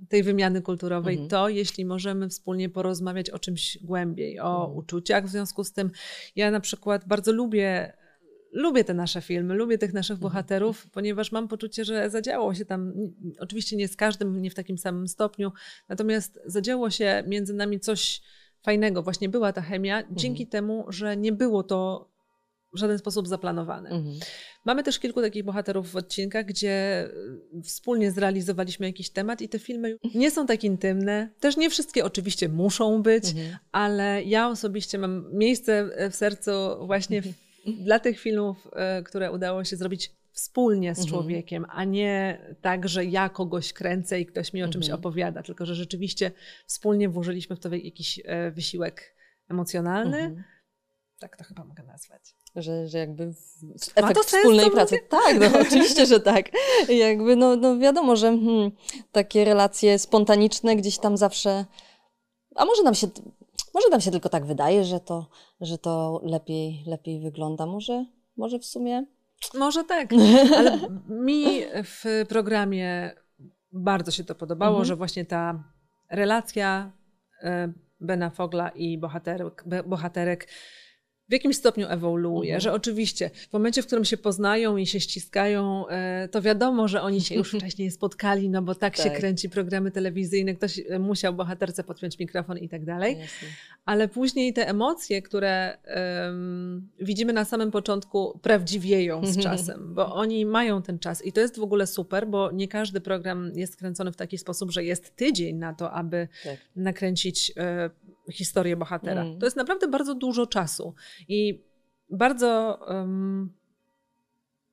tej 0.10 0.24
wymiany 0.24 0.62
kulturowej, 0.62 1.14
mhm. 1.14 1.30
to 1.30 1.50
jeśli 1.50 1.86
możemy 1.86 2.30
wspólnie 2.30 2.70
porozmawiać 2.70 3.30
o 3.30 3.40
czymś 3.40 3.78
głębiej, 3.82 4.40
o 4.40 4.62
mhm. 4.62 4.78
uczuciach 4.78 5.26
w 5.26 5.30
związku 5.30 5.64
z 5.64 5.72
tym. 5.72 5.92
Ja 6.36 6.52
na 6.52 6.60
przykład 6.60 7.08
bardzo 7.08 7.32
lubię 7.32 7.94
lubię 8.52 8.84
te 8.84 8.94
nasze 8.94 9.22
filmy, 9.22 9.54
lubię 9.54 9.78
tych 9.78 9.94
naszych 9.94 10.16
mhm. 10.16 10.22
bohaterów, 10.32 10.88
ponieważ 10.92 11.32
mam 11.32 11.48
poczucie, 11.48 11.86
że 11.86 12.10
zadziało 12.10 12.54
się 12.56 12.66
tam, 12.66 12.94
oczywiście 13.40 13.76
nie 13.76 13.88
z 13.88 13.96
każdym, 13.96 14.42
nie 14.42 14.50
w 14.50 14.56
takim 14.56 14.78
samym 14.78 15.08
stopniu, 15.08 15.52
natomiast 15.90 16.40
zadziało 16.46 16.90
się 16.90 17.24
między 17.28 17.54
nami 17.54 17.80
coś 17.80 18.22
fajnego. 18.62 19.04
Właśnie 19.04 19.30
była 19.30 19.54
ta 19.54 19.62
chemia, 19.62 19.98
mhm. 19.98 20.18
dzięki 20.18 20.48
temu, 20.48 20.86
że 20.88 21.18
nie 21.18 21.32
było 21.32 21.64
to 21.64 22.10
w 22.74 22.78
żaden 22.78 23.00
sposób 23.00 23.28
zaplanowane. 23.28 23.90
Mhm. 23.90 24.16
Mamy 24.66 24.84
też 24.84 25.00
kilku 25.00 25.22
takich 25.22 25.44
bohaterów 25.44 25.92
w 25.92 25.96
odcinkach, 25.96 26.46
gdzie 26.46 27.06
y, 27.58 27.62
wspólnie 27.62 28.12
zrealizowaliśmy 28.12 28.86
jakiś 28.86 29.10
temat 29.10 29.42
i 29.42 29.50
te 29.50 29.60
filmy 29.60 29.98
nie 30.16 30.32
są 30.32 30.46
tak 30.46 30.64
intymne. 30.64 31.30
Też 31.40 31.58
nie 31.58 31.70
wszystkie 31.70 32.06
oczywiście 32.06 32.50
muszą 32.50 33.04
być, 33.04 33.30
mhm. 33.30 33.58
ale 33.72 34.24
ja 34.24 34.50
osobiście 34.50 34.98
mam 34.98 35.38
miejsce 35.38 35.90
w 36.12 36.16
sercu 36.16 36.52
właśnie 36.86 37.22
w, 37.22 37.28
dla 37.66 38.00
tych 38.00 38.20
filmów, 38.20 38.68
y, 39.00 39.04
które 39.04 39.32
udało 39.32 39.64
się 39.64 39.76
zrobić 39.76 40.12
wspólnie 40.32 40.96
z 40.96 41.00
mhm. 41.00 41.10
człowiekiem, 41.10 41.66
a 41.70 41.84
nie 41.84 42.42
tak, 42.62 42.90
że 42.90 43.06
ja 43.06 43.30
kogoś 43.30 43.74
kręcę 43.74 44.20
i 44.20 44.26
ktoś 44.26 44.54
mi 44.54 44.64
o 44.64 44.70
czymś 44.70 44.86
mhm. 44.86 45.00
opowiada, 45.00 45.44
tylko 45.44 45.66
że 45.66 45.76
rzeczywiście 45.76 46.32
wspólnie 46.66 47.10
włożyliśmy 47.10 47.56
w 47.56 47.60
to 47.60 47.76
jakiś 47.76 48.22
e, 48.26 48.52
wysiłek 48.52 49.16
emocjonalny. 49.50 50.18
Mhm. 50.18 50.44
Tak 51.20 51.38
to 51.38 51.44
chyba 51.44 51.66
mogę 51.66 51.84
nazwać. 51.84 52.36
Że, 52.56 52.88
że 52.88 52.98
jakby 52.98 53.34
efekt 53.96 54.26
wspólnej 54.26 54.72
pracy. 54.72 54.96
Mówię? 54.96 55.08
Tak, 55.10 55.40
no 55.40 55.60
oczywiście, 55.68 56.06
że 56.06 56.20
tak. 56.20 56.46
Jakby 56.90 57.36
no, 57.36 57.56
no 57.56 57.78
wiadomo, 57.78 58.16
że 58.16 58.28
hmm, 58.28 58.72
takie 59.12 59.46
relacje 59.46 60.00
spontaniczne 60.00 60.76
gdzieś 60.76 60.98
tam 60.98 61.18
zawsze. 61.18 61.66
A 62.56 62.66
może 62.66 62.84
nam 62.84 62.96
się. 62.96 63.08
Może 63.74 63.90
nam 63.90 64.02
się 64.02 64.12
tylko 64.12 64.30
tak 64.30 64.46
wydaje, 64.46 64.86
że 64.86 65.00
to, 65.00 65.30
że 65.62 65.78
to 65.78 66.22
lepiej, 66.24 66.84
lepiej 66.88 67.22
wygląda. 67.22 67.66
Może, 67.66 68.06
może 68.38 68.60
w 68.60 68.66
sumie. 68.66 69.06
Może 69.54 69.84
tak, 69.84 70.10
ale 70.58 70.80
mi 71.10 71.62
w 71.84 72.26
programie 72.30 73.16
bardzo 73.72 74.12
się 74.12 74.24
to 74.24 74.36
podobało, 74.36 74.72
mhm. 74.72 74.86
że 74.86 74.96
właśnie 74.96 75.26
ta 75.26 75.64
relacja 76.10 76.92
e, 77.44 77.74
Bena 78.00 78.30
Fogla 78.30 78.70
i 78.70 78.98
bohaterek, 78.98 79.64
bohaterek 79.86 80.48
w 81.30 81.32
jakimś 81.32 81.56
stopniu 81.56 81.88
ewoluuje, 81.90 82.50
mhm. 82.50 82.62
że 82.62 82.74
oczywiście 82.74 83.30
w 83.50 83.54
momencie, 83.54 83.82
w 83.82 83.86
którym 83.86 84.06
się 84.06 84.18
poznają 84.18 84.78
i 84.78 84.86
się 84.86 85.00
ściskają, 85.00 85.88
e, 85.88 86.28
to 86.28 86.42
wiadomo, 86.42 86.88
że 86.88 87.02
oni 87.02 87.22
się 87.22 87.36
już 87.36 87.52
wcześniej 87.60 87.92
spotkali, 87.92 88.50
no 88.50 88.62
bo 88.62 88.76
tak, 88.76 88.98
tak, 88.98 89.06
się 89.06 89.12
kręci 89.12 89.50
programy 89.50 89.92
telewizyjne, 89.92 90.56
ktoś 90.56 90.80
e, 90.90 91.00
musiał 91.00 91.34
bohaterce 91.34 91.84
podpiąć 91.84 92.20
mikrofon 92.20 92.58
i 92.58 92.70
tak 92.70 92.86
dalej. 92.86 93.18
Ale 93.86 94.08
później 94.08 94.54
te 94.54 94.68
emocje, 94.68 95.22
które 95.22 95.78
um, 96.26 96.90
widzimy 97.00 97.34
na 97.34 97.46
samym 97.46 97.72
początku, 97.72 98.40
prawdziwieją 98.42 99.26
z 99.26 99.38
czasem, 99.38 99.94
bo 99.94 100.16
oni 100.16 100.46
mają 100.46 100.82
ten 100.82 101.00
czas 101.00 101.26
i 101.26 101.32
to 101.32 101.42
jest 101.42 101.60
w 101.60 101.64
ogóle 101.64 101.88
super, 101.88 102.28
bo 102.28 102.52
nie 102.52 102.68
każdy 102.68 103.02
program 103.02 103.52
jest 103.56 103.76
kręcony 103.76 104.12
w 104.12 104.16
taki 104.16 104.38
sposób, 104.38 104.72
że 104.72 104.84
jest 104.84 105.16
tydzień 105.16 105.56
na 105.56 105.74
to, 105.74 105.92
aby 105.92 106.28
tak. 106.44 106.58
nakręcić 106.76 107.54
e, 107.58 107.90
historię 108.32 108.78
bohatera. 108.78 109.22
Mm. 109.22 109.40
To 109.40 109.46
jest 109.46 109.58
naprawdę 109.58 109.88
bardzo 109.88 110.16
dużo 110.16 110.48
czasu 110.48 110.96
i 111.28 111.64
bardzo, 112.10 112.80
um, 112.88 113.54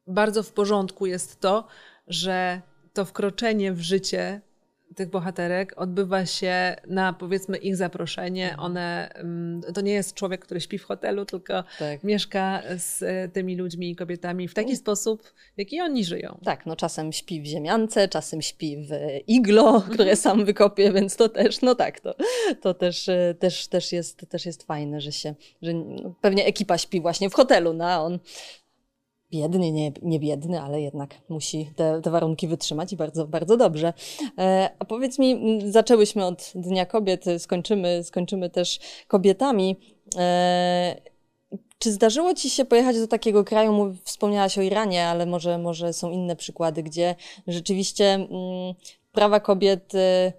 bardzo 0.06 0.42
w 0.42 0.52
porządku 0.52 1.06
jest 1.06 1.40
to, 1.40 1.66
że 2.06 2.62
to 2.92 3.04
wkroczenie 3.04 3.72
w 3.72 3.80
życie 3.80 4.40
tych 4.94 5.10
bohaterek 5.10 5.72
odbywa 5.76 6.26
się 6.26 6.76
na 6.86 7.12
powiedzmy 7.12 7.56
ich 7.56 7.76
zaproszenie. 7.76 8.44
Mhm. 8.50 8.60
One, 8.60 9.08
mm, 9.14 9.62
to 9.74 9.80
nie 9.80 9.92
jest 9.92 10.14
człowiek, 10.14 10.44
który 10.44 10.60
śpi 10.60 10.78
w 10.78 10.84
hotelu, 10.84 11.24
tylko 11.24 11.64
tak. 11.78 12.04
mieszka 12.04 12.62
z 12.78 13.02
e, 13.02 13.28
tymi 13.28 13.56
ludźmi 13.56 13.90
i 13.90 13.96
kobietami 13.96 14.48
w 14.48 14.54
taki 14.54 14.68
mm. 14.68 14.76
sposób, 14.76 15.22
w 15.56 15.58
jaki 15.58 15.80
oni 15.80 16.04
żyją. 16.04 16.38
Tak, 16.44 16.66
no 16.66 16.76
czasem 16.76 17.12
śpi 17.12 17.40
w 17.40 17.44
ziemiance, 17.44 18.08
czasem 18.08 18.42
śpi 18.42 18.76
w 18.76 18.90
iglo, 19.26 19.80
które 19.92 20.16
sam 20.16 20.44
wykopie, 20.44 20.92
więc 20.92 21.16
to 21.16 21.28
też, 21.28 21.62
no 21.62 21.74
tak, 21.74 22.00
to, 22.00 22.14
to 22.62 22.74
też, 22.74 23.08
e, 23.08 23.34
też, 23.38 23.68
też, 23.68 23.92
jest, 23.92 24.26
też 24.28 24.46
jest 24.46 24.62
fajne, 24.62 25.00
że 25.00 25.12
się, 25.12 25.34
że 25.62 25.72
pewnie 26.20 26.44
ekipa 26.44 26.78
śpi 26.78 27.00
właśnie 27.00 27.30
w 27.30 27.34
hotelu, 27.34 27.72
no 27.72 27.90
a 27.90 27.98
on 27.98 28.18
biedny, 29.36 29.72
nie, 29.72 29.92
nie 30.02 30.20
biedny, 30.20 30.60
ale 30.60 30.80
jednak 30.80 31.14
musi 31.28 31.70
te, 31.76 32.00
te 32.02 32.10
warunki 32.10 32.48
wytrzymać 32.48 32.92
i 32.92 32.96
bardzo, 32.96 33.26
bardzo 33.26 33.56
dobrze. 33.56 33.92
E, 34.38 34.70
a 34.78 34.84
powiedz 34.84 35.18
mi, 35.18 35.60
zaczęłyśmy 35.70 36.24
od 36.24 36.52
Dnia 36.54 36.86
Kobiet, 36.86 37.24
skończymy, 37.38 38.04
skończymy 38.04 38.50
też 38.50 38.78
kobietami. 39.08 39.76
E, 40.16 40.96
czy 41.78 41.92
zdarzyło 41.92 42.34
Ci 42.34 42.50
się 42.50 42.64
pojechać 42.64 42.98
do 42.98 43.06
takiego 43.06 43.44
kraju, 43.44 43.94
wspomniałaś 44.04 44.58
o 44.58 44.62
Iranie, 44.62 45.06
ale 45.06 45.26
może, 45.26 45.58
może 45.58 45.92
są 45.92 46.10
inne 46.10 46.36
przykłady, 46.36 46.82
gdzie 46.82 47.14
rzeczywiście 47.46 48.28
prawa 49.12 49.40
kobiet 49.40 49.94
y, 49.94 50.32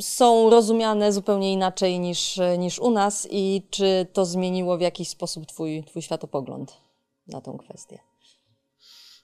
są 0.00 0.50
rozumiane 0.50 1.12
zupełnie 1.12 1.52
inaczej 1.52 1.98
niż, 1.98 2.40
niż 2.58 2.78
u 2.78 2.90
nas 2.90 3.28
i 3.30 3.62
czy 3.70 4.06
to 4.12 4.24
zmieniło 4.24 4.78
w 4.78 4.80
jakiś 4.80 5.08
sposób 5.08 5.46
Twój, 5.46 5.84
twój 5.84 6.02
światopogląd? 6.02 6.85
Na 7.28 7.40
tą 7.40 7.58
kwestię. 7.58 7.98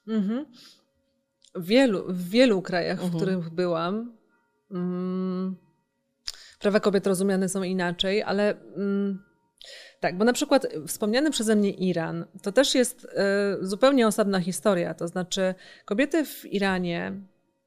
Mhm. 0.08 0.46
W, 1.54 1.66
wielu, 1.66 2.04
w 2.12 2.28
wielu 2.28 2.62
krajach, 2.62 3.02
mhm. 3.02 3.10
w 3.12 3.16
których 3.16 3.50
byłam, 3.50 4.16
mm, 4.70 5.56
prawa 6.58 6.80
kobiet 6.80 7.06
rozumiane 7.06 7.48
są 7.48 7.62
inaczej, 7.62 8.22
ale 8.22 8.60
mm, 8.60 9.22
tak, 10.00 10.18
bo 10.18 10.24
na 10.24 10.32
przykład 10.32 10.66
wspomniany 10.86 11.30
przeze 11.30 11.56
mnie 11.56 11.70
Iran 11.70 12.26
to 12.42 12.52
też 12.52 12.74
jest 12.74 13.04
y, 13.04 13.08
zupełnie 13.66 14.06
osobna 14.06 14.40
historia. 14.40 14.94
To 14.94 15.08
znaczy, 15.08 15.54
kobiety 15.84 16.24
w 16.24 16.44
Iranie 16.44 17.12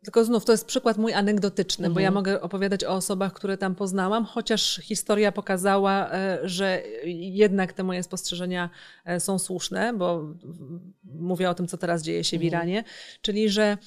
tylko 0.06 0.26
znów 0.26 0.46
to 0.46 0.52
jest 0.52 0.66
przykład 0.66 0.98
mój 0.98 1.14
anegdotyczny, 1.14 1.86
Mhm. 1.86 1.94
bo 1.94 2.00
ja 2.00 2.12
mogę 2.12 2.42
opowiadać 2.42 2.84
o 2.84 2.90
osobach, 2.92 3.34
które 3.34 3.58
tam 3.58 3.76
poznałam, 3.76 4.26
chociaż 4.26 4.76
historia 4.84 5.32
pokazała, 5.32 6.12
e, 6.12 6.40
że 6.44 6.84
jednak 7.06 7.74
te 7.74 7.84
moje 7.84 8.04
spostrzeżenia 8.04 8.70
e, 9.06 9.20
są 9.20 9.40
słuszne, 9.40 9.94
bo 9.94 10.24
mówię 11.04 11.50
o 11.50 11.54
tym, 11.54 11.68
co 11.68 11.78
teraz 11.78 12.02
dzieje 12.04 12.24
się 12.24 12.38
w 12.38 12.42
Mhm. 12.42 12.48
Iranie, 12.48 12.84
czyli 13.22 13.50
że 13.50 13.78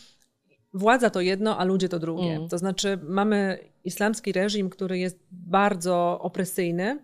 władza 0.74 1.10
to 1.10 1.20
jedno, 1.20 1.58
a 1.58 1.64
ludzie 1.64 1.88
to 1.88 1.98
drugie. 1.98 2.30
Mhm. 2.30 2.48
To 2.48 2.58
znaczy 2.58 2.98
mamy 3.02 3.58
islamski 3.84 4.32
reżim, 4.32 4.70
który 4.70 4.98
jest 4.98 5.18
bardzo 5.30 6.18
opresyjny, 6.22 6.98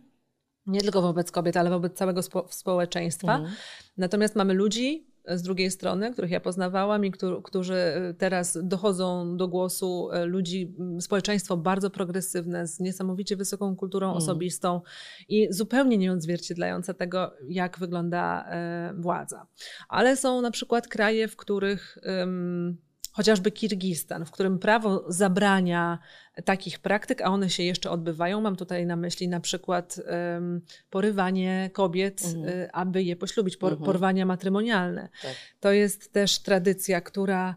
nie 0.67 0.81
tylko 0.81 1.03
wobec 1.03 1.31
kobiet, 1.31 1.57
ale 1.57 1.71
wobec 1.71 1.93
całego 1.97 2.21
spo- 2.21 2.47
społeczeństwa. 2.51 3.35
Mhm. 3.37 3.55
Natomiast 3.97 4.37
mamy 4.37 4.55
ludzi 4.55 5.07
z 5.29 5.43
drugiej 5.43 5.71
strony, 5.71 6.13
których 6.13 6.31
ja 6.31 6.41
poznawałam 6.41 7.05
i 7.05 7.13
którzy, 7.45 7.75
e, 7.75 8.15
teraz 8.19 8.59
dochodzą 8.63 9.37
do 9.37 9.49
głosu, 9.49 10.11
e, 10.13 10.25
ludzi, 10.25 10.75
społeczeństwo 11.01 11.57
bardzo 11.57 11.91
progresywne, 11.91 12.67
z 12.67 12.81
niesamowicie 12.81 13.37
wysoką 13.37 13.77
kulturą 13.77 14.07
Mm. 14.07 14.17
osobistą 14.17 14.81
i 15.29 15.49
zupełnie 15.51 15.99
nie 15.99 16.13
odzwierciedlające 16.13 16.95
tego, 16.95 17.35
jak 17.49 17.79
wygląda 17.79 18.45
e, 18.49 18.95
władza. 18.99 19.47
Ale 19.89 20.17
są 20.17 20.41
na 20.41 20.51
przykład 20.51 20.89
kraje, 20.89 21.29
w 21.29 21.37
których 21.37 21.99
em, 22.03 22.77
chociażby 23.17 23.51
Kirgistan, 23.51 24.25
w 24.27 24.31
którym 24.31 24.59
prawo 24.59 25.05
zabrania 25.09 25.99
takich 26.45 26.79
praktyk, 26.79 27.23
a 27.23 27.25
one 27.25 27.51
się 27.51 27.63
jeszcze 27.63 27.91
odbywają. 27.91 28.41
Mam 28.41 28.57
tutaj 28.57 28.87
na 28.87 28.97
myśli 28.97 29.29
na 29.29 29.41
przykład 29.41 30.01
em, 30.07 30.61
porywanie 30.91 31.71
kobiet, 31.73 32.23
Mhm. 32.25 32.49
y, 32.49 32.73
aby 32.73 33.03
je 33.03 33.17
poślubić, 33.17 33.57
por, 33.57 33.73
Mhm. 33.73 33.87
porwania 33.87 34.27
matrymonialne. 34.27 35.09
Tak. 35.23 35.33
To 35.61 35.73
jest 35.73 36.13
też 36.13 36.39
tradycja, 36.39 37.01
która 37.01 37.55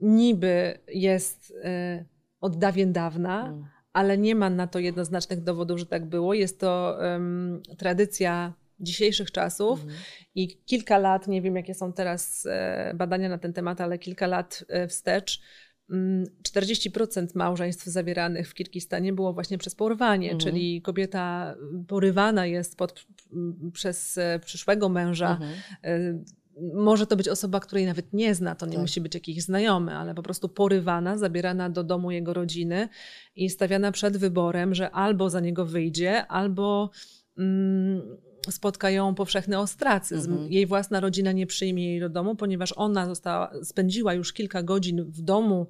niby 0.00 0.78
jest 0.88 1.50
y, 1.50 2.04
od 2.40 2.56
dawien 2.58 2.92
dawna, 2.92 3.46
Mm. 3.46 3.64
ale 3.92 4.18
nie 4.18 4.34
ma 4.34 4.50
na 4.50 4.66
to 4.66 4.78
jednoznacznych 4.78 5.42
dowodów, 5.42 5.78
że 5.78 5.86
tak 5.86 6.04
było. 6.06 6.34
Jest 6.34 6.60
to 6.60 7.04
em, 7.14 7.62
tradycja 7.78 8.52
dzisiejszych 8.82 9.30
czasów 9.32 9.80
Mhm. 9.80 9.98
i 10.34 10.48
kilka 10.64 10.98
lat, 10.98 11.28
nie 11.28 11.42
wiem 11.42 11.56
jakie 11.56 11.74
są 11.74 11.92
teraz 11.92 12.46
e, 12.50 12.92
badania 12.96 13.28
na 13.28 13.38
ten 13.38 13.52
temat, 13.52 13.80
ale 13.80 13.98
kilka 13.98 14.26
lat 14.26 14.64
e, 14.68 14.88
wstecz, 14.88 15.40
mm, 15.90 16.24
40% 16.42 17.26
małżeństw 17.34 17.84
zawieranych 17.86 18.48
w 18.48 18.54
Kirgistanie 18.54 19.12
było 19.12 19.32
właśnie 19.32 19.58
przez 19.58 19.74
porwanie, 19.74 20.32
Mhm. 20.32 20.40
czyli 20.40 20.82
kobieta 20.82 21.54
porywana 21.88 22.46
jest 22.46 22.76
pod, 22.78 23.06
m, 23.32 23.70
przez 23.72 24.18
e, 24.18 24.40
przyszłego 24.44 24.88
męża. 24.88 25.30
Mhm. 25.30 26.24
Może 26.74 27.06
to 27.06 27.16
być 27.16 27.28
osoba, 27.28 27.60
której 27.60 27.86
nawet 27.86 28.12
nie 28.12 28.34
zna, 28.34 28.54
to 28.54 28.66
nie 28.66 28.72
Tak. 28.72 28.80
musi 28.80 29.00
być 29.00 29.14
jakiś 29.14 29.42
znajomy, 29.42 29.94
ale 29.96 30.14
po 30.14 30.22
prostu 30.22 30.48
porywana, 30.48 31.18
zabierana 31.18 31.70
do 31.70 31.84
domu 31.84 32.10
jego 32.10 32.32
rodziny 32.32 32.88
i 33.36 33.50
stawiana 33.50 33.92
przed 33.92 34.16
wyborem, 34.16 34.74
że 34.74 34.90
albo 34.90 35.30
za 35.30 35.40
niego 35.40 35.66
wyjdzie, 35.66 36.26
albo 36.26 36.90
mm, 37.38 38.02
spotka 38.50 38.90
ją 38.90 39.14
powszechny 39.14 39.58
ostracyzm. 39.58 40.32
Mhm. 40.32 40.52
Jej 40.52 40.66
własna 40.66 41.00
rodzina 41.00 41.32
nie 41.32 41.46
przyjmie 41.46 41.84
jej 41.90 42.00
do 42.00 42.08
domu, 42.08 42.34
ponieważ 42.36 42.72
ona 42.76 43.06
została, 43.06 43.52
spędziła 43.64 44.14
już 44.14 44.32
kilka 44.32 44.62
godzin 44.62 45.04
w 45.04 45.20
domu 45.20 45.66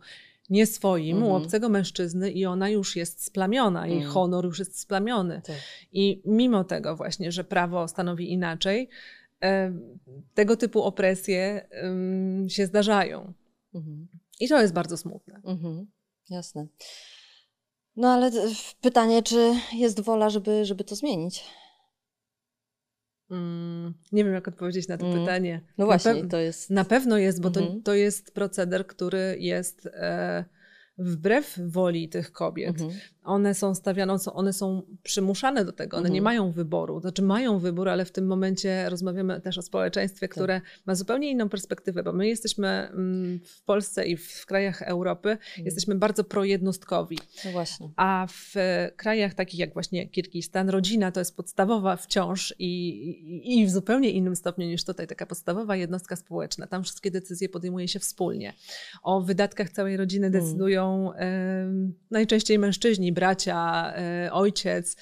nie 0.51 0.67
swoim, 0.67 1.17
u 1.23 1.27
Mhm. 1.27 1.43
obcego 1.43 1.69
mężczyzny 1.69 2.31
i 2.31 2.47
ona 2.47 2.69
już 2.69 2.97
jest 2.97 3.25
splamiona, 3.25 3.87
jej 3.87 3.97
Mhm. 3.97 4.13
honor 4.15 4.45
już 4.45 4.59
jest 4.59 4.81
splamiony. 4.81 5.43
Tak. 5.45 5.57
I 5.93 6.23
mimo 6.25 6.65
tego 6.65 6.97
właśnie, 6.97 7.33
że 7.33 7.45
prawo 7.45 7.89
stanowi 7.89 8.33
inaczej, 8.33 8.89
e, 9.43 9.73
tego 10.35 10.57
typu 10.57 10.83
opresje 10.83 11.69
się 12.49 12.67
zdarzają. 12.67 13.33
Mhm. 13.75 14.09
I 14.41 14.49
to 14.49 14.61
jest 14.63 14.73
bardzo 14.75 14.97
smutne. 14.97 15.41
Mhm. 15.45 15.87
Jasne. 16.31 16.67
No 17.97 18.09
ale 18.09 18.31
d- 18.31 18.43
pytanie, 18.81 19.23
czy 19.23 19.55
jest 19.73 20.01
wola, 20.01 20.31
żeby, 20.31 20.65
żeby 20.65 20.85
to 20.85 20.95
zmienić? 20.97 21.45
Mm, 23.31 23.95
nie 24.13 24.25
wiem, 24.25 24.33
jak 24.35 24.49
odpowiedzieć 24.49 24.89
na 24.89 24.99
to 24.99 25.07
Mm. 25.07 25.21
pytanie. 25.21 25.61
No 25.79 25.87
właśnie, 25.87 26.25
to 26.27 26.39
jest... 26.39 26.71
Na 26.71 26.85
pewno 26.85 27.19
jest, 27.19 27.41
bo 27.41 27.51
to, 27.51 27.61
Mhm. 27.61 27.83
to 27.83 27.95
jest 27.95 28.35
proceder, 28.35 28.87
który 28.87 29.37
jest 29.39 29.87
e, 29.87 30.45
wbrew 30.99 31.59
woli 31.67 32.09
tych 32.09 32.33
kobiet. 32.33 32.81
Mhm. 32.81 33.01
One 33.25 33.55
są 33.55 33.75
stawiane, 33.75 34.17
one 34.33 34.53
są 34.53 34.83
przymuszane 35.03 35.65
do 35.65 35.73
tego, 35.73 35.97
one 35.97 36.03
Mhm. 36.07 36.15
nie 36.15 36.23
mają 36.23 36.53
wyboru. 36.53 37.01
Znaczy 37.01 37.23
mają 37.23 37.59
wybór, 37.59 37.89
ale 37.89 38.05
w 38.05 38.13
tym 38.13 38.27
momencie 38.27 38.89
rozmawiamy 38.91 39.41
też 39.41 39.59
o 39.59 39.63
społeczeństwie, 39.63 40.29
Tak. 40.29 40.31
które 40.31 40.61
ma 40.87 40.95
zupełnie 40.95 41.31
inną 41.31 41.49
perspektywę, 41.49 42.03
bo 42.03 42.13
my 42.13 42.29
jesteśmy 42.29 42.69
mm, 42.69 43.41
w 43.45 43.63
Polsce 43.65 44.07
i 44.07 44.17
w 44.17 44.47
krajach 44.47 44.83
Europy, 44.83 45.31
Mhm. 45.31 45.65
jesteśmy 45.65 45.95
bardzo 45.95 46.25
projednostkowi. 46.25 47.19
No 47.45 47.51
właśnie. 47.53 47.91
A 47.97 48.27
w 48.31 48.57
e, 48.57 48.91
krajach 48.97 49.35
takich 49.35 49.61
jak 49.61 49.73
właśnie 49.73 50.09
Kirgistan, 50.09 50.69
rodzina 50.71 51.13
to 51.13 51.21
jest 51.21 51.37
podstawowa 51.37 51.97
wciąż 51.97 52.55
i, 52.59 52.89
i, 53.47 53.59
i 53.61 53.67
w 53.67 53.71
zupełnie 53.71 54.11
innym 54.11 54.37
stopniu 54.37 54.67
niż 54.67 54.85
tutaj, 54.85 55.07
taka 55.07 55.27
podstawowa 55.27 55.77
jednostka 55.77 56.17
społeczna. 56.17 56.67
Tam 56.67 56.83
wszystkie 56.85 57.11
decyzje 57.11 57.49
podejmuje 57.49 57.89
się 57.89 57.99
wspólnie. 57.99 58.53
O 59.03 59.21
wydatkach 59.21 59.71
całej 59.71 59.97
rodziny 59.97 60.27
Mm. 60.27 60.41
decydują 60.41 60.82
em, 61.17 61.95
najczęściej 62.11 62.59
mężczyźni, 62.59 63.13
bracia, 63.13 63.93
e, 63.97 64.33
ojciec. 64.33 64.97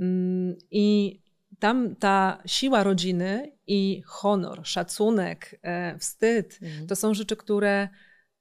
Mm, 0.00 0.56
I 0.70 1.20
tam 1.58 1.96
ta 1.96 2.42
siła 2.46 2.82
rodziny 2.84 3.52
i 3.66 4.02
honor, 4.06 4.60
szacunek, 4.66 5.58
e, 5.62 5.98
wstyd, 5.98 6.58
Mhm. 6.62 6.86
to 6.86 6.96
są 6.96 7.14
rzeczy, 7.14 7.36
które 7.36 7.88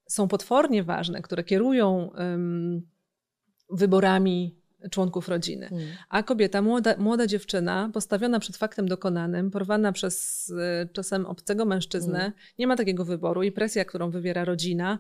są 0.08 0.28
potwornie 0.28 0.84
ważne, 0.84 1.22
które 1.22 1.44
kierują 1.44 2.10
wyborami 3.70 4.56
członków 4.92 5.30
rodziny. 5.30 5.66
Mhm. 5.66 5.90
A 6.10 6.24
kobieta, 6.24 6.62
młoda, 6.62 6.96
młoda 6.98 7.28
dziewczyna, 7.28 7.90
postawiona 7.94 8.40
przed 8.40 8.58
faktem 8.58 8.88
dokonanym, 8.88 9.52
porwana 9.52 9.92
przez 9.92 10.50
e, 10.60 10.88
czasem 10.94 11.26
obcego 11.26 11.66
mężczyznę, 11.66 12.14
Mhm. 12.26 12.34
nie 12.60 12.68
ma 12.68 12.76
takiego 12.76 13.06
wyboru 13.06 13.44
i 13.44 13.52
presja, 13.52 13.86
którą 13.86 14.10
wywiera 14.12 14.46
rodzina, 14.46 15.00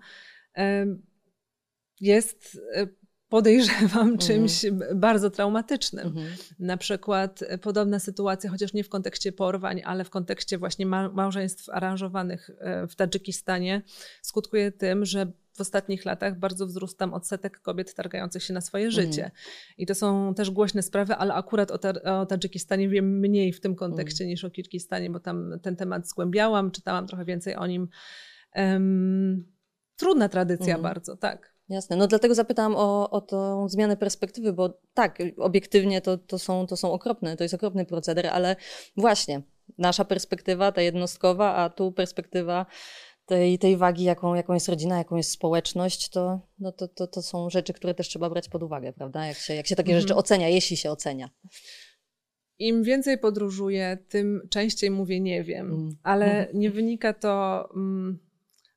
jest, 2.02 2.62
e, 2.76 2.88
podejrzewam, 3.30 4.18
czymś 4.18 4.66
bardzo 4.96 5.30
traumatycznym. 5.30 6.08
Mhm. 6.08 6.28
Na 6.60 6.78
przykład 6.78 7.44
e, 7.48 7.58
podobna 7.58 8.00
sytuacja, 8.00 8.50
chociaż 8.50 8.74
nie 8.74 8.84
w 8.84 8.90
kontekście 8.90 9.32
porwań, 9.32 9.82
ale 9.86 10.04
w 10.04 10.10
kontekście 10.10 10.58
właśnie 10.58 10.86
ma- 10.86 11.10
małżeństw 11.10 11.70
aranżowanych 11.70 12.50
e, 12.60 12.88
w 12.88 12.96
Tadżykistanie, 12.96 13.82
skutkuje 14.22 14.72
tym, 14.72 15.06
że 15.06 15.32
w 15.54 15.62
ostatnich 15.62 16.06
latach 16.06 16.40
bardzo 16.40 16.68
wzrósł 16.68 16.96
tam 16.98 17.14
odsetek 17.14 17.60
kobiet 17.60 17.94
targających 17.96 18.44
się 18.44 18.54
na 18.54 18.62
swoje 18.62 18.86
Mhm. 18.86 19.06
życie. 19.06 19.32
I 19.78 19.86
to 19.86 19.96
są 19.96 20.34
też 20.34 20.52
głośne 20.52 20.82
sprawy, 20.82 21.16
ale 21.16 21.34
akurat 21.34 21.72
o, 21.72 21.78
Tar- 21.78 22.08
o 22.08 22.26
Tadżykistanie 22.26 22.90
wiem 22.90 23.20
mniej 23.20 23.54
w 23.54 23.62
tym 23.62 23.76
kontekście 23.76 24.26
niż 24.26 24.44
o 24.44 24.50
Kirgistanie, 24.50 25.10
bo 25.10 25.20
tam 25.20 25.60
ten 25.62 25.76
temat 25.76 26.10
zgłębiałam, 26.10 26.72
czytałam 26.72 27.08
trochę 27.08 27.26
więcej 27.26 27.56
o 27.56 27.68
nim. 27.68 27.88
Em, 28.52 29.46
trudna 29.96 30.30
tradycja 30.30 30.76
Mhm. 30.76 30.82
bardzo, 30.82 31.18
tak. 31.18 31.53
Jasne. 31.74 31.96
No 31.96 32.08
dlatego 32.08 32.36
zapytałam 32.36 32.76
o, 32.76 33.10
o 33.10 33.22
tą 33.22 33.70
zmianę 33.70 33.98
perspektywy, 33.98 34.54
bo 34.54 34.80
tak, 34.94 35.18
obiektywnie 35.38 36.02
to, 36.02 36.18
to, 36.18 36.40
są, 36.40 36.68
to 36.68 36.78
są 36.78 36.92
okropne, 36.92 37.38
to 37.38 37.44
jest 37.44 37.54
okropny 37.54 37.86
proceder, 37.86 38.28
ale 38.28 38.56
właśnie 38.98 39.42
nasza 39.78 40.06
perspektywa, 40.06 40.72
ta 40.72 40.82
jednostkowa, 40.82 41.56
a 41.56 41.70
tu 41.70 41.92
perspektywa 41.92 42.66
tej, 43.26 43.60
tej 43.60 43.78
wagi, 43.78 44.04
jaką, 44.04 44.36
jaką 44.36 44.54
jest 44.54 44.70
rodzina, 44.70 44.98
jaką 44.98 45.16
jest 45.16 45.32
społeczność, 45.32 46.10
to, 46.10 46.40
no 46.60 46.72
to, 46.72 46.88
to, 46.88 47.08
to 47.08 47.22
są 47.22 47.50
rzeczy, 47.50 47.74
które 47.74 47.94
też 47.94 48.08
trzeba 48.08 48.30
brać 48.30 48.50
pod 48.50 48.64
uwagę, 48.64 48.94
prawda? 48.94 49.26
Jak 49.28 49.38
się, 49.38 49.54
jak 49.56 49.68
się 49.68 49.76
takie 49.76 49.92
Mhm. 49.92 50.02
rzeczy 50.02 50.16
ocenia, 50.16 50.50
jeśli 50.50 50.78
się 50.78 50.92
ocenia. 50.92 51.30
Im 52.60 52.84
więcej 52.84 53.18
podróżuję, 53.18 53.98
tym 54.10 54.48
częściej 54.50 54.92
mówię 54.92 55.20
nie 55.20 55.44
wiem, 55.44 55.68
Mm. 55.72 55.96
ale 56.04 56.48
nie 56.54 56.72
wynika 56.72 57.14
to 57.14 57.70
mm, 57.76 58.20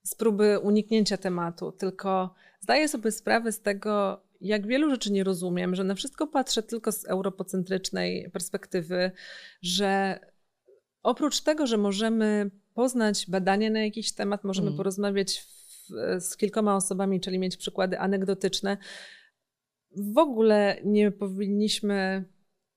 z 0.02 0.14
próby 0.14 0.58
uniknięcia 0.58 1.16
tematu, 1.16 1.72
tylko 1.72 2.34
zdaję 2.66 2.88
sobie 2.88 3.12
sprawę 3.12 3.52
z 3.52 3.60
tego, 3.60 4.22
jak 4.40 4.66
wielu 4.66 4.90
rzeczy 4.90 5.12
nie 5.12 5.24
rozumiem, 5.24 5.74
że 5.74 5.84
na 5.84 5.94
wszystko 5.94 6.26
patrzę 6.26 6.62
tylko 6.62 6.92
z 6.92 7.04
europocentrycznej 7.04 8.30
perspektywy, 8.30 9.10
że 9.62 10.20
oprócz 11.02 11.40
tego, 11.40 11.66
że 11.66 11.76
możemy 11.76 12.50
poznać 12.74 13.26
badania 13.30 13.70
na 13.70 13.84
jakiś 13.84 14.12
temat, 14.12 14.44
możemy 14.44 14.66
Mm. 14.68 14.76
porozmawiać 14.76 15.38
w, 15.40 15.90
z 16.22 16.36
kilkoma 16.36 16.76
osobami, 16.76 17.20
czyli 17.20 17.38
mieć 17.38 17.56
przykłady 17.56 17.98
anegdotyczne, 17.98 18.76
w 19.96 20.18
ogóle 20.18 20.80
nie 20.84 21.10
powinniśmy, 21.10 22.24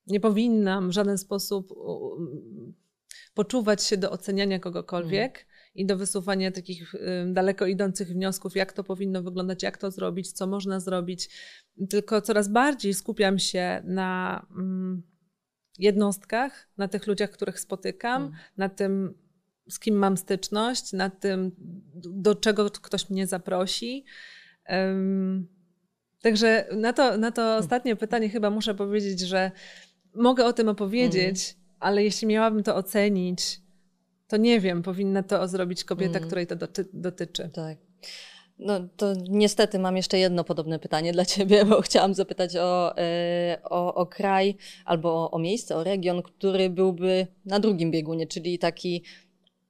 nie 0.07 0.19
powinnam 0.19 0.89
w 0.89 0.93
żaden 0.93 1.17
sposób 1.17 1.73
poczuwać 3.33 3.83
się 3.83 3.97
do 3.97 4.11
oceniania 4.11 4.59
kogokolwiek 4.59 5.45
i 5.75 5.85
do 5.85 5.97
wysuwania 5.97 6.51
takich 6.51 6.95
daleko 7.27 7.65
idących 7.65 8.07
wniosków, 8.07 8.55
jak 8.55 8.73
to 8.73 8.83
powinno 8.83 9.23
wyglądać, 9.23 9.63
jak 9.63 9.77
to 9.77 9.91
zrobić, 9.91 10.31
co 10.31 10.47
można 10.47 10.79
zrobić. 10.79 11.29
Tylko 11.89 12.21
coraz 12.21 12.47
bardziej 12.47 12.93
skupiam 12.93 13.39
się 13.39 13.81
na 13.85 14.45
mm, 14.51 15.03
jednostkach, 15.79 16.69
na 16.77 16.87
tych 16.87 17.07
ludziach, 17.07 17.31
których 17.31 17.59
spotykam, 17.59 18.21
Mm. 18.21 18.35
na 18.57 18.69
tym, 18.69 19.13
z 19.69 19.79
kim 19.79 19.95
mam 19.95 20.17
styczność, 20.17 20.93
nad 20.93 21.19
tym, 21.19 21.51
do 21.95 22.35
czego 22.35 22.69
ktoś 22.69 23.09
mnie 23.09 23.27
zaprosi. 23.27 24.05
Um, 24.69 25.47
także 26.21 26.67
na 26.75 26.93
to, 26.93 27.17
na 27.17 27.31
to 27.31 27.57
ostatnie 27.57 27.95
pytanie 27.95 28.29
chyba 28.29 28.49
muszę 28.49 28.75
powiedzieć, 28.75 29.19
że 29.19 29.51
mogę 30.15 30.45
o 30.45 30.53
tym 30.53 30.69
opowiedzieć, 30.69 31.55
mm. 31.55 31.75
ale 31.79 32.03
jeśli 32.03 32.27
miałabym 32.27 32.63
to 32.63 32.75
ocenić, 32.75 33.61
to 34.29 34.37
nie 34.37 34.59
wiem, 34.59 34.81
powinna 34.81 35.23
to 35.23 35.47
zrobić 35.47 35.83
kobieta, 35.83 36.17
mm. 36.17 36.27
której 36.27 36.47
to 36.47 36.55
doty 36.55 36.85
dotyczy. 36.93 37.49
Tak. 37.53 37.77
No 38.59 38.79
to 38.97 39.13
niestety 39.29 39.79
mam 39.79 39.97
jeszcze 39.97 40.19
jedno 40.19 40.43
podobne 40.43 40.79
pytanie 40.79 41.11
dla 41.11 41.25
Ciebie, 41.25 41.65
bo 41.65 41.81
chciałam 41.81 42.13
zapytać 42.13 42.55
o, 42.55 42.97
e, 42.97 43.57
o, 43.63 43.95
o 43.95 44.05
kraj 44.05 44.55
albo 44.85 45.09
o, 45.09 45.31
o 45.31 45.39
miejsce, 45.39 45.75
o 45.75 45.83
region, 45.83 46.21
który 46.21 46.69
byłby 46.69 47.27
na 47.45 47.59
drugim 47.59 47.91
biegunie, 47.91 48.27
czyli 48.27 48.59
taki 48.59 49.03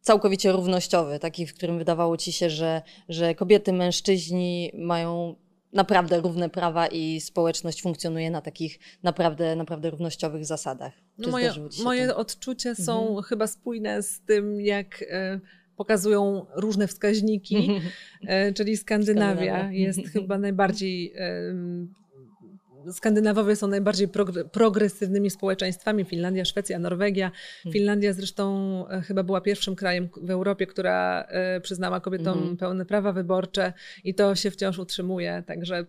całkowicie 0.01 0.51
równościowy, 0.51 1.20
taki, 1.20 1.47
w 1.47 1.53
którym 1.53 1.78
wydawało 1.78 2.18
Ci 2.18 2.32
się, 2.32 2.49
że, 2.49 2.82
że 3.10 3.36
kobiety, 3.36 3.74
mężczyźni 3.74 4.72
mają 4.74 5.36
naprawdę 5.74 6.22
równe 6.22 6.49
prawa 6.49 6.88
i 6.88 7.22
społeczność 7.22 7.82
funkcjonuje 7.82 8.32
na 8.32 8.41
takich 8.41 8.80
naprawdę, 9.03 9.55
naprawdę 9.55 9.89
równościowych 9.89 10.45
zasadach. 10.45 10.93
No 11.20 11.30
moje, 11.30 11.53
moje 11.84 12.15
odczucia 12.15 12.76
są 12.76 13.01
mhm. 13.01 13.24
chyba 13.24 13.47
spójne 13.47 14.03
z 14.03 14.22
tym, 14.22 14.61
jak 14.61 15.05
e, 15.09 15.39
pokazują 15.76 16.45
różne 16.55 16.88
wskaźniki, 16.88 17.82
e, 18.28 18.53
czyli 18.53 18.78
Skandynawia, 18.78 19.36
Skandynawia. 19.36 19.72
jest 19.72 20.07
chyba 20.13 20.38
najbardziej 20.38 21.13
Skandynawowie 22.91 23.55
są 23.55 23.67
najbardziej 23.67 24.07
progresywnymi 24.51 25.30
społeczeństwami. 25.30 26.05
Finlandia, 26.05 26.45
Szwecja, 26.45 26.80
Norwegia. 26.80 27.32
Hmm. 27.63 27.74
Finlandia 27.74 28.13
zresztą 28.13 28.86
e, 28.88 29.01
chyba 29.01 29.24
była 29.24 29.41
pierwszym 29.41 29.76
krajem 29.76 30.09
w 30.22 30.30
Europie, 30.30 30.67
która 30.67 31.28
przyznała 31.61 31.99
kobietom 31.99 32.38
mhm. 32.38 32.57
pełne 32.57 32.86
prawa 32.86 33.13
wyborcze 33.13 33.74
i 34.03 34.15
to 34.15 34.36
się 34.36 34.51
wciąż 34.51 34.80
utrzymuje. 34.80 35.43
Także 35.47 35.86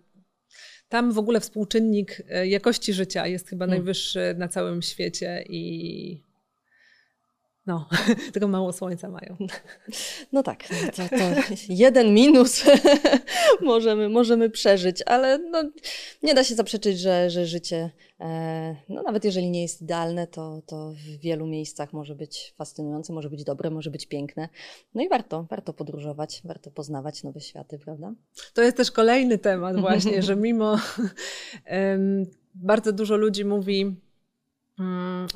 tam 0.90 1.12
w 1.12 1.18
ogóle 1.18 1.40
współczynnik 1.40 2.22
jakości 2.44 2.92
życia 2.92 3.26
jest 3.26 3.48
chyba 3.48 3.64
hmm. 3.66 3.78
najwyższy 3.78 4.34
na 4.38 4.48
całym 4.48 4.82
świecie 4.82 5.44
i 5.48 6.29
no, 7.70 7.88
tylko 8.32 8.48
mało 8.48 8.72
słońca 8.72 9.08
mają. 9.08 9.36
No 10.32 10.42
tak, 10.42 10.64
no 10.70 10.92
to, 10.92 11.08
to 11.08 11.24
jeden 11.68 12.14
minus 12.14 12.64
możemy, 13.62 14.08
możemy 14.08 14.50
przeżyć, 14.50 15.02
ale 15.06 15.38
no, 15.38 15.62
nie 16.22 16.34
da 16.34 16.44
się 16.44 16.54
zaprzeczyć, 16.54 17.00
że, 17.00 17.30
że 17.30 17.46
życie, 17.46 17.90
e, 18.20 18.76
no, 18.88 19.02
nawet 19.02 19.24
jeżeli 19.24 19.50
nie 19.50 19.62
jest 19.62 19.82
idealne, 19.82 20.26
to, 20.26 20.62
to 20.66 20.92
w 20.92 21.20
wielu 21.20 21.46
miejscach 21.46 21.92
może 21.92 22.14
być 22.14 22.54
fascynujące, 22.58 23.12
może 23.12 23.30
być 23.30 23.44
dobre, 23.44 23.70
może 23.70 23.90
być 23.90 24.06
piękne. 24.06 24.48
No 24.94 25.02
i 25.02 25.08
warto, 25.08 25.46
warto 25.50 25.72
podróżować, 25.72 26.42
warto 26.44 26.70
poznawać 26.70 27.22
nowe 27.22 27.40
światy, 27.40 27.78
prawda? 27.78 28.14
To 28.54 28.62
jest 28.62 28.76
też 28.76 28.90
kolejny 28.90 29.38
temat 29.38 29.80
właśnie, 29.80 30.22
że 30.22 30.36
mimo 30.36 30.78
um, 31.70 32.26
bardzo 32.54 32.92
dużo 32.92 33.16
ludzi 33.16 33.44
mówi, 33.44 33.96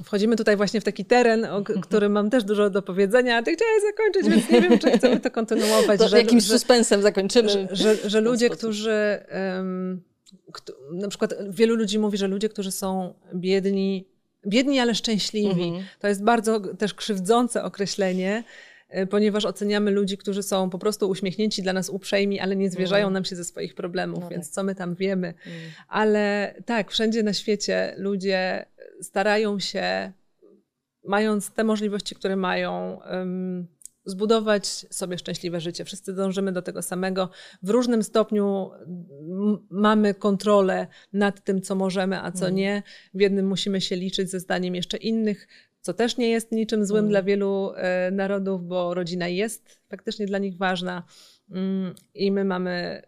wchodzimy 0.04 0.36
tutaj 0.36 0.56
właśnie 0.56 0.80
w 0.80 0.84
taki 0.84 1.04
teren, 1.04 1.44
o 1.44 1.62
którym 1.82 2.12
mam 2.12 2.30
też 2.30 2.44
dużo 2.44 2.70
do 2.70 2.82
powiedzenia, 2.82 3.36
a 3.36 3.42
ty 3.42 3.54
chciałeś 3.54 3.82
zakończyć, 3.82 4.34
więc 4.34 4.50
nie 4.50 4.60
wiem, 4.68 4.78
czy 4.78 4.90
chcemy 4.90 5.20
to 5.20 5.30
kontynuować. 5.30 5.98
To 6.04 6.08
że, 6.08 6.18
jakimś 6.18 6.44
że, 6.44 6.52
suspensem 6.52 7.02
zakończymy. 7.02 7.48
Że, 7.48 7.68
że, 7.72 8.10
że 8.10 8.20
ludzie, 8.20 8.50
którzy... 8.50 9.18
Um, 9.56 10.02
na 10.92 11.08
przykład 11.08 11.34
wielu 11.50 11.74
ludzi 11.74 11.98
mówi, 11.98 12.18
że 12.18 12.28
ludzie, 12.28 12.48
którzy 12.48 12.70
są 12.70 13.14
biedni, 13.34 14.08
biedni, 14.46 14.80
ale 14.80 14.94
szczęśliwi, 14.94 15.64
mhm. 15.64 15.84
to 16.00 16.08
jest 16.08 16.24
bardzo 16.24 16.60
też 16.60 16.94
krzywdzące 16.94 17.62
określenie, 17.64 18.44
e, 18.88 19.06
ponieważ 19.06 19.44
oceniamy 19.44 19.90
ludzi, 19.90 20.18
którzy 20.18 20.42
są 20.42 20.70
po 20.70 20.78
prostu 20.78 21.08
uśmiechnięci, 21.08 21.62
dla 21.62 21.72
nas 21.72 21.88
uprzejmi, 21.88 22.40
ale 22.40 22.56
nie 22.56 22.70
zwierzają 22.70 23.02
mhm. 23.02 23.14
nam 23.14 23.24
się 23.24 23.36
ze 23.36 23.44
swoich 23.44 23.74
problemów, 23.74 24.20
no 24.20 24.28
więc 24.28 24.46
tak. 24.46 24.54
co 24.54 24.64
my 24.64 24.74
tam 24.74 24.94
wiemy. 24.94 25.28
Mhm. 25.28 25.54
Ale 25.88 26.54
tak, 26.66 26.90
wszędzie 26.90 27.22
na 27.22 27.32
świecie 27.32 27.94
ludzie 27.96 28.66
starają 29.02 29.60
się, 29.60 30.12
mając 31.04 31.50
te 31.50 31.64
możliwości, 31.64 32.14
które 32.14 32.36
mają, 32.36 33.00
zbudować 34.04 34.66
sobie 34.90 35.18
szczęśliwe 35.18 35.60
życie. 35.60 35.84
Wszyscy 35.84 36.12
dążymy 36.12 36.52
do 36.52 36.62
tego 36.62 36.82
samego. 36.82 37.30
W 37.62 37.70
różnym 37.70 38.02
stopniu 38.02 38.70
mamy 39.70 40.14
kontrolę 40.14 40.86
nad 41.12 41.44
tym, 41.44 41.62
co 41.62 41.74
możemy, 41.74 42.22
a 42.22 42.32
co 42.32 42.44
mm. 42.44 42.56
nie. 42.56 42.82
W 43.14 43.20
jednym 43.20 43.46
musimy 43.46 43.80
się 43.80 43.96
liczyć 43.96 44.30
ze 44.30 44.40
zdaniem 44.40 44.74
jeszcze 44.74 44.96
innych, 44.96 45.48
co 45.80 45.94
też 45.94 46.16
nie 46.16 46.30
jest 46.30 46.52
niczym 46.52 46.86
złym 46.86 46.98
mm. 46.98 47.10
dla 47.10 47.22
wielu 47.22 47.72
e, 47.76 48.10
narodów, 48.10 48.66
bo 48.66 48.94
rodzina 48.94 49.28
jest 49.28 49.80
faktycznie 49.88 50.26
dla 50.26 50.38
nich 50.38 50.56
ważna 50.56 51.02
mm, 51.50 51.94
i 52.14 52.32
my 52.32 52.44
mamy 52.44 53.02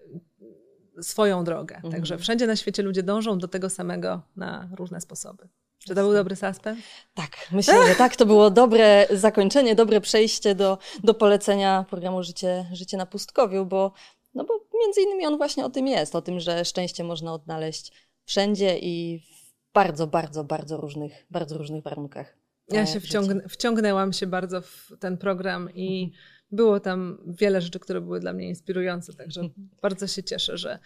swoją 1.01 1.45
drogę. 1.45 1.75
Także 1.75 2.15
mhm. 2.15 2.21
wszędzie 2.21 2.47
na 2.47 2.57
świecie 2.57 2.83
ludzie 2.83 3.03
dążą 3.03 3.39
do 3.39 3.49
tego 3.49 3.71
samego 3.71 4.23
na 4.37 4.69
różne 4.77 5.01
sposoby. 5.01 5.49
Czy 5.87 5.95
to 5.95 6.03
był 6.03 6.13
dobry 6.13 6.37
suspens? 6.37 6.79
Tak, 7.15 7.49
myślę, 7.53 7.87
że 7.89 7.95
tak. 7.95 8.17
To 8.17 8.27
było 8.27 8.51
dobre 8.51 9.07
zakończenie, 9.11 9.75
dobre 9.75 10.01
przejście 10.01 10.55
do, 10.55 10.79
do 11.05 11.15
polecenia 11.15 11.85
programu 11.91 12.23
Życie, 12.23 12.67
Życie 12.73 12.97
na 12.97 13.07
Pustkowiu, 13.07 13.67
bo, 13.67 13.93
no 14.35 14.45
bo 14.45 14.55
między 14.85 15.01
innymi 15.03 15.27
on 15.27 15.37
właśnie 15.37 15.65
o 15.65 15.71
tym 15.71 15.87
jest, 15.87 16.15
o 16.15 16.23
tym, 16.23 16.41
że 16.41 16.65
szczęście 16.65 17.05
można 17.05 17.33
odnaleźć 17.33 17.93
wszędzie 18.25 18.79
i 18.79 19.19
w 19.19 19.73
bardzo, 19.75 20.07
bardzo, 20.07 20.45
bardzo 20.45 20.77
różnych, 20.77 21.27
bardzo 21.31 21.59
różnych 21.59 21.85
warunkach. 21.85 22.37
Ja 22.69 22.83
e, 22.83 22.87
się 22.87 23.01
wciągnę, 23.01 23.49
wciągnęłam 23.49 24.13
się 24.13 24.27
bardzo 24.27 24.61
w 24.63 24.91
ten 25.01 25.19
program 25.19 25.71
i 25.75 26.05
mhm. 26.05 26.23
było 26.51 26.81
tam 26.81 27.19
wiele 27.27 27.61
rzeczy, 27.61 27.81
które 27.81 28.01
były 28.01 28.21
dla 28.21 28.33
mnie 28.33 28.49
inspirujące, 28.49 29.15
także 29.15 29.41
mhm. 29.41 29.69
bardzo 29.83 30.07
się 30.07 30.23
cieszę, 30.23 30.59
że 30.59 30.79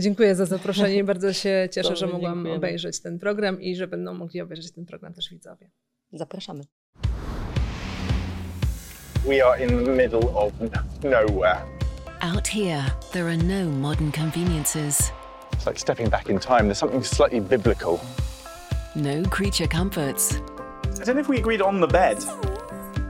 dziękuję 0.00 0.34
za 0.34 0.46
zaproszenie 0.46 0.96
i 0.96 1.04
bardzo 1.12 1.32
się 1.32 1.68
cieszę, 1.72 1.96
że 1.96 2.06
mogłam 2.06 2.34
dziękujemy. 2.34 2.56
obejrzeć 2.58 3.00
ten 3.02 3.18
program 3.18 3.60
i 3.60 3.76
że 3.76 3.86
będą 3.86 4.14
mogli 4.14 4.40
obejrzeć 4.40 4.72
ten 4.72 4.86
program 4.86 5.14
też 5.14 5.30
widzowie. 5.30 5.70
Zapraszamy. 6.12 6.64
We 9.28 9.44
are 9.46 9.64
in 9.64 9.84
the 9.84 9.90
middle 9.90 10.34
of 10.34 10.52
nowhere. 11.04 11.56
Out 12.20 12.48
here, 12.48 12.82
there 13.12 13.24
are 13.26 13.36
no 13.36 13.70
modern 13.70 14.12
conveniences. 14.12 15.12
It's 15.52 15.66
like 15.66 15.78
stepping 15.80 16.08
back 16.10 16.28
in 16.28 16.38
time. 16.38 16.62
There's 16.62 16.78
something 16.78 17.06
slightly 17.06 17.40
biblical. 17.40 17.98
No 18.96 19.22
creature 19.30 19.68
comforts. 19.68 20.34
I 21.00 21.04
don't 21.04 21.14
know 21.14 21.20
if 21.20 21.28
we 21.28 21.38
agreed 21.38 21.62
on 21.62 21.80
the 21.80 21.86
bed. 21.86 22.18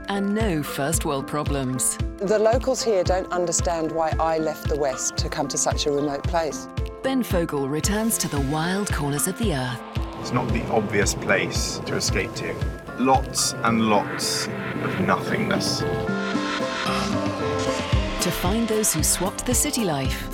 And 0.09 0.35
no 0.35 0.61
first 0.61 1.05
world 1.05 1.27
problems. 1.27 1.97
The 2.17 2.37
locals 2.37 2.83
here 2.83 3.03
don't 3.03 3.31
understand 3.31 3.91
why 3.91 4.13
I 4.19 4.37
left 4.37 4.67
the 4.67 4.75
West 4.75 5.17
to 5.17 5.29
come 5.29 5.47
to 5.47 5.57
such 5.57 5.85
a 5.85 5.91
remote 5.91 6.23
place. 6.23 6.67
Ben 7.03 7.23
Fogel 7.23 7.69
returns 7.69 8.17
to 8.19 8.27
the 8.27 8.41
wild 8.41 8.91
corners 8.91 9.27
of 9.27 9.37
the 9.37 9.55
earth. 9.55 9.79
It's 10.19 10.31
not 10.31 10.47
the 10.49 10.65
obvious 10.67 11.13
place 11.13 11.79
to 11.85 11.95
escape 11.95 12.33
to. 12.35 12.55
Lots 12.99 13.53
and 13.63 13.81
lots 13.81 14.47
of 14.47 14.99
nothingness. 15.01 15.79
To 18.23 18.31
find 18.31 18.67
those 18.67 18.93
who 18.93 19.03
swapped 19.03 19.45
the 19.45 19.53
city 19.53 19.83
life 19.83 20.29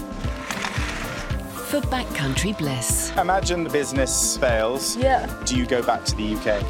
for 1.69 1.81
backcountry 1.81 2.57
bliss. 2.57 3.11
Imagine 3.17 3.63
the 3.63 3.69
business 3.69 4.37
fails. 4.37 4.95
Yeah. 4.97 5.31
Do 5.45 5.55
you 5.55 5.65
go 5.65 5.83
back 5.83 6.03
to 6.05 6.15
the 6.15 6.35
UK? 6.35 6.63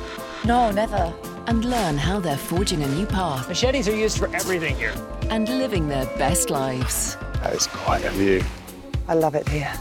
No, 0.45 0.71
never 0.71 1.13
and 1.49 1.65
learn 1.65 1.97
how 1.97 2.19
they're 2.19 2.37
forging 2.37 2.83
a 2.83 2.87
new 2.89 3.07
path. 3.07 3.49
Machetes 3.49 3.87
are 3.87 3.95
used 3.95 4.19
for 4.19 4.27
everything 4.35 4.75
here. 4.75 4.93
And 5.31 5.49
living 5.49 5.87
their 5.87 6.05
best 6.17 6.51
lives. 6.51 7.17
That 7.41 7.53
is 7.53 7.65
quite 7.65 8.05
a 8.05 8.11
view. 8.11 8.43
I 9.07 9.15
love 9.15 9.33
it 9.33 9.49
here. 9.49 9.73